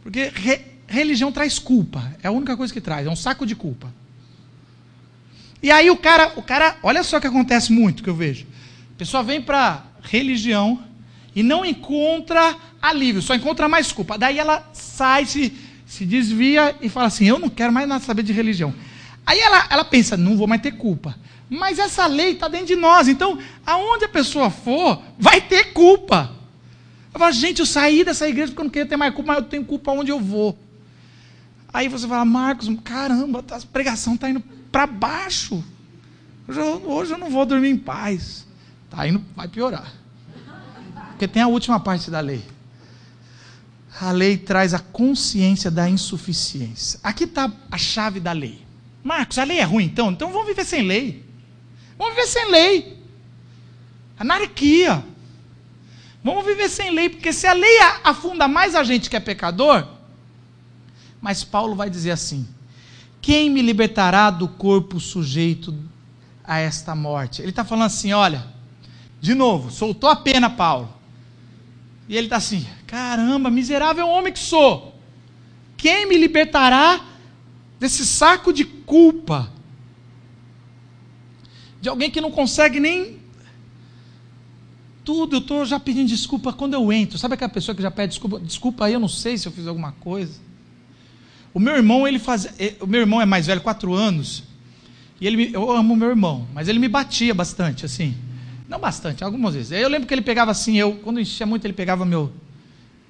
Porque 0.02 0.32
re... 0.34 0.62
religião 0.86 1.30
traz 1.30 1.58
culpa. 1.58 2.16
É 2.22 2.28
a 2.28 2.30
única 2.30 2.56
coisa 2.56 2.72
que 2.72 2.80
traz, 2.80 3.06
é 3.06 3.10
um 3.10 3.16
saco 3.16 3.44
de 3.44 3.54
culpa. 3.54 3.92
E 5.62 5.70
aí 5.70 5.90
o 5.90 5.96
cara, 5.96 6.32
o 6.36 6.42
cara, 6.42 6.76
olha 6.82 7.02
só 7.02 7.18
o 7.18 7.20
que 7.20 7.26
acontece 7.26 7.72
muito 7.72 8.02
que 8.02 8.08
eu 8.08 8.14
vejo. 8.14 8.46
A 8.94 8.98
pessoa 8.98 9.22
vem 9.22 9.42
para 9.42 9.84
religião 10.02 10.82
e 11.34 11.42
não 11.42 11.64
encontra 11.64 12.56
alívio, 12.80 13.22
só 13.22 13.34
encontra 13.34 13.68
mais 13.68 13.92
culpa. 13.92 14.16
Daí 14.16 14.38
ela 14.38 14.68
sai, 14.72 15.26
se, 15.26 15.52
se 15.86 16.04
desvia 16.04 16.74
e 16.80 16.88
fala 16.88 17.06
assim: 17.06 17.26
Eu 17.26 17.38
não 17.38 17.48
quero 17.48 17.72
mais 17.72 17.86
nada 17.86 18.02
saber 18.02 18.22
de 18.22 18.32
religião. 18.32 18.74
Aí 19.26 19.38
ela, 19.38 19.66
ela 19.70 19.84
pensa: 19.84 20.16
Não 20.16 20.36
vou 20.36 20.46
mais 20.46 20.62
ter 20.62 20.72
culpa. 20.72 21.16
Mas 21.48 21.78
essa 21.78 22.06
lei 22.06 22.32
está 22.32 22.46
dentro 22.46 22.68
de 22.68 22.76
nós, 22.76 23.08
então 23.08 23.38
aonde 23.66 24.04
a 24.04 24.08
pessoa 24.08 24.50
for, 24.50 25.02
vai 25.18 25.40
ter 25.40 25.72
culpa. 25.72 26.30
Eu 27.12 27.18
falo, 27.18 27.32
gente, 27.32 27.58
eu 27.58 27.66
saí 27.66 28.04
dessa 28.04 28.28
igreja 28.28 28.48
porque 28.52 28.60
eu 28.60 28.64
não 28.64 28.70
queria 28.70 28.86
ter 28.86 28.96
mais 28.96 29.12
culpa, 29.12 29.32
mas 29.32 29.42
eu 29.42 29.48
tenho 29.48 29.64
culpa 29.64 29.90
onde 29.90 30.12
eu 30.12 30.20
vou. 30.20 30.56
Aí 31.72 31.88
você 31.88 32.06
fala, 32.06 32.24
Marcos, 32.24 32.68
caramba, 32.84 33.44
a 33.50 33.60
pregação 33.72 34.14
está 34.14 34.30
indo 34.30 34.42
para 34.70 34.86
baixo. 34.86 35.62
Hoje 36.46 36.60
eu, 36.60 36.90
hoje 36.90 37.12
eu 37.12 37.18
não 37.18 37.30
vou 37.30 37.46
dormir 37.46 37.70
em 37.70 37.76
paz. 37.76 38.46
Está 38.84 39.06
indo, 39.06 39.24
vai 39.36 39.48
piorar. 39.48 39.92
Porque 41.10 41.28
tem 41.28 41.42
a 41.42 41.48
última 41.48 41.78
parte 41.78 42.10
da 42.10 42.20
lei. 42.20 42.44
A 44.00 44.10
lei 44.10 44.36
traz 44.38 44.72
a 44.72 44.78
consciência 44.78 45.70
da 45.70 45.88
insuficiência. 45.88 46.98
Aqui 47.02 47.24
está 47.24 47.52
a 47.70 47.78
chave 47.78 48.18
da 48.18 48.32
lei. 48.32 48.64
Marcos, 49.02 49.38
a 49.38 49.44
lei 49.44 49.58
é 49.58 49.64
ruim 49.64 49.84
então? 49.84 50.10
Então 50.10 50.32
vamos 50.32 50.46
viver 50.46 50.64
sem 50.64 50.82
lei. 50.82 51.24
Vamos 51.98 52.14
viver 52.14 52.26
sem 52.26 52.50
lei. 52.50 52.98
Anarquia. 54.18 55.04
Vamos 56.22 56.44
viver 56.44 56.68
sem 56.68 56.90
lei, 56.90 57.08
porque 57.08 57.32
se 57.32 57.46
a 57.46 57.52
lei 57.52 57.78
afunda 58.04 58.46
mais 58.46 58.74
a 58.74 58.84
gente 58.84 59.08
que 59.08 59.16
é 59.16 59.20
pecador, 59.20 59.86
mas 61.20 61.44
Paulo 61.44 61.74
vai 61.74 61.88
dizer 61.88 62.10
assim: 62.10 62.46
quem 63.20 63.50
me 63.50 63.60
libertará 63.60 64.30
do 64.30 64.48
corpo 64.48 64.98
sujeito 64.98 65.74
a 66.42 66.58
esta 66.58 66.94
morte? 66.94 67.42
Ele 67.42 67.50
está 67.50 67.64
falando 67.64 67.86
assim: 67.86 68.12
olha, 68.12 68.44
de 69.20 69.34
novo, 69.34 69.70
soltou 69.70 70.08
a 70.08 70.16
pena, 70.16 70.48
Paulo. 70.48 70.88
E 72.08 72.16
ele 72.16 72.26
está 72.26 72.36
assim: 72.36 72.66
caramba, 72.86 73.50
miserável 73.50 74.08
homem 74.08 74.32
que 74.32 74.38
sou. 74.38 74.94
Quem 75.76 76.08
me 76.08 76.16
libertará 76.16 77.04
desse 77.78 78.06
saco 78.06 78.52
de 78.52 78.64
culpa? 78.64 79.50
De 81.80 81.88
alguém 81.88 82.10
que 82.10 82.20
não 82.20 82.30
consegue 82.30 82.78
nem 82.78 83.18
tudo, 85.04 85.36
eu 85.36 85.40
estou 85.40 85.64
já 85.64 85.80
pedindo 85.80 86.08
desculpa 86.08 86.52
quando 86.52 86.74
eu 86.74 86.92
entro. 86.92 87.18
Sabe 87.18 87.34
aquela 87.34 87.50
pessoa 87.50 87.74
que 87.74 87.82
já 87.82 87.90
pede 87.90 88.10
desculpa? 88.10 88.38
Desculpa 88.40 88.84
aí, 88.84 88.92
eu 88.92 89.00
não 89.00 89.08
sei 89.08 89.38
se 89.38 89.48
eu 89.48 89.52
fiz 89.52 89.66
alguma 89.66 89.92
coisa. 89.92 90.49
O 91.52 91.58
meu 91.60 91.74
irmão, 91.76 92.06
ele 92.06 92.18
faz, 92.18 92.48
eh, 92.58 92.74
o 92.80 92.86
meu 92.86 93.00
irmão 93.00 93.20
é 93.20 93.26
mais 93.26 93.46
velho, 93.46 93.60
quatro 93.60 93.94
anos. 93.94 94.44
E 95.20 95.26
ele, 95.26 95.50
eu 95.52 95.70
amo 95.70 95.96
meu 95.96 96.08
irmão, 96.08 96.46
mas 96.54 96.68
ele 96.68 96.78
me 96.78 96.88
batia 96.88 97.34
bastante, 97.34 97.84
assim. 97.84 98.14
Não 98.68 98.78
bastante, 98.78 99.24
algumas 99.24 99.54
vezes. 99.54 99.72
Eu 99.72 99.88
lembro 99.88 100.06
que 100.06 100.14
ele 100.14 100.22
pegava 100.22 100.50
assim, 100.50 100.78
eu, 100.78 100.92
quando 101.02 101.20
enchia 101.20 101.44
muito, 101.44 101.64
ele 101.64 101.74
pegava 101.74 102.04
meu. 102.04 102.32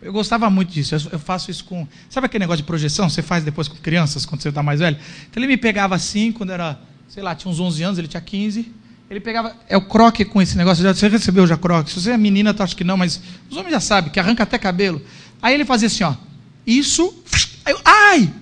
Eu 0.01 0.13
gostava 0.13 0.49
muito 0.49 0.73
disso. 0.73 0.95
Eu, 0.95 1.01
eu 1.13 1.19
faço 1.19 1.51
isso 1.51 1.65
com. 1.65 1.87
Sabe 2.09 2.27
aquele 2.27 2.43
negócio 2.43 2.63
de 2.63 2.67
projeção? 2.67 3.11
Você 3.11 3.21
faz 3.21 3.45
depois 3.45 3.69
com 3.69 3.77
crianças, 3.77 4.25
quando 4.25 4.41
você 4.41 4.49
está 4.49 4.63
mais 4.63 4.81
velho? 4.81 4.97
Então 5.31 5.41
ele 5.41 5.47
me 5.47 5.57
pegava 5.59 5.95
assim, 5.95 6.33
quando 6.33 6.51
era, 6.51 6.81
sei 7.09 7.23
lá, 7.23 7.35
tinha 7.35 7.51
uns 7.53 7.61
11 7.61 7.83
anos, 7.83 7.99
ele 7.99 8.09
tinha 8.09 8.21
15. 8.21 8.73
Ele 9.11 9.21
pegava. 9.21 9.55
É 9.69 9.77
o 9.77 9.83
croque 9.83 10.25
com 10.25 10.41
esse 10.41 10.57
negócio. 10.57 10.83
Você 10.83 11.09
recebeu 11.09 11.47
já 11.47 11.57
croque? 11.57 11.91
Se 11.91 12.01
você 12.01 12.13
é 12.13 12.17
menina, 12.17 12.55
tu 12.55 12.63
acha 12.63 12.75
que 12.75 12.85
não, 12.85 12.97
mas 12.97 13.21
os 13.51 13.57
homens 13.57 13.73
já 13.73 13.81
sabem, 13.81 14.11
que 14.11 14.19
arranca 14.19 14.45
até 14.45 14.57
cabelo. 14.57 15.03
Aí 15.43 15.53
ele 15.53 15.65
fazia 15.65 15.89
assim, 15.89 16.05
ó. 16.05 16.15
Isso. 16.67 17.23
Eu, 17.67 17.81
ai! 17.85 18.33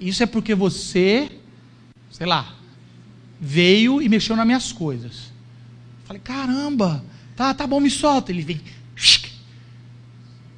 Isso 0.00 0.22
é 0.22 0.26
porque 0.26 0.54
você, 0.54 1.30
sei 2.10 2.26
lá, 2.26 2.54
veio 3.40 4.00
e 4.00 4.08
mexeu 4.08 4.34
nas 4.34 4.46
minhas 4.46 4.72
coisas. 4.72 5.30
Falei, 6.04 6.20
caramba, 6.22 7.04
tá, 7.36 7.52
tá 7.54 7.66
bom, 7.66 7.80
me 7.80 7.90
solta. 7.90 8.32
Ele 8.32 8.42
vem. 8.42 8.60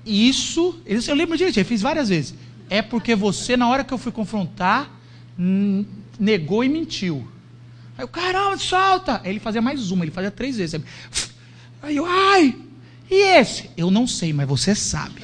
Isso, 0.05 0.81
eu 0.85 1.15
lembro 1.15 1.37
direitinho, 1.37 1.63
ele 1.63 1.69
fez 1.69 1.83
várias 1.83 2.09
vezes. 2.09 2.35
É 2.69 2.83
porque 2.83 3.15
você, 3.15 3.57
na 3.57 3.69
hora 3.69 3.85
que 3.85 3.93
eu 3.93 3.99
fui 3.99 4.11
confrontar, 4.11 4.91
negou 6.19 6.65
e 6.65 6.69
mentiu. 6.69 7.29
Aí 7.97 8.05
eu, 8.05 8.09
caramba, 8.09 8.57
solta! 8.59 9.21
Aí 9.23 9.31
ele 9.31 9.41
fazia 9.41 9.61
mais 9.61 9.91
uma, 9.91 10.05
ele 10.05 10.11
fazia 10.11 10.31
três 10.31 10.57
vezes. 10.57 10.81
Aí 11.83 11.97
eu, 11.97 12.07
ai, 12.07 12.57
e 13.11 13.15
esse? 13.15 13.71
Eu 13.77 13.91
não 13.91 14.07
sei, 14.07 14.33
mas 14.33 14.49
você 14.49 14.75
sabe. 14.75 15.23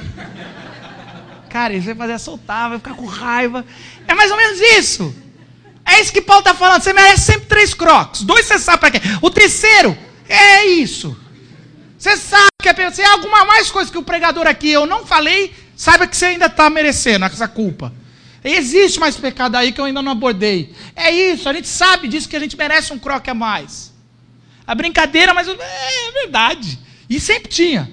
Cara, 1.48 1.72
ele 1.72 1.82
vai 1.82 1.94
fazer 1.94 2.18
soltar, 2.18 2.68
vai 2.68 2.78
ficar 2.78 2.94
com 2.94 3.06
raiva. 3.06 3.64
É 4.06 4.14
mais 4.14 4.30
ou 4.30 4.36
menos 4.36 4.60
isso. 4.60 5.14
É 5.84 6.00
isso 6.00 6.12
que 6.12 6.20
Paulo 6.20 6.40
está 6.40 6.54
falando. 6.54 6.82
Você 6.82 6.92
merece 6.92 7.22
sempre 7.22 7.46
três 7.46 7.72
crocs. 7.72 8.22
Dois 8.22 8.46
você 8.46 8.58
sabe 8.58 8.78
para 8.78 8.90
quê. 8.90 9.00
O 9.22 9.30
terceiro 9.30 9.96
é 10.28 10.66
isso. 10.66 11.16
Você 11.98 12.16
sabe 12.16 12.48
que 12.62 12.68
é, 12.68 12.90
se 12.90 13.02
é 13.02 13.06
alguma 13.06 13.44
mais 13.44 13.70
coisa 13.70 13.90
que 13.90 13.98
o 13.98 14.02
pregador 14.02 14.46
aqui 14.46 14.70
eu 14.70 14.86
não 14.86 15.04
falei, 15.04 15.52
saiba 15.76 16.06
que 16.06 16.16
você 16.16 16.26
ainda 16.26 16.46
está 16.46 16.68
merecendo 16.70 17.24
essa 17.24 17.48
culpa. 17.48 17.92
Existe 18.44 19.00
mais 19.00 19.16
pecado 19.16 19.56
aí 19.56 19.72
que 19.72 19.80
eu 19.80 19.84
ainda 19.84 20.00
não 20.00 20.12
abordei. 20.12 20.72
É 20.94 21.10
isso, 21.10 21.48
a 21.48 21.52
gente 21.52 21.66
sabe 21.66 22.06
disso 22.06 22.28
que 22.28 22.36
a 22.36 22.40
gente 22.40 22.56
merece 22.56 22.92
um 22.92 22.98
croque 22.98 23.30
a 23.30 23.34
mais. 23.34 23.92
A 24.66 24.74
brincadeira, 24.74 25.34
mas 25.34 25.48
é 25.48 26.12
verdade. 26.12 26.78
E 27.10 27.18
sempre 27.18 27.50
tinha. 27.50 27.90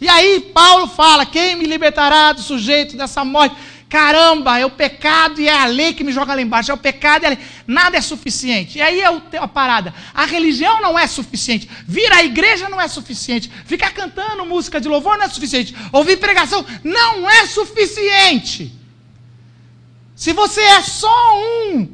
E 0.00 0.08
aí 0.08 0.50
Paulo 0.52 0.86
fala: 0.86 1.24
quem 1.26 1.56
me 1.56 1.66
libertará 1.66 2.32
do 2.32 2.42
sujeito 2.42 2.96
dessa 2.96 3.24
morte? 3.24 3.56
Caramba, 3.88 4.58
é 4.58 4.66
o 4.66 4.70
pecado 4.70 5.40
e 5.40 5.46
é 5.46 5.56
a 5.56 5.66
lei 5.66 5.94
que 5.94 6.02
me 6.02 6.10
joga 6.10 6.34
lá 6.34 6.42
embaixo. 6.42 6.70
É 6.70 6.74
o 6.74 6.78
pecado 6.78 7.22
e 7.22 7.26
a 7.26 7.28
lei. 7.28 7.38
Nada 7.64 7.96
é 7.96 8.00
suficiente. 8.00 8.78
E 8.78 8.82
aí 8.82 9.00
é 9.00 9.38
a 9.38 9.46
parada. 9.46 9.94
A 10.12 10.24
religião 10.24 10.80
não 10.80 10.98
é 10.98 11.06
suficiente. 11.06 11.70
Vir 11.86 12.12
à 12.12 12.24
igreja 12.24 12.68
não 12.68 12.80
é 12.80 12.88
suficiente. 12.88 13.48
Ficar 13.64 13.92
cantando 13.92 14.44
música 14.44 14.80
de 14.80 14.88
louvor 14.88 15.16
não 15.16 15.26
é 15.26 15.28
suficiente. 15.28 15.76
Ouvir 15.92 16.16
pregação 16.16 16.66
não 16.82 17.30
é 17.30 17.46
suficiente. 17.46 18.72
Se 20.16 20.32
você 20.32 20.60
é 20.60 20.82
só 20.82 21.38
um 21.68 21.88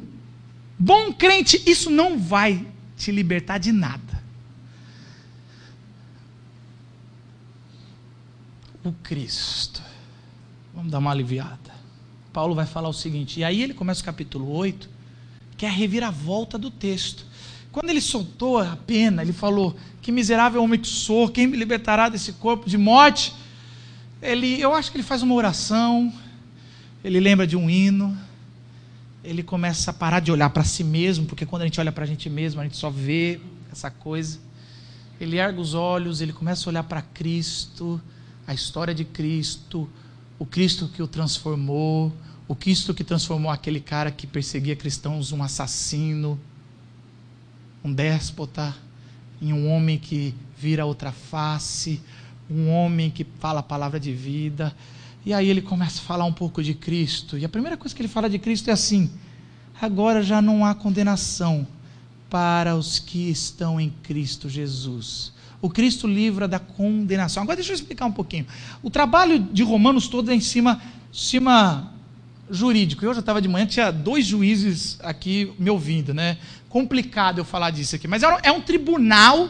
bom 0.79 1.13
crente, 1.13 1.61
isso 1.67 1.91
não 1.91 2.17
vai 2.17 2.65
te 2.97 3.11
libertar 3.11 3.59
de 3.59 3.71
nada. 3.71 4.10
O 8.83 8.91
Cristo. 9.03 9.81
Vamos 10.73 10.91
dar 10.91 10.97
uma 10.97 11.11
aliviada. 11.11 11.71
Paulo 12.33 12.55
vai 12.55 12.65
falar 12.65 12.89
o 12.89 12.93
seguinte, 12.93 13.39
e 13.39 13.43
aí 13.43 13.61
ele 13.61 13.73
começa 13.73 14.01
o 14.01 14.05
capítulo 14.05 14.51
8, 14.51 14.89
que 15.57 15.65
é 15.65 15.69
a 15.69 15.71
reviravolta 15.71 16.57
do 16.57 16.71
texto. 16.71 17.25
Quando 17.71 17.89
ele 17.89 18.01
soltou 18.01 18.57
a 18.57 18.75
pena, 18.75 19.21
ele 19.21 19.33
falou: 19.33 19.75
Que 20.01 20.11
miserável 20.11 20.63
homem 20.63 20.79
que 20.79 20.87
sou, 20.87 21.29
quem 21.29 21.45
me 21.45 21.57
libertará 21.57 22.09
desse 22.09 22.33
corpo 22.33 22.67
de 22.69 22.77
morte? 22.77 23.33
Ele, 24.21 24.59
eu 24.59 24.73
acho 24.73 24.91
que 24.91 24.97
ele 24.97 25.03
faz 25.03 25.21
uma 25.21 25.35
oração, 25.35 26.11
ele 27.03 27.19
lembra 27.19 27.45
de 27.45 27.55
um 27.55 27.69
hino, 27.69 28.17
ele 29.23 29.43
começa 29.43 29.91
a 29.91 29.93
parar 29.93 30.19
de 30.19 30.31
olhar 30.31 30.49
para 30.49 30.63
si 30.63 30.83
mesmo, 30.83 31.25
porque 31.25 31.45
quando 31.45 31.61
a 31.61 31.65
gente 31.65 31.79
olha 31.79 31.91
para 31.91 32.03
a 32.03 32.07
gente 32.07 32.29
mesmo, 32.29 32.61
a 32.61 32.63
gente 32.63 32.77
só 32.77 32.89
vê 32.89 33.39
essa 33.71 33.91
coisa. 33.91 34.39
Ele 35.19 35.37
erga 35.37 35.61
os 35.61 35.73
olhos, 35.73 36.21
ele 36.21 36.33
começa 36.33 36.67
a 36.67 36.71
olhar 36.71 36.83
para 36.83 37.01
Cristo, 37.01 38.01
a 38.51 38.53
história 38.53 38.93
de 38.93 39.05
Cristo, 39.05 39.89
o 40.37 40.45
Cristo 40.45 40.89
que 40.89 41.01
o 41.01 41.07
transformou, 41.07 42.11
o 42.49 42.53
Cristo 42.53 42.93
que 42.93 43.01
transformou 43.01 43.49
aquele 43.49 43.79
cara 43.79 44.11
que 44.11 44.27
perseguia 44.27 44.75
cristãos, 44.75 45.31
um 45.31 45.41
assassino, 45.41 46.37
um 47.81 47.93
déspota, 47.93 48.75
em 49.41 49.53
um 49.53 49.71
homem 49.71 49.97
que 49.97 50.35
vira 50.57 50.85
outra 50.85 51.13
face, 51.13 52.01
um 52.49 52.69
homem 52.69 53.09
que 53.09 53.25
fala 53.39 53.61
a 53.61 53.63
palavra 53.63 53.97
de 53.97 54.11
vida. 54.11 54.75
E 55.25 55.33
aí 55.33 55.49
ele 55.49 55.61
começa 55.61 56.01
a 56.01 56.03
falar 56.03 56.25
um 56.25 56.33
pouco 56.33 56.61
de 56.61 56.73
Cristo. 56.73 57.37
E 57.37 57.45
a 57.45 57.49
primeira 57.49 57.77
coisa 57.77 57.95
que 57.95 58.01
ele 58.01 58.09
fala 58.09 58.29
de 58.29 58.37
Cristo 58.37 58.69
é 58.69 58.73
assim: 58.73 59.09
agora 59.81 60.21
já 60.21 60.41
não 60.41 60.65
há 60.65 60.75
condenação 60.75 61.65
para 62.29 62.75
os 62.75 62.99
que 62.99 63.29
estão 63.29 63.79
em 63.79 63.91
Cristo 64.03 64.49
Jesus. 64.49 65.31
O 65.61 65.69
Cristo 65.69 66.07
livra 66.07 66.47
da 66.47 66.59
condenação. 66.59 67.43
Agora 67.43 67.55
deixa 67.55 67.71
eu 67.71 67.75
explicar 67.75 68.05
um 68.05 68.11
pouquinho. 68.11 68.47
O 68.81 68.89
trabalho 68.89 69.39
de 69.39 69.61
Romanos 69.63 70.07
todo 70.07 70.31
é 70.31 70.35
em 70.35 70.41
cima, 70.41 70.81
cima 71.13 71.93
jurídico. 72.49 73.05
Eu 73.05 73.13
já 73.13 73.19
estava 73.19 73.41
de 73.41 73.47
manhã, 73.47 73.65
tinha 73.65 73.91
dois 73.91 74.25
juízes 74.25 74.97
aqui 75.01 75.53
me 75.59 75.69
ouvindo, 75.69 76.13
né? 76.13 76.37
Complicado 76.67 77.37
eu 77.37 77.45
falar 77.45 77.69
disso 77.69 77.95
aqui. 77.95 78.07
Mas 78.07 78.23
é 78.23 78.51
um 78.51 78.61
tribunal 78.61 79.49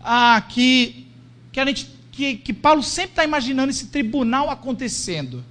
ah, 0.00 0.42
que, 0.48 1.06
que 1.52 1.60
a 1.60 1.66
gente 1.66 1.98
que, 2.18 2.34
que 2.34 2.52
Paulo 2.52 2.82
sempre 2.82 3.10
está 3.10 3.24
imaginando 3.24 3.70
esse 3.70 3.86
tribunal 3.86 4.50
acontecendo. 4.50 5.44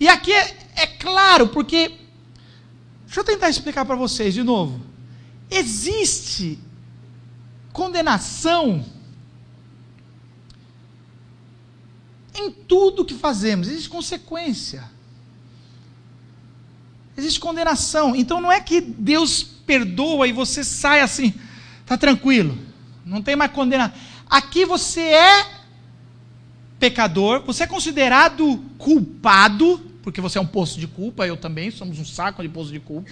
E 0.00 0.08
aqui 0.08 0.32
é, 0.32 0.56
é 0.74 0.86
claro, 0.86 1.48
porque. 1.48 1.98
Deixa 3.04 3.20
eu 3.20 3.24
tentar 3.24 3.50
explicar 3.50 3.84
para 3.84 3.94
vocês 3.94 4.32
de 4.32 4.42
novo. 4.42 4.80
Existe 5.50 6.58
condenação 7.74 8.82
em 12.34 12.50
tudo 12.50 13.04
que 13.04 13.14
fazemos, 13.14 13.68
existe 13.68 13.88
consequência. 13.88 14.84
Existe 17.16 17.38
condenação. 17.38 18.16
Então 18.16 18.40
não 18.40 18.50
é 18.50 18.60
que 18.60 18.80
Deus 18.80 19.42
perdoa 19.42 20.26
e 20.26 20.32
você 20.32 20.64
sai 20.64 21.00
assim, 21.00 21.34
tá 21.86 21.96
tranquilo. 21.96 22.56
Não 23.04 23.22
tem 23.22 23.36
mais 23.36 23.52
condenação. 23.52 23.94
Aqui 24.28 24.64
você 24.64 25.00
é 25.00 25.46
pecador, 26.78 27.42
você 27.42 27.64
é 27.64 27.66
considerado 27.66 28.60
culpado, 28.78 29.78
porque 30.02 30.20
você 30.20 30.38
é 30.38 30.40
um 30.40 30.46
poço 30.46 30.80
de 30.80 30.86
culpa, 30.86 31.26
eu 31.26 31.36
também, 31.36 31.70
somos 31.70 31.98
um 31.98 32.04
saco 32.04 32.42
de 32.42 32.48
poço 32.48 32.72
de 32.72 32.80
culpa. 32.80 33.10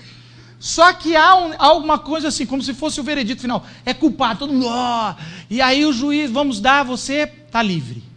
Só 0.58 0.92
que 0.92 1.16
há, 1.16 1.36
um, 1.36 1.54
alguma 1.58 1.98
coisa 1.98 2.28
assim, 2.28 2.44
como 2.44 2.62
se 2.62 2.74
fosse 2.74 3.00
o 3.00 3.04
veredito 3.04 3.40
final. 3.40 3.64
É 3.84 3.94
culpado, 3.94 4.40
todo 4.40 4.52
mundo. 4.52 4.66
Oh, 4.68 5.14
e 5.48 5.60
aí 5.60 5.86
o 5.86 5.92
juiz, 5.92 6.30
vamos 6.30 6.60
dar, 6.60 6.84
você 6.84 7.30
está 7.46 7.62
livre. 7.62 8.09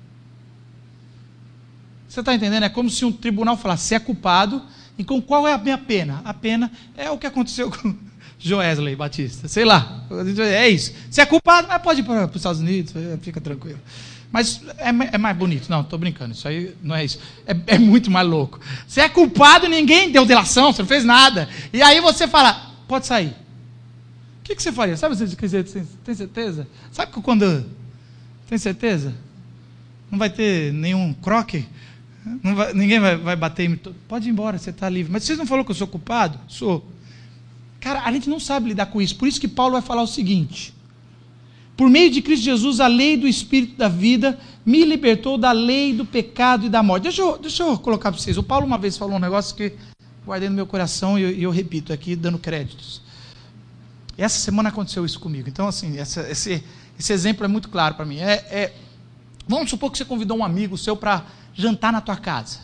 Você 2.13 2.19
está 2.19 2.35
entendendo? 2.35 2.61
É 2.61 2.69
como 2.69 2.91
se 2.91 3.03
um 3.03 3.11
tribunal 3.11 3.57
falasse: 3.57 3.87
você 3.87 3.95
é 3.95 3.99
culpado, 3.99 4.61
e 4.99 5.03
com 5.03 5.19
qual 5.19 5.47
é 5.47 5.53
a 5.53 5.57
minha 5.57 5.79
pena? 5.79 6.21
A 6.23 6.31
pena 6.31 6.71
é 6.95 7.09
o 7.09 7.17
que 7.17 7.25
aconteceu 7.25 7.71
com 7.73 7.95
Joesley 8.37 8.95
Batista. 8.95 9.47
Sei 9.47 9.65
lá. 9.65 10.05
É 10.37 10.69
isso. 10.69 10.93
Você 11.09 11.21
é 11.21 11.25
culpado, 11.25 11.67
mas 11.67 11.81
pode 11.81 12.01
ir 12.01 12.03
para 12.03 12.27
os 12.27 12.35
Estados 12.35 12.61
Unidos, 12.61 12.93
fica 13.23 13.41
tranquilo. 13.41 13.79
Mas 14.31 14.61
é, 14.77 14.89
é 15.13 15.17
mais 15.17 15.35
bonito. 15.35 15.67
Não, 15.71 15.81
estou 15.81 15.97
brincando. 15.97 16.35
Isso 16.35 16.47
aí 16.47 16.75
não 16.83 16.95
é 16.95 17.03
isso. 17.03 17.17
É, 17.47 17.75
é, 17.75 17.79
muito 17.79 18.11
mais 18.11 18.27
louco. 18.27 18.59
Você 18.87 19.01
é 19.01 19.09
culpado, 19.09 19.67
ninguém 19.67 20.11
deu 20.11 20.23
delação, 20.23 20.71
você 20.71 20.83
não 20.83 20.87
fez 20.87 21.03
nada. 21.03 21.49
E 21.73 21.81
aí 21.81 21.99
você 21.99 22.27
fala, 22.27 22.73
pode 22.87 23.07
sair. 23.07 23.29
O 24.39 24.43
que, 24.43 24.55
que 24.55 24.61
você 24.61 24.71
faria? 24.71 24.95
Sabe, 24.97 25.15
você 25.15 25.35
tem 25.35 26.13
certeza? 26.13 26.67
Sabe 26.91 27.11
que 27.11 27.19
quando. 27.23 27.65
Tem 28.47 28.59
certeza? 28.59 29.15
Não 30.11 30.19
vai 30.19 30.29
ter 30.29 30.71
nenhum 30.73 31.11
croque? 31.11 31.65
Vai, 32.41 32.73
ninguém 32.73 32.99
vai, 32.99 33.17
vai 33.17 33.35
bater 33.35 33.65
em 33.65 33.69
mim. 33.69 33.79
Pode 34.07 34.27
ir 34.27 34.31
embora, 34.31 34.57
você 34.57 34.69
está 34.69 34.89
livre. 34.89 35.11
Mas 35.11 35.23
você 35.23 35.35
não 35.35 35.45
falou 35.45 35.65
que 35.65 35.71
eu 35.71 35.75
sou 35.75 35.87
culpado? 35.87 36.39
Sou. 36.47 36.85
Cara, 37.79 38.03
a 38.03 38.11
gente 38.11 38.29
não 38.29 38.39
sabe 38.39 38.69
lidar 38.69 38.85
com 38.85 39.01
isso. 39.01 39.15
Por 39.15 39.27
isso 39.27 39.41
que 39.41 39.47
Paulo 39.47 39.73
vai 39.73 39.81
falar 39.81 40.01
o 40.01 40.07
seguinte: 40.07 40.73
Por 41.75 41.89
meio 41.89 42.09
de 42.09 42.21
Cristo 42.21 42.43
Jesus, 42.43 42.79
a 42.79 42.87
lei 42.87 43.17
do 43.17 43.27
Espírito 43.27 43.77
da 43.77 43.89
vida 43.89 44.39
me 44.65 44.85
libertou 44.85 45.37
da 45.37 45.51
lei 45.51 45.93
do 45.93 46.05
pecado 46.05 46.65
e 46.65 46.69
da 46.69 46.81
morte. 46.81 47.03
Deixa 47.03 47.21
eu, 47.21 47.37
deixa 47.37 47.63
eu 47.63 47.77
colocar 47.77 48.11
para 48.11 48.19
vocês. 48.19 48.37
O 48.37 48.43
Paulo 48.43 48.65
uma 48.65 48.77
vez 48.77 48.97
falou 48.97 49.17
um 49.17 49.19
negócio 49.19 49.55
que 49.55 49.73
guardei 50.25 50.47
no 50.47 50.55
meu 50.55 50.65
coração 50.65 51.19
e 51.19 51.23
eu, 51.23 51.31
eu 51.31 51.51
repito 51.51 51.91
aqui, 51.91 52.15
dando 52.15 52.39
créditos. 52.39 53.01
Essa 54.17 54.39
semana 54.39 54.69
aconteceu 54.69 55.05
isso 55.05 55.19
comigo. 55.19 55.49
Então, 55.49 55.67
assim, 55.67 55.97
essa, 55.97 56.29
esse, 56.29 56.63
esse 56.97 57.11
exemplo 57.11 57.43
é 57.43 57.47
muito 57.47 57.67
claro 57.67 57.95
para 57.95 58.05
mim. 58.05 58.19
É, 58.19 58.33
é, 58.49 58.73
vamos 59.47 59.69
supor 59.69 59.91
que 59.91 59.97
você 59.97 60.05
convidou 60.05 60.37
um 60.37 60.45
amigo 60.45 60.77
seu 60.77 60.95
para 60.95 61.25
jantar 61.55 61.91
na 61.91 62.01
tua 62.01 62.15
casa. 62.15 62.59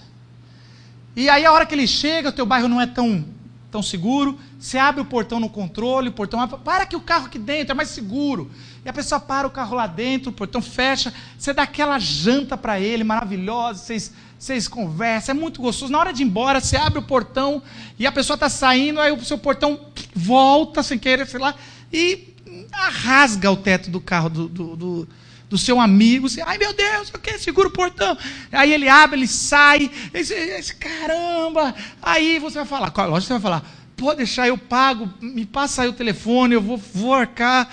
E 1.15 1.29
aí 1.29 1.45
a 1.45 1.51
hora 1.51 1.65
que 1.65 1.75
ele 1.75 1.87
chega, 1.87 2.29
o 2.29 2.31
teu 2.31 2.45
bairro 2.45 2.67
não 2.67 2.79
é 2.79 2.85
tão, 2.85 3.25
tão 3.71 3.81
seguro, 3.83 4.39
você 4.59 4.77
abre 4.77 5.01
o 5.01 5.05
portão 5.05 5.39
no 5.39 5.49
controle, 5.49 6.09
o 6.09 6.13
portão 6.13 6.39
abre, 6.39 6.57
para 6.63 6.85
que 6.85 6.95
o 6.95 7.01
carro 7.01 7.25
aqui 7.25 7.39
dentro 7.39 7.71
é 7.71 7.75
mais 7.75 7.89
seguro. 7.89 8.49
E 8.85 8.89
a 8.89 8.93
pessoa 8.93 9.19
para 9.19 9.47
o 9.47 9.51
carro 9.51 9.75
lá 9.75 9.87
dentro, 9.87 10.29
o 10.29 10.33
portão 10.33 10.61
fecha, 10.61 11.13
você 11.37 11.53
dá 11.53 11.63
aquela 11.63 11.99
janta 11.99 12.57
para 12.57 12.79
ele, 12.79 13.03
maravilhosa, 13.03 13.83
vocês, 13.83 14.13
vocês 14.37 14.67
conversam, 14.67 15.35
é 15.35 15.37
muito 15.37 15.61
gostoso. 15.61 15.91
Na 15.91 15.99
hora 15.99 16.13
de 16.13 16.23
ir 16.23 16.25
embora, 16.25 16.61
você 16.61 16.77
abre 16.77 16.99
o 16.99 17.03
portão 17.03 17.61
e 17.97 18.07
a 18.07 18.11
pessoa 18.11 18.35
está 18.35 18.49
saindo, 18.49 19.01
aí 19.01 19.11
o 19.11 19.23
seu 19.23 19.37
portão 19.37 19.79
volta 20.15 20.81
sem 20.81 20.97
querer, 20.97 21.27
sei 21.27 21.39
lá, 21.39 21.53
e 21.91 22.33
rasga 22.71 23.51
o 23.51 23.57
teto 23.57 23.89
do 23.89 23.99
carro 23.99 24.29
do, 24.29 24.47
do, 24.47 24.75
do 24.75 25.07
do 25.49 25.57
seu 25.57 25.79
amigo, 25.79 26.29
você, 26.29 26.41
ai 26.41 26.57
meu 26.59 26.71
Deus, 26.73 27.09
o 27.09 27.17
que? 27.17 27.37
Segura 27.39 27.67
o 27.67 27.71
portão. 27.71 28.15
Aí 28.51 28.71
ele 28.71 28.87
abre, 28.87 29.19
ele 29.19 29.27
sai, 29.27 29.89
esse, 30.13 30.33
esse, 30.33 30.75
caramba. 30.75 31.73
Aí 32.01 32.37
você 32.37 32.59
vai 32.59 32.67
falar, 32.67 32.93
lógico 33.07 33.27
você 33.27 33.33
vai 33.33 33.41
falar, 33.41 33.65
pode 33.97 34.17
deixar, 34.17 34.47
eu 34.47 34.57
pago, 34.57 35.11
me 35.19 35.45
passa 35.45 35.81
aí 35.81 35.89
o 35.89 35.93
telefone, 35.93 36.53
eu 36.53 36.61
vou, 36.61 36.77
vou 36.77 37.13
arcar. 37.13 37.67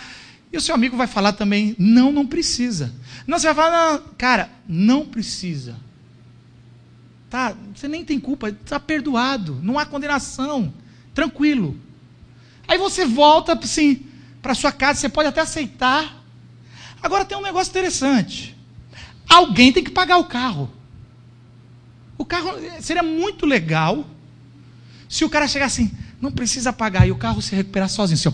E 0.50 0.56
o 0.56 0.60
seu 0.60 0.74
amigo 0.74 0.96
vai 0.96 1.06
falar 1.06 1.34
também, 1.34 1.76
não, 1.78 2.10
não 2.10 2.26
precisa. 2.26 2.94
Não, 3.26 3.38
você 3.38 3.52
vai 3.52 3.54
falar, 3.54 3.92
não, 3.92 4.02
cara, 4.16 4.50
não 4.66 5.04
precisa. 5.04 5.76
Tá, 7.28 7.54
você 7.74 7.86
nem 7.88 8.04
tem 8.04 8.18
culpa, 8.18 8.48
está 8.48 8.80
perdoado, 8.80 9.60
não 9.62 9.78
há 9.78 9.84
condenação, 9.84 10.72
tranquilo. 11.12 11.78
Aí 12.66 12.78
você 12.78 13.04
volta 13.04 13.52
assim, 13.52 14.06
para 14.40 14.54
sua 14.54 14.72
casa, 14.72 15.00
você 15.00 15.08
pode 15.10 15.28
até 15.28 15.42
aceitar, 15.42 16.15
Agora 17.02 17.24
tem 17.24 17.36
um 17.36 17.42
negócio 17.42 17.70
interessante. 17.70 18.56
Alguém 19.28 19.72
tem 19.72 19.82
que 19.82 19.90
pagar 19.90 20.18
o 20.18 20.24
carro. 20.24 20.70
O 22.18 22.24
carro 22.24 22.52
seria 22.80 23.02
muito 23.02 23.44
legal 23.44 24.06
se 25.08 25.24
o 25.24 25.30
cara 25.30 25.46
chegar 25.46 25.66
assim, 25.66 25.90
não 26.20 26.32
precisa 26.32 26.72
pagar, 26.72 27.06
e 27.06 27.12
o 27.12 27.16
carro 27.16 27.40
se 27.40 27.54
recuperar 27.54 27.88
sozinho. 27.88 28.18
Assim, 28.18 28.28
ó, 28.28 28.32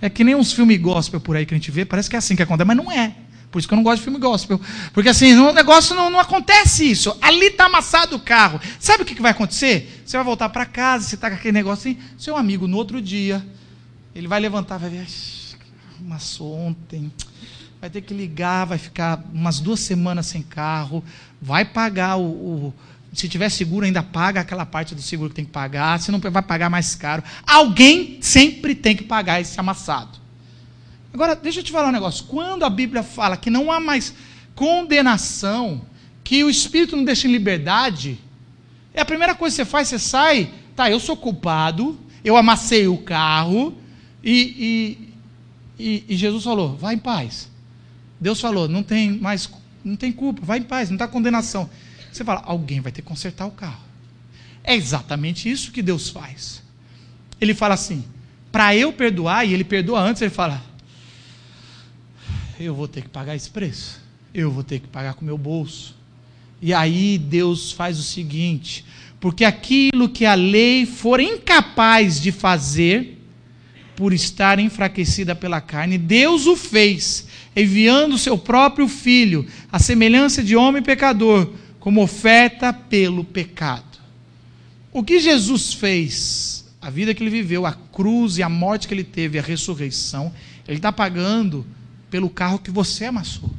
é 0.00 0.10
que 0.10 0.24
nem 0.24 0.34
uns 0.34 0.52
filmes 0.52 0.80
gospel 0.80 1.20
por 1.20 1.36
aí 1.36 1.46
que 1.46 1.54
a 1.54 1.56
gente 1.56 1.70
vê, 1.70 1.84
parece 1.84 2.08
que 2.08 2.16
é 2.16 2.18
assim 2.18 2.36
que 2.36 2.42
acontece, 2.42 2.66
mas 2.66 2.76
não 2.76 2.90
é. 2.90 3.14
Por 3.50 3.58
isso 3.58 3.66
que 3.66 3.74
eu 3.74 3.76
não 3.76 3.82
gosto 3.82 3.98
de 3.98 4.04
filme 4.04 4.18
gospel. 4.18 4.60
Porque 4.92 5.08
assim, 5.08 5.34
o 5.34 5.52
negócio 5.52 5.94
não, 5.96 6.08
não 6.08 6.20
acontece 6.20 6.88
isso. 6.88 7.16
Ali 7.20 7.46
está 7.46 7.64
amassado 7.66 8.14
o 8.14 8.20
carro. 8.20 8.60
Sabe 8.78 9.02
o 9.02 9.06
que, 9.06 9.14
que 9.14 9.22
vai 9.22 9.32
acontecer? 9.32 10.02
Você 10.06 10.16
vai 10.16 10.24
voltar 10.24 10.48
para 10.50 10.64
casa, 10.64 11.08
você 11.08 11.16
está 11.16 11.28
com 11.28 11.34
aquele 11.34 11.52
negócio 11.52 11.90
assim, 11.90 12.00
seu 12.16 12.36
amigo 12.36 12.68
no 12.68 12.76
outro 12.76 13.02
dia, 13.02 13.44
ele 14.14 14.28
vai 14.28 14.38
levantar, 14.38 14.78
vai 14.78 14.90
ver, 14.90 15.06
amassou 16.00 16.56
ontem 16.56 17.10
vai 17.80 17.88
ter 17.88 18.02
que 18.02 18.12
ligar, 18.12 18.66
vai 18.66 18.78
ficar 18.78 19.24
umas 19.32 19.58
duas 19.58 19.80
semanas 19.80 20.26
sem 20.26 20.42
carro, 20.42 21.02
vai 21.40 21.64
pagar 21.64 22.16
o, 22.16 22.24
o 22.24 22.74
se 23.12 23.28
tiver 23.28 23.48
seguro, 23.48 23.86
ainda 23.86 24.02
paga 24.02 24.40
aquela 24.40 24.66
parte 24.66 24.94
do 24.94 25.02
seguro 25.02 25.30
que 25.30 25.36
tem 25.36 25.44
que 25.44 25.50
pagar, 25.50 25.98
se 25.98 26.12
não 26.12 26.20
vai 26.20 26.42
pagar 26.42 26.70
mais 26.70 26.94
caro. 26.94 27.24
Alguém 27.44 28.18
sempre 28.20 28.74
tem 28.74 28.94
que 28.94 29.02
pagar 29.02 29.40
esse 29.40 29.58
amassado. 29.58 30.18
Agora, 31.12 31.34
deixa 31.34 31.58
eu 31.58 31.64
te 31.64 31.72
falar 31.72 31.88
um 31.88 31.92
negócio. 31.92 32.24
Quando 32.26 32.64
a 32.64 32.70
Bíblia 32.70 33.02
fala 33.02 33.36
que 33.36 33.50
não 33.50 33.72
há 33.72 33.80
mais 33.80 34.14
condenação, 34.54 35.80
que 36.22 36.44
o 36.44 36.50
Espírito 36.50 36.96
não 36.96 37.04
deixa 37.04 37.26
em 37.26 37.32
liberdade, 37.32 38.20
é 38.94 39.00
a 39.00 39.04
primeira 39.04 39.34
coisa 39.34 39.56
que 39.56 39.64
você 39.64 39.68
faz, 39.68 39.88
você 39.88 39.98
sai, 39.98 40.52
tá, 40.76 40.88
eu 40.88 41.00
sou 41.00 41.16
culpado, 41.16 41.98
eu 42.22 42.36
amassei 42.36 42.86
o 42.86 42.98
carro, 42.98 43.76
e, 44.22 45.08
e, 45.78 45.84
e, 45.84 46.04
e 46.10 46.16
Jesus 46.16 46.44
falou, 46.44 46.76
vai 46.76 46.94
em 46.94 46.98
paz. 46.98 47.50
Deus 48.20 48.40
falou, 48.40 48.68
não 48.68 48.82
tem 48.82 49.12
mais, 49.12 49.48
não 49.84 49.96
tem 49.96 50.12
culpa, 50.12 50.44
vai 50.44 50.58
em 50.58 50.62
paz, 50.62 50.90
não 50.90 50.96
está 50.96 51.08
condenação. 51.08 51.70
Você 52.12 52.24
fala, 52.24 52.42
alguém 52.44 52.80
vai 52.80 52.92
ter 52.92 53.02
que 53.02 53.08
consertar 53.08 53.46
o 53.46 53.50
carro. 53.50 53.82
É 54.62 54.74
exatamente 54.74 55.50
isso 55.50 55.72
que 55.72 55.80
Deus 55.80 56.10
faz. 56.10 56.62
Ele 57.40 57.54
fala 57.54 57.74
assim, 57.74 58.04
para 58.52 58.76
eu 58.76 58.92
perdoar, 58.92 59.46
e 59.46 59.54
ele 59.54 59.64
perdoa 59.64 60.00
antes, 60.00 60.20
ele 60.20 60.30
fala, 60.30 60.62
eu 62.58 62.74
vou 62.74 62.86
ter 62.86 63.02
que 63.02 63.08
pagar 63.08 63.34
esse 63.34 63.48
preço. 63.48 64.00
Eu 64.34 64.50
vou 64.50 64.62
ter 64.62 64.80
que 64.80 64.86
pagar 64.86 65.14
com 65.14 65.22
o 65.22 65.24
meu 65.24 65.38
bolso. 65.38 65.96
E 66.60 66.74
aí 66.74 67.16
Deus 67.16 67.72
faz 67.72 67.98
o 67.98 68.02
seguinte: 68.02 68.84
porque 69.18 69.44
aquilo 69.44 70.08
que 70.08 70.26
a 70.26 70.34
lei 70.34 70.84
for 70.84 71.20
incapaz 71.20 72.20
de 72.20 72.30
fazer, 72.30 73.18
por 73.96 74.12
estar 74.12 74.58
enfraquecida 74.58 75.34
pela 75.34 75.60
carne, 75.60 75.98
Deus 75.98 76.46
o 76.46 76.56
fez, 76.56 77.26
enviando 77.54 78.18
seu 78.18 78.38
próprio 78.38 78.86
filho, 78.88 79.46
a 79.70 79.78
semelhança 79.78 80.42
de 80.42 80.54
homem 80.56 80.82
pecador, 80.82 81.52
como 81.78 82.02
oferta 82.02 82.72
pelo 82.72 83.24
pecado. 83.24 83.98
O 84.92 85.02
que 85.02 85.18
Jesus 85.18 85.72
fez, 85.72 86.64
a 86.80 86.90
vida 86.90 87.14
que 87.14 87.22
ele 87.22 87.30
viveu, 87.30 87.66
a 87.66 87.72
cruz 87.72 88.38
e 88.38 88.42
a 88.42 88.48
morte 88.48 88.88
que 88.88 88.94
ele 88.94 89.04
teve, 89.04 89.38
a 89.38 89.42
ressurreição, 89.42 90.32
ele 90.66 90.78
está 90.78 90.92
pagando 90.92 91.66
pelo 92.10 92.28
carro 92.28 92.58
que 92.58 92.70
você 92.70 93.04
amassou. 93.06 93.50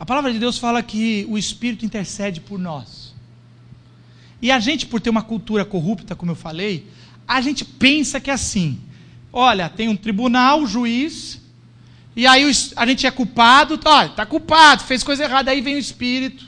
A 0.00 0.06
palavra 0.06 0.32
de 0.32 0.38
Deus 0.38 0.58
fala 0.58 0.82
que 0.82 1.26
o 1.28 1.36
Espírito 1.36 1.84
intercede 1.84 2.40
por 2.40 2.58
nós. 2.58 2.97
E 4.40 4.50
a 4.50 4.60
gente, 4.60 4.86
por 4.86 5.00
ter 5.00 5.10
uma 5.10 5.22
cultura 5.22 5.64
corrupta, 5.64 6.14
como 6.14 6.30
eu 6.30 6.36
falei, 6.36 6.86
a 7.26 7.40
gente 7.40 7.64
pensa 7.64 8.20
que 8.20 8.30
é 8.30 8.34
assim: 8.34 8.80
olha, 9.32 9.68
tem 9.68 9.88
um 9.88 9.96
tribunal, 9.96 10.60
um 10.60 10.66
juiz, 10.66 11.40
e 12.16 12.26
aí 12.26 12.44
a 12.76 12.86
gente 12.86 13.06
é 13.06 13.10
culpado, 13.10 13.78
olha, 13.84 14.06
está 14.06 14.24
culpado, 14.24 14.84
fez 14.84 15.02
coisa 15.02 15.24
errada, 15.24 15.50
aí 15.50 15.60
vem 15.60 15.74
o 15.74 15.78
Espírito, 15.78 16.46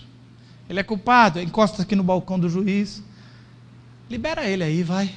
ele 0.68 0.80
é 0.80 0.82
culpado, 0.82 1.40
encosta 1.40 1.82
aqui 1.82 1.94
no 1.94 2.02
balcão 2.02 2.38
do 2.38 2.48
juiz, 2.48 3.02
libera 4.08 4.48
ele 4.48 4.64
aí, 4.64 4.82
vai. 4.82 5.10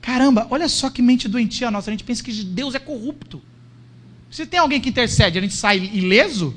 Caramba, 0.00 0.46
olha 0.50 0.68
só 0.68 0.88
que 0.88 1.02
mente 1.02 1.28
doentia 1.28 1.70
nossa, 1.70 1.90
a 1.90 1.92
gente 1.92 2.04
pensa 2.04 2.22
que 2.22 2.32
Deus 2.44 2.74
é 2.74 2.78
corrupto. 2.78 3.42
Se 4.30 4.46
tem 4.46 4.60
alguém 4.60 4.80
que 4.80 4.90
intercede, 4.90 5.38
a 5.38 5.42
gente 5.42 5.54
sai 5.54 5.78
ileso? 5.78 6.54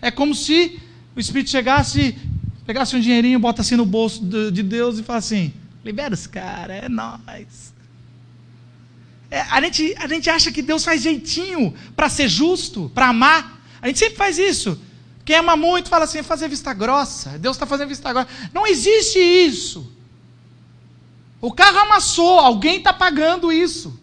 É 0.00 0.10
como 0.10 0.34
se 0.34 0.78
o 1.16 1.20
Espírito 1.20 1.50
chegasse, 1.50 2.16
pegasse 2.66 2.96
um 2.96 3.00
dinheirinho, 3.00 3.38
bota 3.38 3.62
assim 3.62 3.76
no 3.76 3.86
bolso 3.86 4.24
de 4.24 4.62
Deus 4.62 4.98
e 4.98 5.02
fala 5.02 5.18
assim: 5.18 5.52
libera 5.84 6.14
os 6.14 6.26
caras, 6.26 6.84
é 6.84 6.88
nós. 6.88 7.74
É, 9.30 9.40
a, 9.40 9.60
gente, 9.62 9.94
a 9.98 10.06
gente 10.06 10.30
acha 10.30 10.52
que 10.52 10.62
Deus 10.62 10.84
faz 10.84 11.02
jeitinho 11.02 11.74
para 11.96 12.08
ser 12.08 12.28
justo, 12.28 12.90
para 12.94 13.08
amar. 13.08 13.60
A 13.82 13.88
gente 13.88 13.98
sempre 13.98 14.16
faz 14.16 14.38
isso. 14.38 14.80
Quem 15.24 15.36
ama 15.36 15.56
muito 15.56 15.88
fala 15.88 16.04
assim, 16.04 16.22
fazer 16.22 16.48
vista 16.48 16.72
grossa. 16.72 17.38
Deus 17.38 17.56
está 17.56 17.66
fazendo 17.66 17.88
vista 17.88 18.12
grossa. 18.12 18.28
Não 18.52 18.66
existe 18.66 19.18
isso. 19.18 19.90
O 21.40 21.52
carro 21.52 21.78
amassou, 21.78 22.38
alguém 22.38 22.76
está 22.76 22.92
pagando 22.92 23.52
isso. 23.52 23.98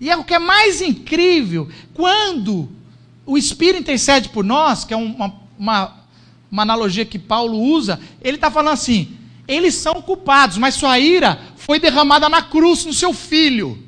E 0.00 0.08
é 0.08 0.16
o 0.16 0.24
que 0.24 0.32
é 0.32 0.38
mais 0.38 0.80
incrível, 0.80 1.68
quando 1.92 2.70
o 3.26 3.36
Espírito 3.36 3.80
intercede 3.80 4.30
por 4.30 4.42
nós, 4.42 4.84
que 4.84 4.94
é 4.94 4.96
uma, 4.96 5.34
uma, 5.58 5.99
uma 6.50 6.62
analogia 6.62 7.04
que 7.04 7.18
Paulo 7.18 7.58
usa, 7.58 8.00
ele 8.20 8.36
está 8.36 8.50
falando 8.50 8.74
assim: 8.74 9.16
eles 9.46 9.74
são 9.74 10.00
culpados, 10.02 10.58
mas 10.58 10.74
sua 10.74 10.98
ira 10.98 11.40
foi 11.56 11.78
derramada 11.78 12.28
na 12.28 12.42
cruz 12.42 12.84
no 12.84 12.92
seu 12.92 13.12
filho. 13.12 13.78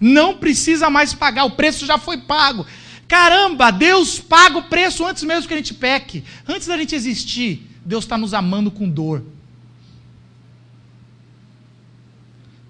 Não 0.00 0.36
precisa 0.36 0.90
mais 0.90 1.14
pagar, 1.14 1.44
o 1.44 1.52
preço 1.52 1.86
já 1.86 1.98
foi 1.98 2.18
pago. 2.18 2.66
Caramba, 3.08 3.70
Deus 3.70 4.18
paga 4.18 4.58
o 4.58 4.64
preço 4.64 5.06
antes 5.06 5.22
mesmo 5.22 5.46
que 5.48 5.54
a 5.54 5.56
gente 5.56 5.74
peque. 5.74 6.24
Antes 6.46 6.66
da 6.66 6.76
gente 6.76 6.94
existir, 6.94 7.66
Deus 7.84 8.04
está 8.04 8.18
nos 8.18 8.34
amando 8.34 8.70
com 8.70 8.88
dor. 8.88 9.24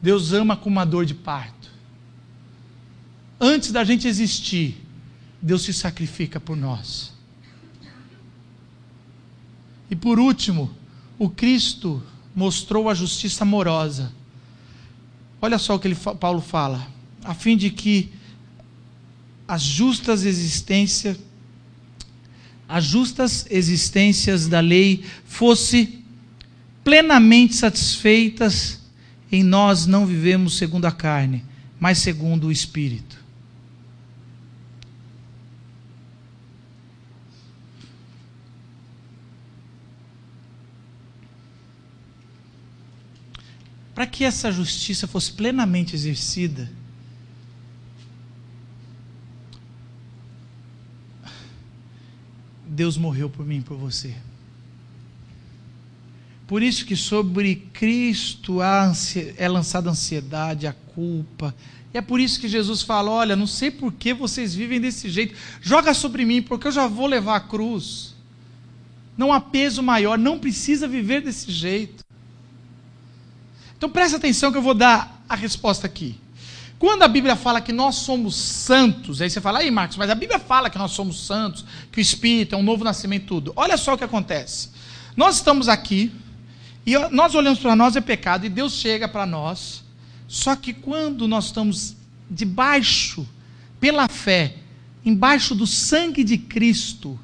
Deus 0.00 0.32
ama 0.32 0.56
com 0.56 0.68
uma 0.68 0.84
dor 0.84 1.04
de 1.04 1.14
parto. 1.14 1.70
Antes 3.40 3.72
da 3.72 3.82
gente 3.82 4.06
existir, 4.06 4.80
Deus 5.40 5.62
se 5.62 5.72
sacrifica 5.72 6.38
por 6.38 6.56
nós. 6.56 7.15
E 9.90 9.96
por 9.96 10.18
último, 10.18 10.70
o 11.18 11.28
Cristo 11.28 12.02
mostrou 12.34 12.88
a 12.88 12.94
justiça 12.94 13.44
amorosa. 13.44 14.12
Olha 15.40 15.58
só 15.58 15.74
o 15.74 15.78
que 15.78 15.88
ele, 15.88 15.96
Paulo 16.18 16.40
fala, 16.40 16.86
a 17.24 17.34
fim 17.34 17.56
de 17.56 17.70
que 17.70 18.10
as 19.46 19.62
justas 19.62 20.24
existências 20.24 21.18
as 22.68 22.84
justas 22.84 23.46
existências 23.48 24.48
da 24.48 24.58
lei 24.58 25.04
fosse 25.24 26.02
plenamente 26.82 27.54
satisfeitas 27.54 28.80
em 29.30 29.44
nós 29.44 29.86
não 29.86 30.04
vivemos 30.04 30.56
segundo 30.56 30.84
a 30.84 30.92
carne, 30.92 31.44
mas 31.78 31.98
segundo 31.98 32.48
o 32.48 32.52
espírito. 32.52 33.24
Para 43.96 44.06
que 44.06 44.24
essa 44.24 44.52
justiça 44.52 45.06
fosse 45.06 45.32
plenamente 45.32 45.96
exercida, 45.96 46.70
Deus 52.66 52.98
morreu 52.98 53.30
por 53.30 53.46
mim 53.46 53.62
por 53.62 53.78
você. 53.78 54.14
Por 56.46 56.62
isso 56.62 56.84
que 56.84 56.94
sobre 56.94 57.70
Cristo 57.72 58.58
é 59.38 59.48
lançada 59.48 59.88
a 59.88 59.92
ansiedade, 59.92 60.66
a 60.66 60.74
culpa. 60.74 61.54
E 61.94 61.96
é 61.96 62.02
por 62.02 62.20
isso 62.20 62.38
que 62.38 62.48
Jesus 62.48 62.82
fala: 62.82 63.10
Olha, 63.10 63.34
não 63.34 63.46
sei 63.46 63.70
por 63.70 63.94
que 63.94 64.12
vocês 64.12 64.54
vivem 64.54 64.78
desse 64.78 65.08
jeito. 65.08 65.34
Joga 65.62 65.94
sobre 65.94 66.26
mim, 66.26 66.42
porque 66.42 66.66
eu 66.66 66.72
já 66.72 66.86
vou 66.86 67.06
levar 67.06 67.36
a 67.36 67.40
cruz. 67.40 68.14
Não 69.16 69.32
há 69.32 69.40
peso 69.40 69.82
maior, 69.82 70.18
não 70.18 70.38
precisa 70.38 70.86
viver 70.86 71.22
desse 71.22 71.50
jeito. 71.50 72.05
Então 73.76 73.90
presta 73.90 74.16
atenção 74.16 74.50
que 74.50 74.58
eu 74.58 74.62
vou 74.62 74.74
dar 74.74 75.22
a 75.28 75.34
resposta 75.34 75.86
aqui. 75.86 76.18
Quando 76.78 77.02
a 77.02 77.08
Bíblia 77.08 77.36
fala 77.36 77.60
que 77.60 77.72
nós 77.72 77.96
somos 77.96 78.36
santos, 78.36 79.22
aí 79.22 79.30
você 79.30 79.40
fala, 79.40 79.60
aí 79.60 79.70
Marcos, 79.70 79.96
mas 79.96 80.10
a 80.10 80.14
Bíblia 80.14 80.38
fala 80.38 80.68
que 80.68 80.76
nós 80.76 80.92
somos 80.92 81.24
santos, 81.24 81.64
que 81.90 81.98
o 81.98 82.02
Espírito 82.02 82.54
é 82.54 82.58
um 82.58 82.62
novo 82.62 82.84
nascimento, 82.84 83.26
tudo. 83.26 83.52
Olha 83.56 83.76
só 83.78 83.94
o 83.94 83.98
que 83.98 84.04
acontece. 84.04 84.68
Nós 85.16 85.36
estamos 85.36 85.68
aqui, 85.68 86.12
e 86.84 86.96
nós 87.10 87.34
olhamos 87.34 87.58
para 87.58 87.74
nós 87.74 87.96
é 87.96 88.00
pecado, 88.00 88.44
e 88.44 88.50
Deus 88.50 88.74
chega 88.74 89.08
para 89.08 89.24
nós, 89.24 89.82
só 90.28 90.54
que 90.54 90.74
quando 90.74 91.26
nós 91.26 91.46
estamos 91.46 91.96
debaixo, 92.30 93.26
pela 93.80 94.06
fé, 94.08 94.56
embaixo 95.04 95.54
do 95.54 95.66
sangue 95.66 96.22
de 96.22 96.36
Cristo, 96.36 97.18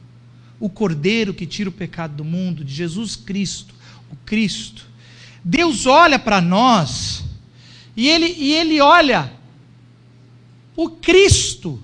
o 0.59 0.69
Cordeiro 0.69 1.35
que 1.35 1.45
tira 1.45 1.69
o 1.69 1.73
pecado 1.73 2.15
do 2.15 2.25
mundo, 2.25 2.65
de 2.65 2.73
Jesus 2.73 3.17
Cristo, 3.17 3.75
o 4.11 4.17
Cristo, 4.25 4.87
Deus 5.45 5.87
olha 5.87 6.19
para 6.19 6.41
nós, 6.41 7.25
e 7.97 8.09
ele, 8.09 8.27
e 8.27 8.53
ele 8.53 8.81
olha 8.81 9.33
o 10.77 10.89
Cristo. 10.89 11.83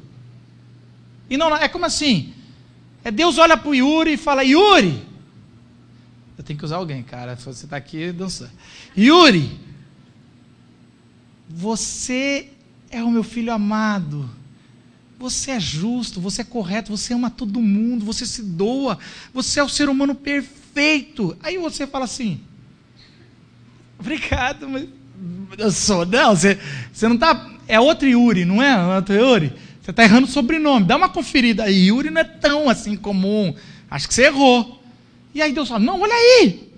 E 1.29 1.37
não, 1.37 1.55
é 1.57 1.69
como 1.69 1.85
assim? 1.85 2.33
É 3.05 3.11
Deus 3.11 3.39
olha 3.39 3.57
para 3.57 3.69
o 3.69 3.75
Yuri 3.75 4.15
e 4.15 4.17
fala: 4.17 4.43
Yuri, 4.43 5.03
eu 6.37 6.45
tenho 6.45 6.59
que 6.59 6.65
usar 6.65 6.77
alguém, 6.77 7.03
cara. 7.03 7.37
Você 7.37 7.65
está 7.65 7.77
aqui 7.77 8.13
dançando. 8.13 8.51
Yuri, 8.97 9.59
você 11.49 12.51
é 12.91 13.03
o 13.03 13.11
meu 13.11 13.23
filho 13.23 13.53
amado. 13.53 14.29
Você 15.19 15.51
é 15.51 15.59
justo, 15.59 16.21
você 16.21 16.43
é 16.43 16.45
correto, 16.45 16.97
você 16.97 17.13
ama 17.13 17.29
todo 17.29 17.61
mundo, 17.61 18.05
você 18.05 18.25
se 18.25 18.41
doa, 18.41 18.99
você 19.35 19.59
é 19.59 19.65
o 19.65 19.69
ser 19.69 19.89
humano 19.89 20.15
perfeito. 20.15 21.37
Aí 21.43 21.59
você 21.59 21.87
fala 21.87 22.05
assim: 22.05 22.41
Obrigado, 23.99 24.69
mas 24.69 24.87
eu 25.59 25.71
sou. 25.71 26.07
Não, 26.07 26.35
você, 26.35 26.59
você 26.93 27.09
não 27.09 27.15
está 27.15 27.59
é 27.69 27.79
outro 27.79 28.09
Yuri, 28.09 28.47
não 28.47 28.63
é? 28.63 28.97
Outro 28.97 29.15
Yuri? 29.15 29.53
Você 29.83 29.91
está 29.91 30.03
errando 30.03 30.27
o 30.27 30.31
sobrenome. 30.31 30.87
Dá 30.87 30.97
uma 30.97 31.09
conferida. 31.09 31.71
Yuri 31.71 32.11
não 32.11 32.23
é 32.23 32.25
tão 32.25 32.69
assim 32.69 32.97
comum. 32.97 33.55
Acho 33.91 34.09
que 34.09 34.15
você 34.15 34.25
errou. 34.25 34.83
E 35.35 35.43
aí 35.43 35.53
Deus 35.53 35.69
fala: 35.69 35.81
Não, 35.81 36.01
olha 36.01 36.15
aí. 36.15 36.69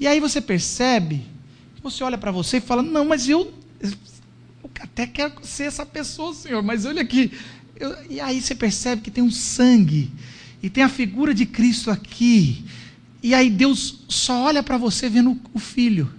E 0.00 0.06
aí 0.06 0.18
você 0.18 0.40
percebe, 0.40 1.24
você 1.82 2.02
olha 2.02 2.18
para 2.18 2.32
você 2.32 2.56
e 2.56 2.60
fala: 2.60 2.82
Não, 2.82 3.04
mas 3.04 3.28
eu, 3.28 3.54
eu 3.80 3.92
até 4.80 5.06
quero 5.06 5.34
ser 5.42 5.64
essa 5.64 5.86
pessoa, 5.86 6.34
Senhor, 6.34 6.62
mas 6.62 6.84
olha 6.84 7.02
aqui. 7.02 7.32
Eu, 7.76 7.96
e 8.08 8.20
aí 8.20 8.40
você 8.40 8.54
percebe 8.54 9.00
que 9.02 9.10
tem 9.10 9.22
um 9.22 9.30
sangue, 9.30 10.10
e 10.62 10.68
tem 10.68 10.82
a 10.82 10.88
figura 10.88 11.32
de 11.32 11.46
Cristo 11.46 11.90
aqui. 11.90 12.64
E 13.22 13.34
aí 13.34 13.50
Deus 13.50 14.00
só 14.08 14.44
olha 14.44 14.62
para 14.62 14.78
você 14.78 15.08
vendo 15.08 15.38
o 15.52 15.58
filho. 15.58 16.12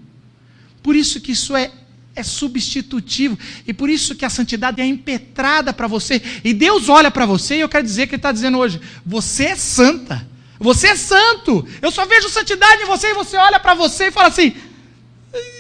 Por 0.84 0.96
isso 0.96 1.20
que 1.20 1.32
isso 1.32 1.56
é 1.56 1.72
é 2.16 2.24
substitutivo. 2.24 3.38
E 3.66 3.74
por 3.74 3.90
isso 3.90 4.16
que 4.16 4.26
a 4.26 4.30
santidade 4.30 4.82
é 4.82 4.86
impetrada 4.86 5.72
para 5.72 5.88
você. 5.88 6.22
E 6.44 6.54
Deus 6.54 6.90
olha 6.90 7.10
para 7.10 7.26
você, 7.26 7.56
e 7.56 7.60
eu 7.62 7.70
quero 7.70 7.84
dizer 7.84 8.08
que 8.08 8.16
Ele 8.16 8.20
está 8.20 8.32
dizendo 8.32 8.58
hoje: 8.58 8.82
você 9.06 9.46
é 9.46 9.56
santa. 9.56 10.28
Você 10.60 10.88
é 10.88 10.96
santo. 10.96 11.68
Eu 11.82 11.90
só 11.90 12.06
vejo 12.06 12.30
santidade 12.30 12.84
em 12.84 12.86
você, 12.86 13.08
e 13.08 13.14
você 13.14 13.38
olha 13.38 13.60
para 13.60 13.74
você 13.74 14.08
e 14.08 14.12
fala 14.12 14.28
assim: 14.28 14.54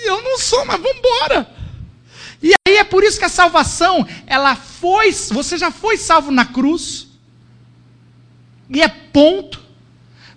eu 0.03 0.21
não 0.21 0.37
sou, 0.37 0.65
mas 0.65 0.79
vamos 0.79 0.97
embora. 0.97 1.49
E 2.41 2.53
aí 2.67 2.77
é 2.77 2.83
por 2.83 3.03
isso 3.03 3.19
que 3.19 3.25
a 3.25 3.29
salvação, 3.29 4.07
ela 4.25 4.55
foi, 4.55 5.11
você 5.11 5.57
já 5.57 5.71
foi 5.71 5.97
salvo 5.97 6.31
na 6.31 6.45
cruz. 6.45 7.07
E 8.69 8.81
é 8.81 8.87
ponto. 8.87 9.60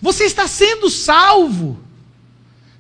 Você 0.05 0.25
está 0.25 0.47
sendo 0.47 0.91
salvo 0.91 1.81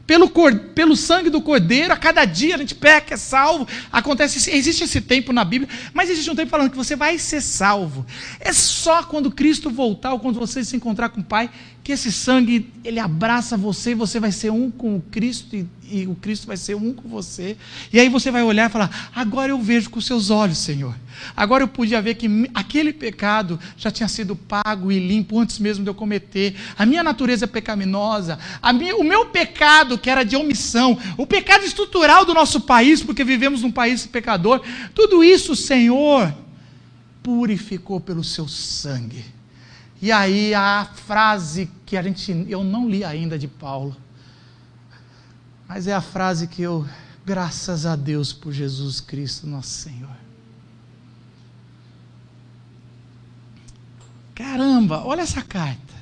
pelo, 0.06 0.30
pelo 0.74 0.94
sangue 0.94 1.30
do 1.30 1.40
cordeiro, 1.40 1.90
a 1.90 1.96
cada 1.96 2.26
dia 2.26 2.54
a 2.54 2.58
gente 2.58 2.74
peca, 2.74 3.14
é 3.14 3.16
salvo. 3.16 3.66
Acontece, 3.90 4.50
existe 4.50 4.84
esse 4.84 5.00
tempo 5.00 5.32
na 5.32 5.42
Bíblia, 5.42 5.66
mas 5.94 6.10
existe 6.10 6.30
um 6.30 6.34
tempo 6.34 6.50
falando 6.50 6.70
que 6.70 6.76
você 6.76 6.94
vai 6.94 7.18
ser 7.18 7.40
salvo. 7.40 8.04
É 8.38 8.52
só 8.52 9.02
quando 9.04 9.30
Cristo 9.30 9.70
voltar 9.70 10.12
ou 10.12 10.20
quando 10.20 10.38
você 10.38 10.62
se 10.62 10.76
encontrar 10.76 11.08
com 11.08 11.22
o 11.22 11.24
Pai 11.24 11.48
que 11.84 11.92
esse 11.92 12.10
sangue 12.10 12.72
ele 12.82 12.98
abraça 12.98 13.58
você 13.58 13.90
e 13.90 13.94
você 13.94 14.18
vai 14.18 14.32
ser 14.32 14.50
um 14.50 14.70
com 14.70 14.96
o 14.96 15.02
Cristo 15.02 15.54
e, 15.54 15.66
e 15.86 16.06
o 16.06 16.14
Cristo 16.14 16.46
vai 16.46 16.56
ser 16.56 16.74
um 16.74 16.94
com 16.94 17.06
você. 17.06 17.58
E 17.92 18.00
aí 18.00 18.08
você 18.08 18.30
vai 18.30 18.42
olhar 18.42 18.70
e 18.70 18.72
falar: 18.72 19.10
agora 19.14 19.52
eu 19.52 19.60
vejo 19.60 19.90
com 19.90 20.00
seus 20.00 20.30
olhos, 20.30 20.56
Senhor. 20.56 20.94
Agora 21.36 21.62
eu 21.62 21.68
podia 21.68 22.00
ver 22.00 22.14
que 22.14 22.26
aquele 22.54 22.90
pecado 22.90 23.60
já 23.76 23.90
tinha 23.90 24.08
sido 24.08 24.34
pago 24.34 24.90
e 24.90 24.98
limpo 24.98 25.38
antes 25.38 25.58
mesmo 25.58 25.84
de 25.84 25.90
eu 25.90 25.94
cometer. 25.94 26.56
A 26.78 26.86
minha 26.86 27.02
natureza 27.02 27.44
é 27.44 27.48
pecaminosa, 27.48 28.38
minha, 28.74 28.96
o 28.96 29.04
meu 29.04 29.26
pecado 29.26 29.98
que 29.98 30.08
era 30.08 30.24
de 30.24 30.36
omissão, 30.36 30.98
o 31.18 31.26
pecado 31.26 31.66
estrutural 31.66 32.24
do 32.24 32.32
nosso 32.32 32.62
país, 32.62 33.02
porque 33.02 33.22
vivemos 33.22 33.60
num 33.60 33.70
país 33.70 34.06
pecador, 34.06 34.62
tudo 34.94 35.22
isso, 35.22 35.54
Senhor, 35.54 36.34
purificou 37.22 38.00
pelo 38.00 38.24
seu 38.24 38.48
sangue. 38.48 39.22
E 40.04 40.12
aí 40.12 40.52
a 40.52 40.84
frase 40.84 41.70
que 41.86 41.96
a 41.96 42.02
gente 42.02 42.44
eu 42.46 42.62
não 42.62 42.86
li 42.86 43.02
ainda 43.02 43.38
de 43.38 43.48
Paulo. 43.48 43.96
Mas 45.66 45.86
é 45.86 45.94
a 45.94 46.02
frase 46.02 46.46
que 46.46 46.60
eu 46.60 46.86
graças 47.24 47.86
a 47.86 47.96
Deus 47.96 48.30
por 48.30 48.52
Jesus 48.52 49.00
Cristo, 49.00 49.46
nosso 49.46 49.70
Senhor. 49.70 50.14
Caramba, 54.34 55.02
olha 55.06 55.22
essa 55.22 55.40
carta. 55.40 55.94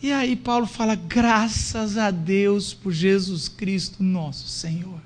E 0.00 0.12
aí 0.12 0.36
Paulo 0.36 0.68
fala: 0.68 0.94
graças 0.94 1.98
a 1.98 2.12
Deus 2.12 2.72
por 2.72 2.92
Jesus 2.92 3.48
Cristo, 3.48 4.04
nosso 4.04 4.46
Senhor. 4.46 5.02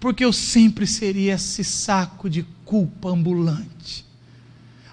porque 0.00 0.24
eu 0.24 0.32
sempre 0.32 0.86
seria 0.86 1.34
esse 1.34 1.62
saco 1.62 2.30
de 2.30 2.44
culpa 2.64 3.10
ambulante. 3.10 4.08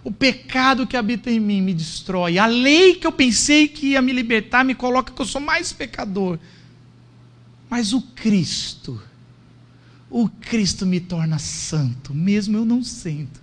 O 0.08 0.12
pecado 0.12 0.88
que 0.88 0.95
habita 0.95 1.30
em 1.30 1.38
mim 1.38 1.62
me 1.62 1.74
destrói. 1.74 2.38
A 2.38 2.45
lei 2.45 2.95
que 2.95 3.05
eu 3.05 3.12
pensei 3.12 3.68
que 3.68 3.88
ia 3.88 4.01
me 4.01 4.14
libertar 4.14 4.64
me 4.64 4.74
coloca 4.74 5.12
que 5.12 5.22
eu 5.22 5.26
sou 5.26 5.41
mais 5.41 5.74
pecador. 5.74 6.39
Mas 7.70 7.91
o 7.91 7.99
Cristo, 8.01 9.01
o 10.10 10.30
Cristo 10.30 10.86
me 10.86 11.01
torna 11.01 11.38
santo, 11.39 12.14
mesmo 12.14 12.55
eu 12.55 12.64
não 12.64 12.82
sendo. 12.86 13.38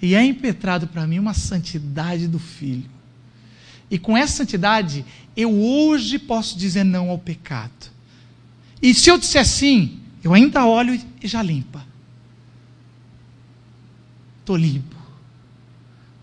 E 0.00 0.14
é 0.14 0.24
impetrado 0.24 0.86
para 0.86 1.06
mim 1.06 1.18
uma 1.18 1.34
santidade 1.34 2.26
do 2.26 2.38
Filho. 2.38 2.88
E 3.90 3.98
com 3.98 4.16
essa 4.16 4.38
santidade, 4.38 5.04
eu 5.36 5.52
hoje 5.52 6.18
posso 6.18 6.56
dizer 6.56 6.82
não 6.82 7.10
ao 7.10 7.18
pecado. 7.18 7.92
E 8.80 8.94
se 8.94 9.10
eu 9.10 9.18
disser 9.18 9.46
sim, 9.46 10.00
eu 10.24 10.32
ainda 10.32 10.64
olho 10.64 10.98
e 11.22 11.28
já 11.28 11.42
limpa. 11.42 11.84
Estou 14.40 14.56
limpo. 14.56 14.97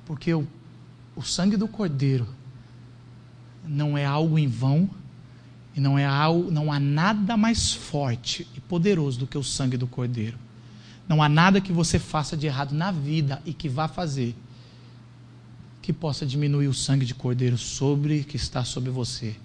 Porque 0.06 0.34
o, 0.34 0.48
o 1.16 1.22
sangue 1.22 1.58
do 1.58 1.68
Cordeiro 1.68 2.28
não 3.68 3.98
é 3.98 4.06
algo 4.06 4.38
em 4.38 4.48
vão 4.48 4.90
e 5.76 5.80
não 5.80 5.98
é 5.98 6.06
algo, 6.06 6.52
não 6.52 6.72
há 6.72 6.80
nada 6.80 7.36
mais 7.36 7.74
forte 7.74 8.48
e 8.56 8.62
poderoso 8.62 9.20
do 9.20 9.28
que 9.28 9.38
o 9.38 9.44
sangue 9.44 9.78
do 9.78 9.88
Cordeiro. 9.88 10.38
Não 11.08 11.22
há 11.22 11.30
nada 11.30 11.62
que 11.62 11.72
você 11.72 12.00
faça 12.00 12.36
de 12.38 12.48
errado 12.48 12.74
na 12.74 12.92
vida 12.92 13.42
e 13.46 13.54
que 13.54 13.68
vá 13.70 13.88
fazer 13.88 14.36
que 15.86 15.94
possa 15.94 16.26
diminuir 16.26 16.68
o 16.68 16.74
sangue 16.74 17.06
de 17.06 17.14
cordeiro 17.14 17.60
sobre 17.60 18.24
que 18.24 18.36
está 18.36 18.66
sobre 18.66 18.90
você. 18.90 19.36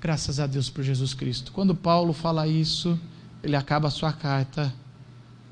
Graças 0.00 0.40
a 0.40 0.46
Deus 0.46 0.70
por 0.70 0.82
Jesus 0.82 1.12
Cristo. 1.12 1.52
Quando 1.52 1.74
Paulo 1.74 2.14
fala 2.14 2.48
isso, 2.48 2.98
ele 3.42 3.54
acaba 3.54 3.88
a 3.88 3.90
sua 3.90 4.10
carta, 4.10 4.72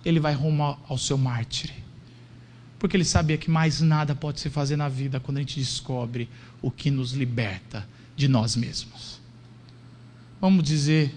ele 0.03 0.19
vai 0.19 0.33
rumo 0.33 0.79
ao 0.89 0.97
seu 0.97 1.19
mártir. 1.19 1.71
Porque 2.79 2.97
ele 2.97 3.05
sabia 3.05 3.39
que 3.39 3.51
mais 3.51 3.81
nada 3.81 4.15
pode 4.15 4.41
se 4.41 4.51
fazer 4.51 4.77
na 4.77 4.89
vida 4.89 5.19
quando 5.19 5.39
a 5.39 5.41
gente 5.41 5.59
descobre 5.59 6.29
o 6.61 6.71
que 6.71 6.91
nos 6.91 7.13
liberta 7.13 7.89
de 8.15 8.29
nós 8.29 8.55
mesmos. 8.57 9.21
Vamos 10.41 10.63
dizer, 10.65 11.15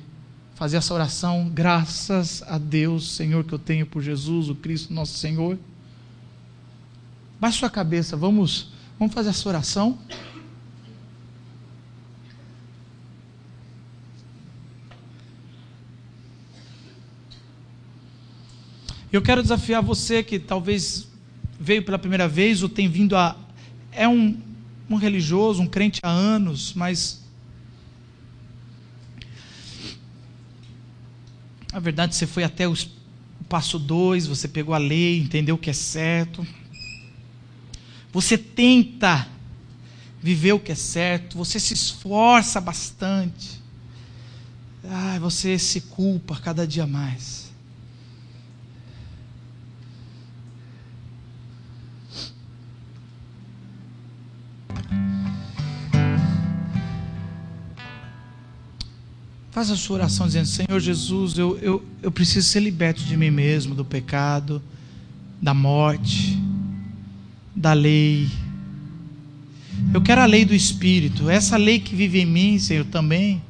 fazer 0.55 0.78
essa 0.78 0.93
oração, 0.93 1.49
graças 1.53 2.43
a 2.43 2.57
Deus, 2.57 3.12
Senhor, 3.12 3.43
que 3.43 3.53
eu 3.53 3.60
tenho 3.60 3.86
por 3.86 4.01
Jesus, 4.01 4.49
o 4.49 4.55
Cristo 4.55 4.93
nosso 4.93 5.18
Senhor. 5.18 5.57
Baixe 7.39 7.60
sua 7.60 7.70
cabeça, 7.70 8.16
vamos, 8.16 8.72
vamos 8.97 9.14
fazer 9.14 9.30
essa 9.30 9.47
oração. 9.47 9.97
Eu 19.12 19.22
quero 19.24 19.41
desafiar 19.41 19.82
você 19.82 20.22
que 20.22 20.38
talvez 20.38 21.09
veio 21.60 21.84
pela 21.84 21.99
primeira 21.99 22.28
vez 22.28 22.64
ou 22.64 22.70
tem 22.70 22.88
vindo 22.88 23.18
a. 23.18 23.36
É 23.91 24.07
um, 24.07 24.39
um 24.89 24.95
religioso, 24.95 25.62
um 25.62 25.68
crente 25.68 25.99
há 26.01 26.10
anos, 26.10 26.74
mas. 26.74 27.20
Na 31.72 31.80
verdade, 31.80 32.16
você 32.16 32.26
foi 32.26 32.43
até 32.43 32.68
o 32.68 32.76
passo 33.47 33.78
2, 33.78 34.26
você 34.28 34.47
pegou 34.47 34.74
a 34.74 34.78
lei, 34.78 35.20
entendeu 35.20 35.55
o 35.55 35.57
que 35.57 35.70
é 35.70 35.74
certo. 35.74 36.47
Você 38.12 38.38
tenta 38.38 39.28
viver 40.22 40.53
o 40.53 40.60
que 40.60 40.72
é 40.72 40.76
certo, 40.76 41.38
você 41.38 41.60
se 41.60 41.74
esforça 41.74 42.60
bastante. 42.60 43.62
Ai, 44.84 45.20
você 45.20 45.60
se 45.60 45.82
culpa 45.82 46.36
cada 46.38 46.66
dia 46.66 46.88
mais. 46.88 47.49
Faz 59.52 59.72
a 59.72 59.76
sua 59.76 59.98
oração 59.98 60.28
dizendo: 60.28 60.48
Senhor 60.48 60.80
Jesus, 60.80 61.38
eu, 61.38 61.58
eu, 61.60 61.86
eu 62.02 62.12
preciso 62.12 62.48
ser 62.48 62.60
liberto 62.60 63.04
de 63.04 63.18
mim 63.18 63.32
mesmo, 63.32 63.76
do 63.76 63.84
pecado, 63.84 64.62
da 65.42 65.54
morte 65.54 66.40
da 67.60 67.74
lei. 67.74 68.30
Eu 69.94 70.02
quero 70.02 70.22
a 70.22 70.26
lei 70.26 70.46
do 70.46 70.56
Espírito, 70.56 71.30
essa 71.30 71.58
lei 71.58 71.78
que 71.78 71.94
vive 71.94 72.22
em 72.22 72.26
mim, 72.26 72.58
Senhor, 72.58 72.86
também, 72.86 73.42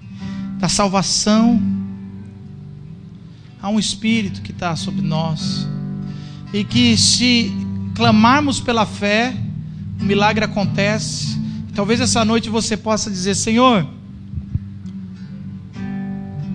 da 0.57 0.67
salvação. 0.67 1.61
Há 3.61 3.69
um 3.69 3.77
Espírito 3.77 4.41
que 4.41 4.51
está 4.51 4.75
sobre 4.75 5.03
nós, 5.03 5.67
e 6.51 6.63
que 6.63 6.97
se 6.97 7.51
clamarmos 7.93 8.59
pela 8.59 8.85
fé, 8.85 9.35
o 9.99 10.03
milagre 10.03 10.45
acontece. 10.45 11.39
Talvez 11.73 11.99
essa 11.99 12.23
noite 12.25 12.49
você 12.49 12.75
possa 12.75 13.09
dizer: 13.09 13.35
Senhor, 13.35 13.87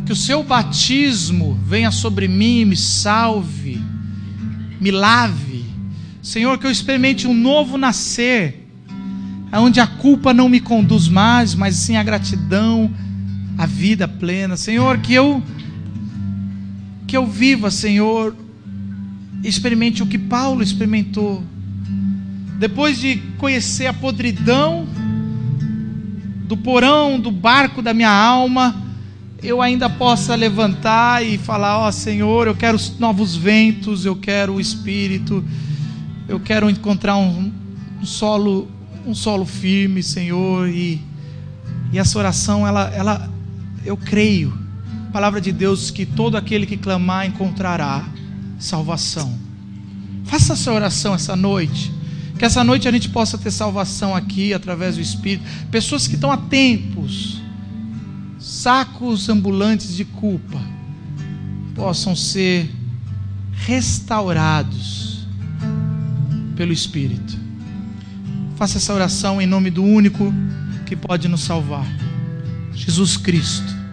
que 0.06 0.12
o 0.12 0.16
seu 0.16 0.42
batismo 0.42 1.58
venha 1.64 1.90
sobre 1.90 2.28
mim, 2.28 2.64
me 2.64 2.76
salve, 2.76 3.80
me 4.80 4.90
lave 4.90 5.54
Senhor, 6.24 6.56
que 6.56 6.66
eu 6.66 6.70
experimente 6.70 7.26
um 7.28 7.34
novo 7.34 7.76
nascer, 7.76 8.66
onde 9.52 9.78
a 9.78 9.86
culpa 9.86 10.32
não 10.32 10.48
me 10.48 10.58
conduz 10.58 11.06
mais, 11.06 11.54
mas 11.54 11.76
sim 11.76 11.96
a 11.96 12.02
gratidão, 12.02 12.90
a 13.58 13.66
vida 13.66 14.08
plena. 14.08 14.56
Senhor, 14.56 14.98
que 14.98 15.12
eu 15.12 15.42
que 17.06 17.14
eu 17.14 17.26
viva, 17.26 17.70
Senhor, 17.70 18.34
experimente 19.42 20.02
o 20.02 20.06
que 20.06 20.18
Paulo 20.18 20.62
experimentou. 20.62 21.44
Depois 22.58 22.98
de 22.98 23.16
conhecer 23.38 23.86
a 23.86 23.92
podridão 23.92 24.86
do 26.46 26.56
porão, 26.56 27.18
do 27.18 27.30
barco 27.30 27.82
da 27.82 27.94
minha 27.94 28.10
alma, 28.10 28.82
eu 29.42 29.60
ainda 29.60 29.90
possa 29.90 30.34
levantar 30.34 31.24
e 31.24 31.36
falar: 31.38 31.78
Ó 31.78 31.88
oh, 31.88 31.92
Senhor, 31.92 32.46
eu 32.46 32.54
quero 32.54 32.78
novos 32.98 33.34
ventos, 33.34 34.04
eu 34.04 34.16
quero 34.16 34.54
o 34.54 34.60
Espírito 34.60 35.44
eu 36.26 36.40
quero 36.40 36.70
encontrar 36.70 37.16
um, 37.16 37.52
um 38.00 38.06
solo, 38.06 38.68
um 39.06 39.14
solo 39.14 39.44
firme, 39.44 40.02
Senhor, 40.02 40.68
e, 40.68 41.00
e 41.92 41.98
essa 41.98 42.18
oração, 42.18 42.66
ela, 42.66 42.88
ela, 42.94 43.30
eu 43.84 43.96
creio, 43.96 44.56
palavra 45.12 45.40
de 45.40 45.52
Deus, 45.52 45.90
que 45.90 46.06
todo 46.06 46.36
aquele 46.36 46.66
que 46.66 46.76
clamar 46.76 47.26
encontrará 47.26 48.08
salvação. 48.58 49.38
Faça 50.24 50.54
essa 50.54 50.72
oração 50.72 51.14
essa 51.14 51.36
noite. 51.36 51.92
Que 52.38 52.44
essa 52.44 52.64
noite 52.64 52.88
a 52.88 52.92
gente 52.92 53.08
possa 53.08 53.38
ter 53.38 53.50
salvação 53.50 54.14
aqui 54.14 54.52
através 54.52 54.96
do 54.96 55.00
Espírito. 55.00 55.44
Pessoas 55.70 56.08
que 56.08 56.14
estão 56.14 56.32
a 56.32 56.36
tempos, 56.36 57.40
sacos 58.38 59.28
ambulantes 59.28 59.94
de 59.94 60.04
culpa, 60.04 60.60
possam 61.74 62.14
ser 62.14 62.70
restaurados 63.52 65.26
pelo 66.56 66.72
Espírito. 66.72 67.38
Faça 68.56 68.78
essa 68.78 68.92
oração 68.94 69.40
em 69.40 69.46
nome 69.46 69.70
do 69.70 69.82
único 69.82 70.32
que 70.86 70.94
pode 70.94 71.28
nos 71.28 71.40
salvar, 71.42 71.86
Jesus 72.72 73.16
Cristo. 73.16 73.83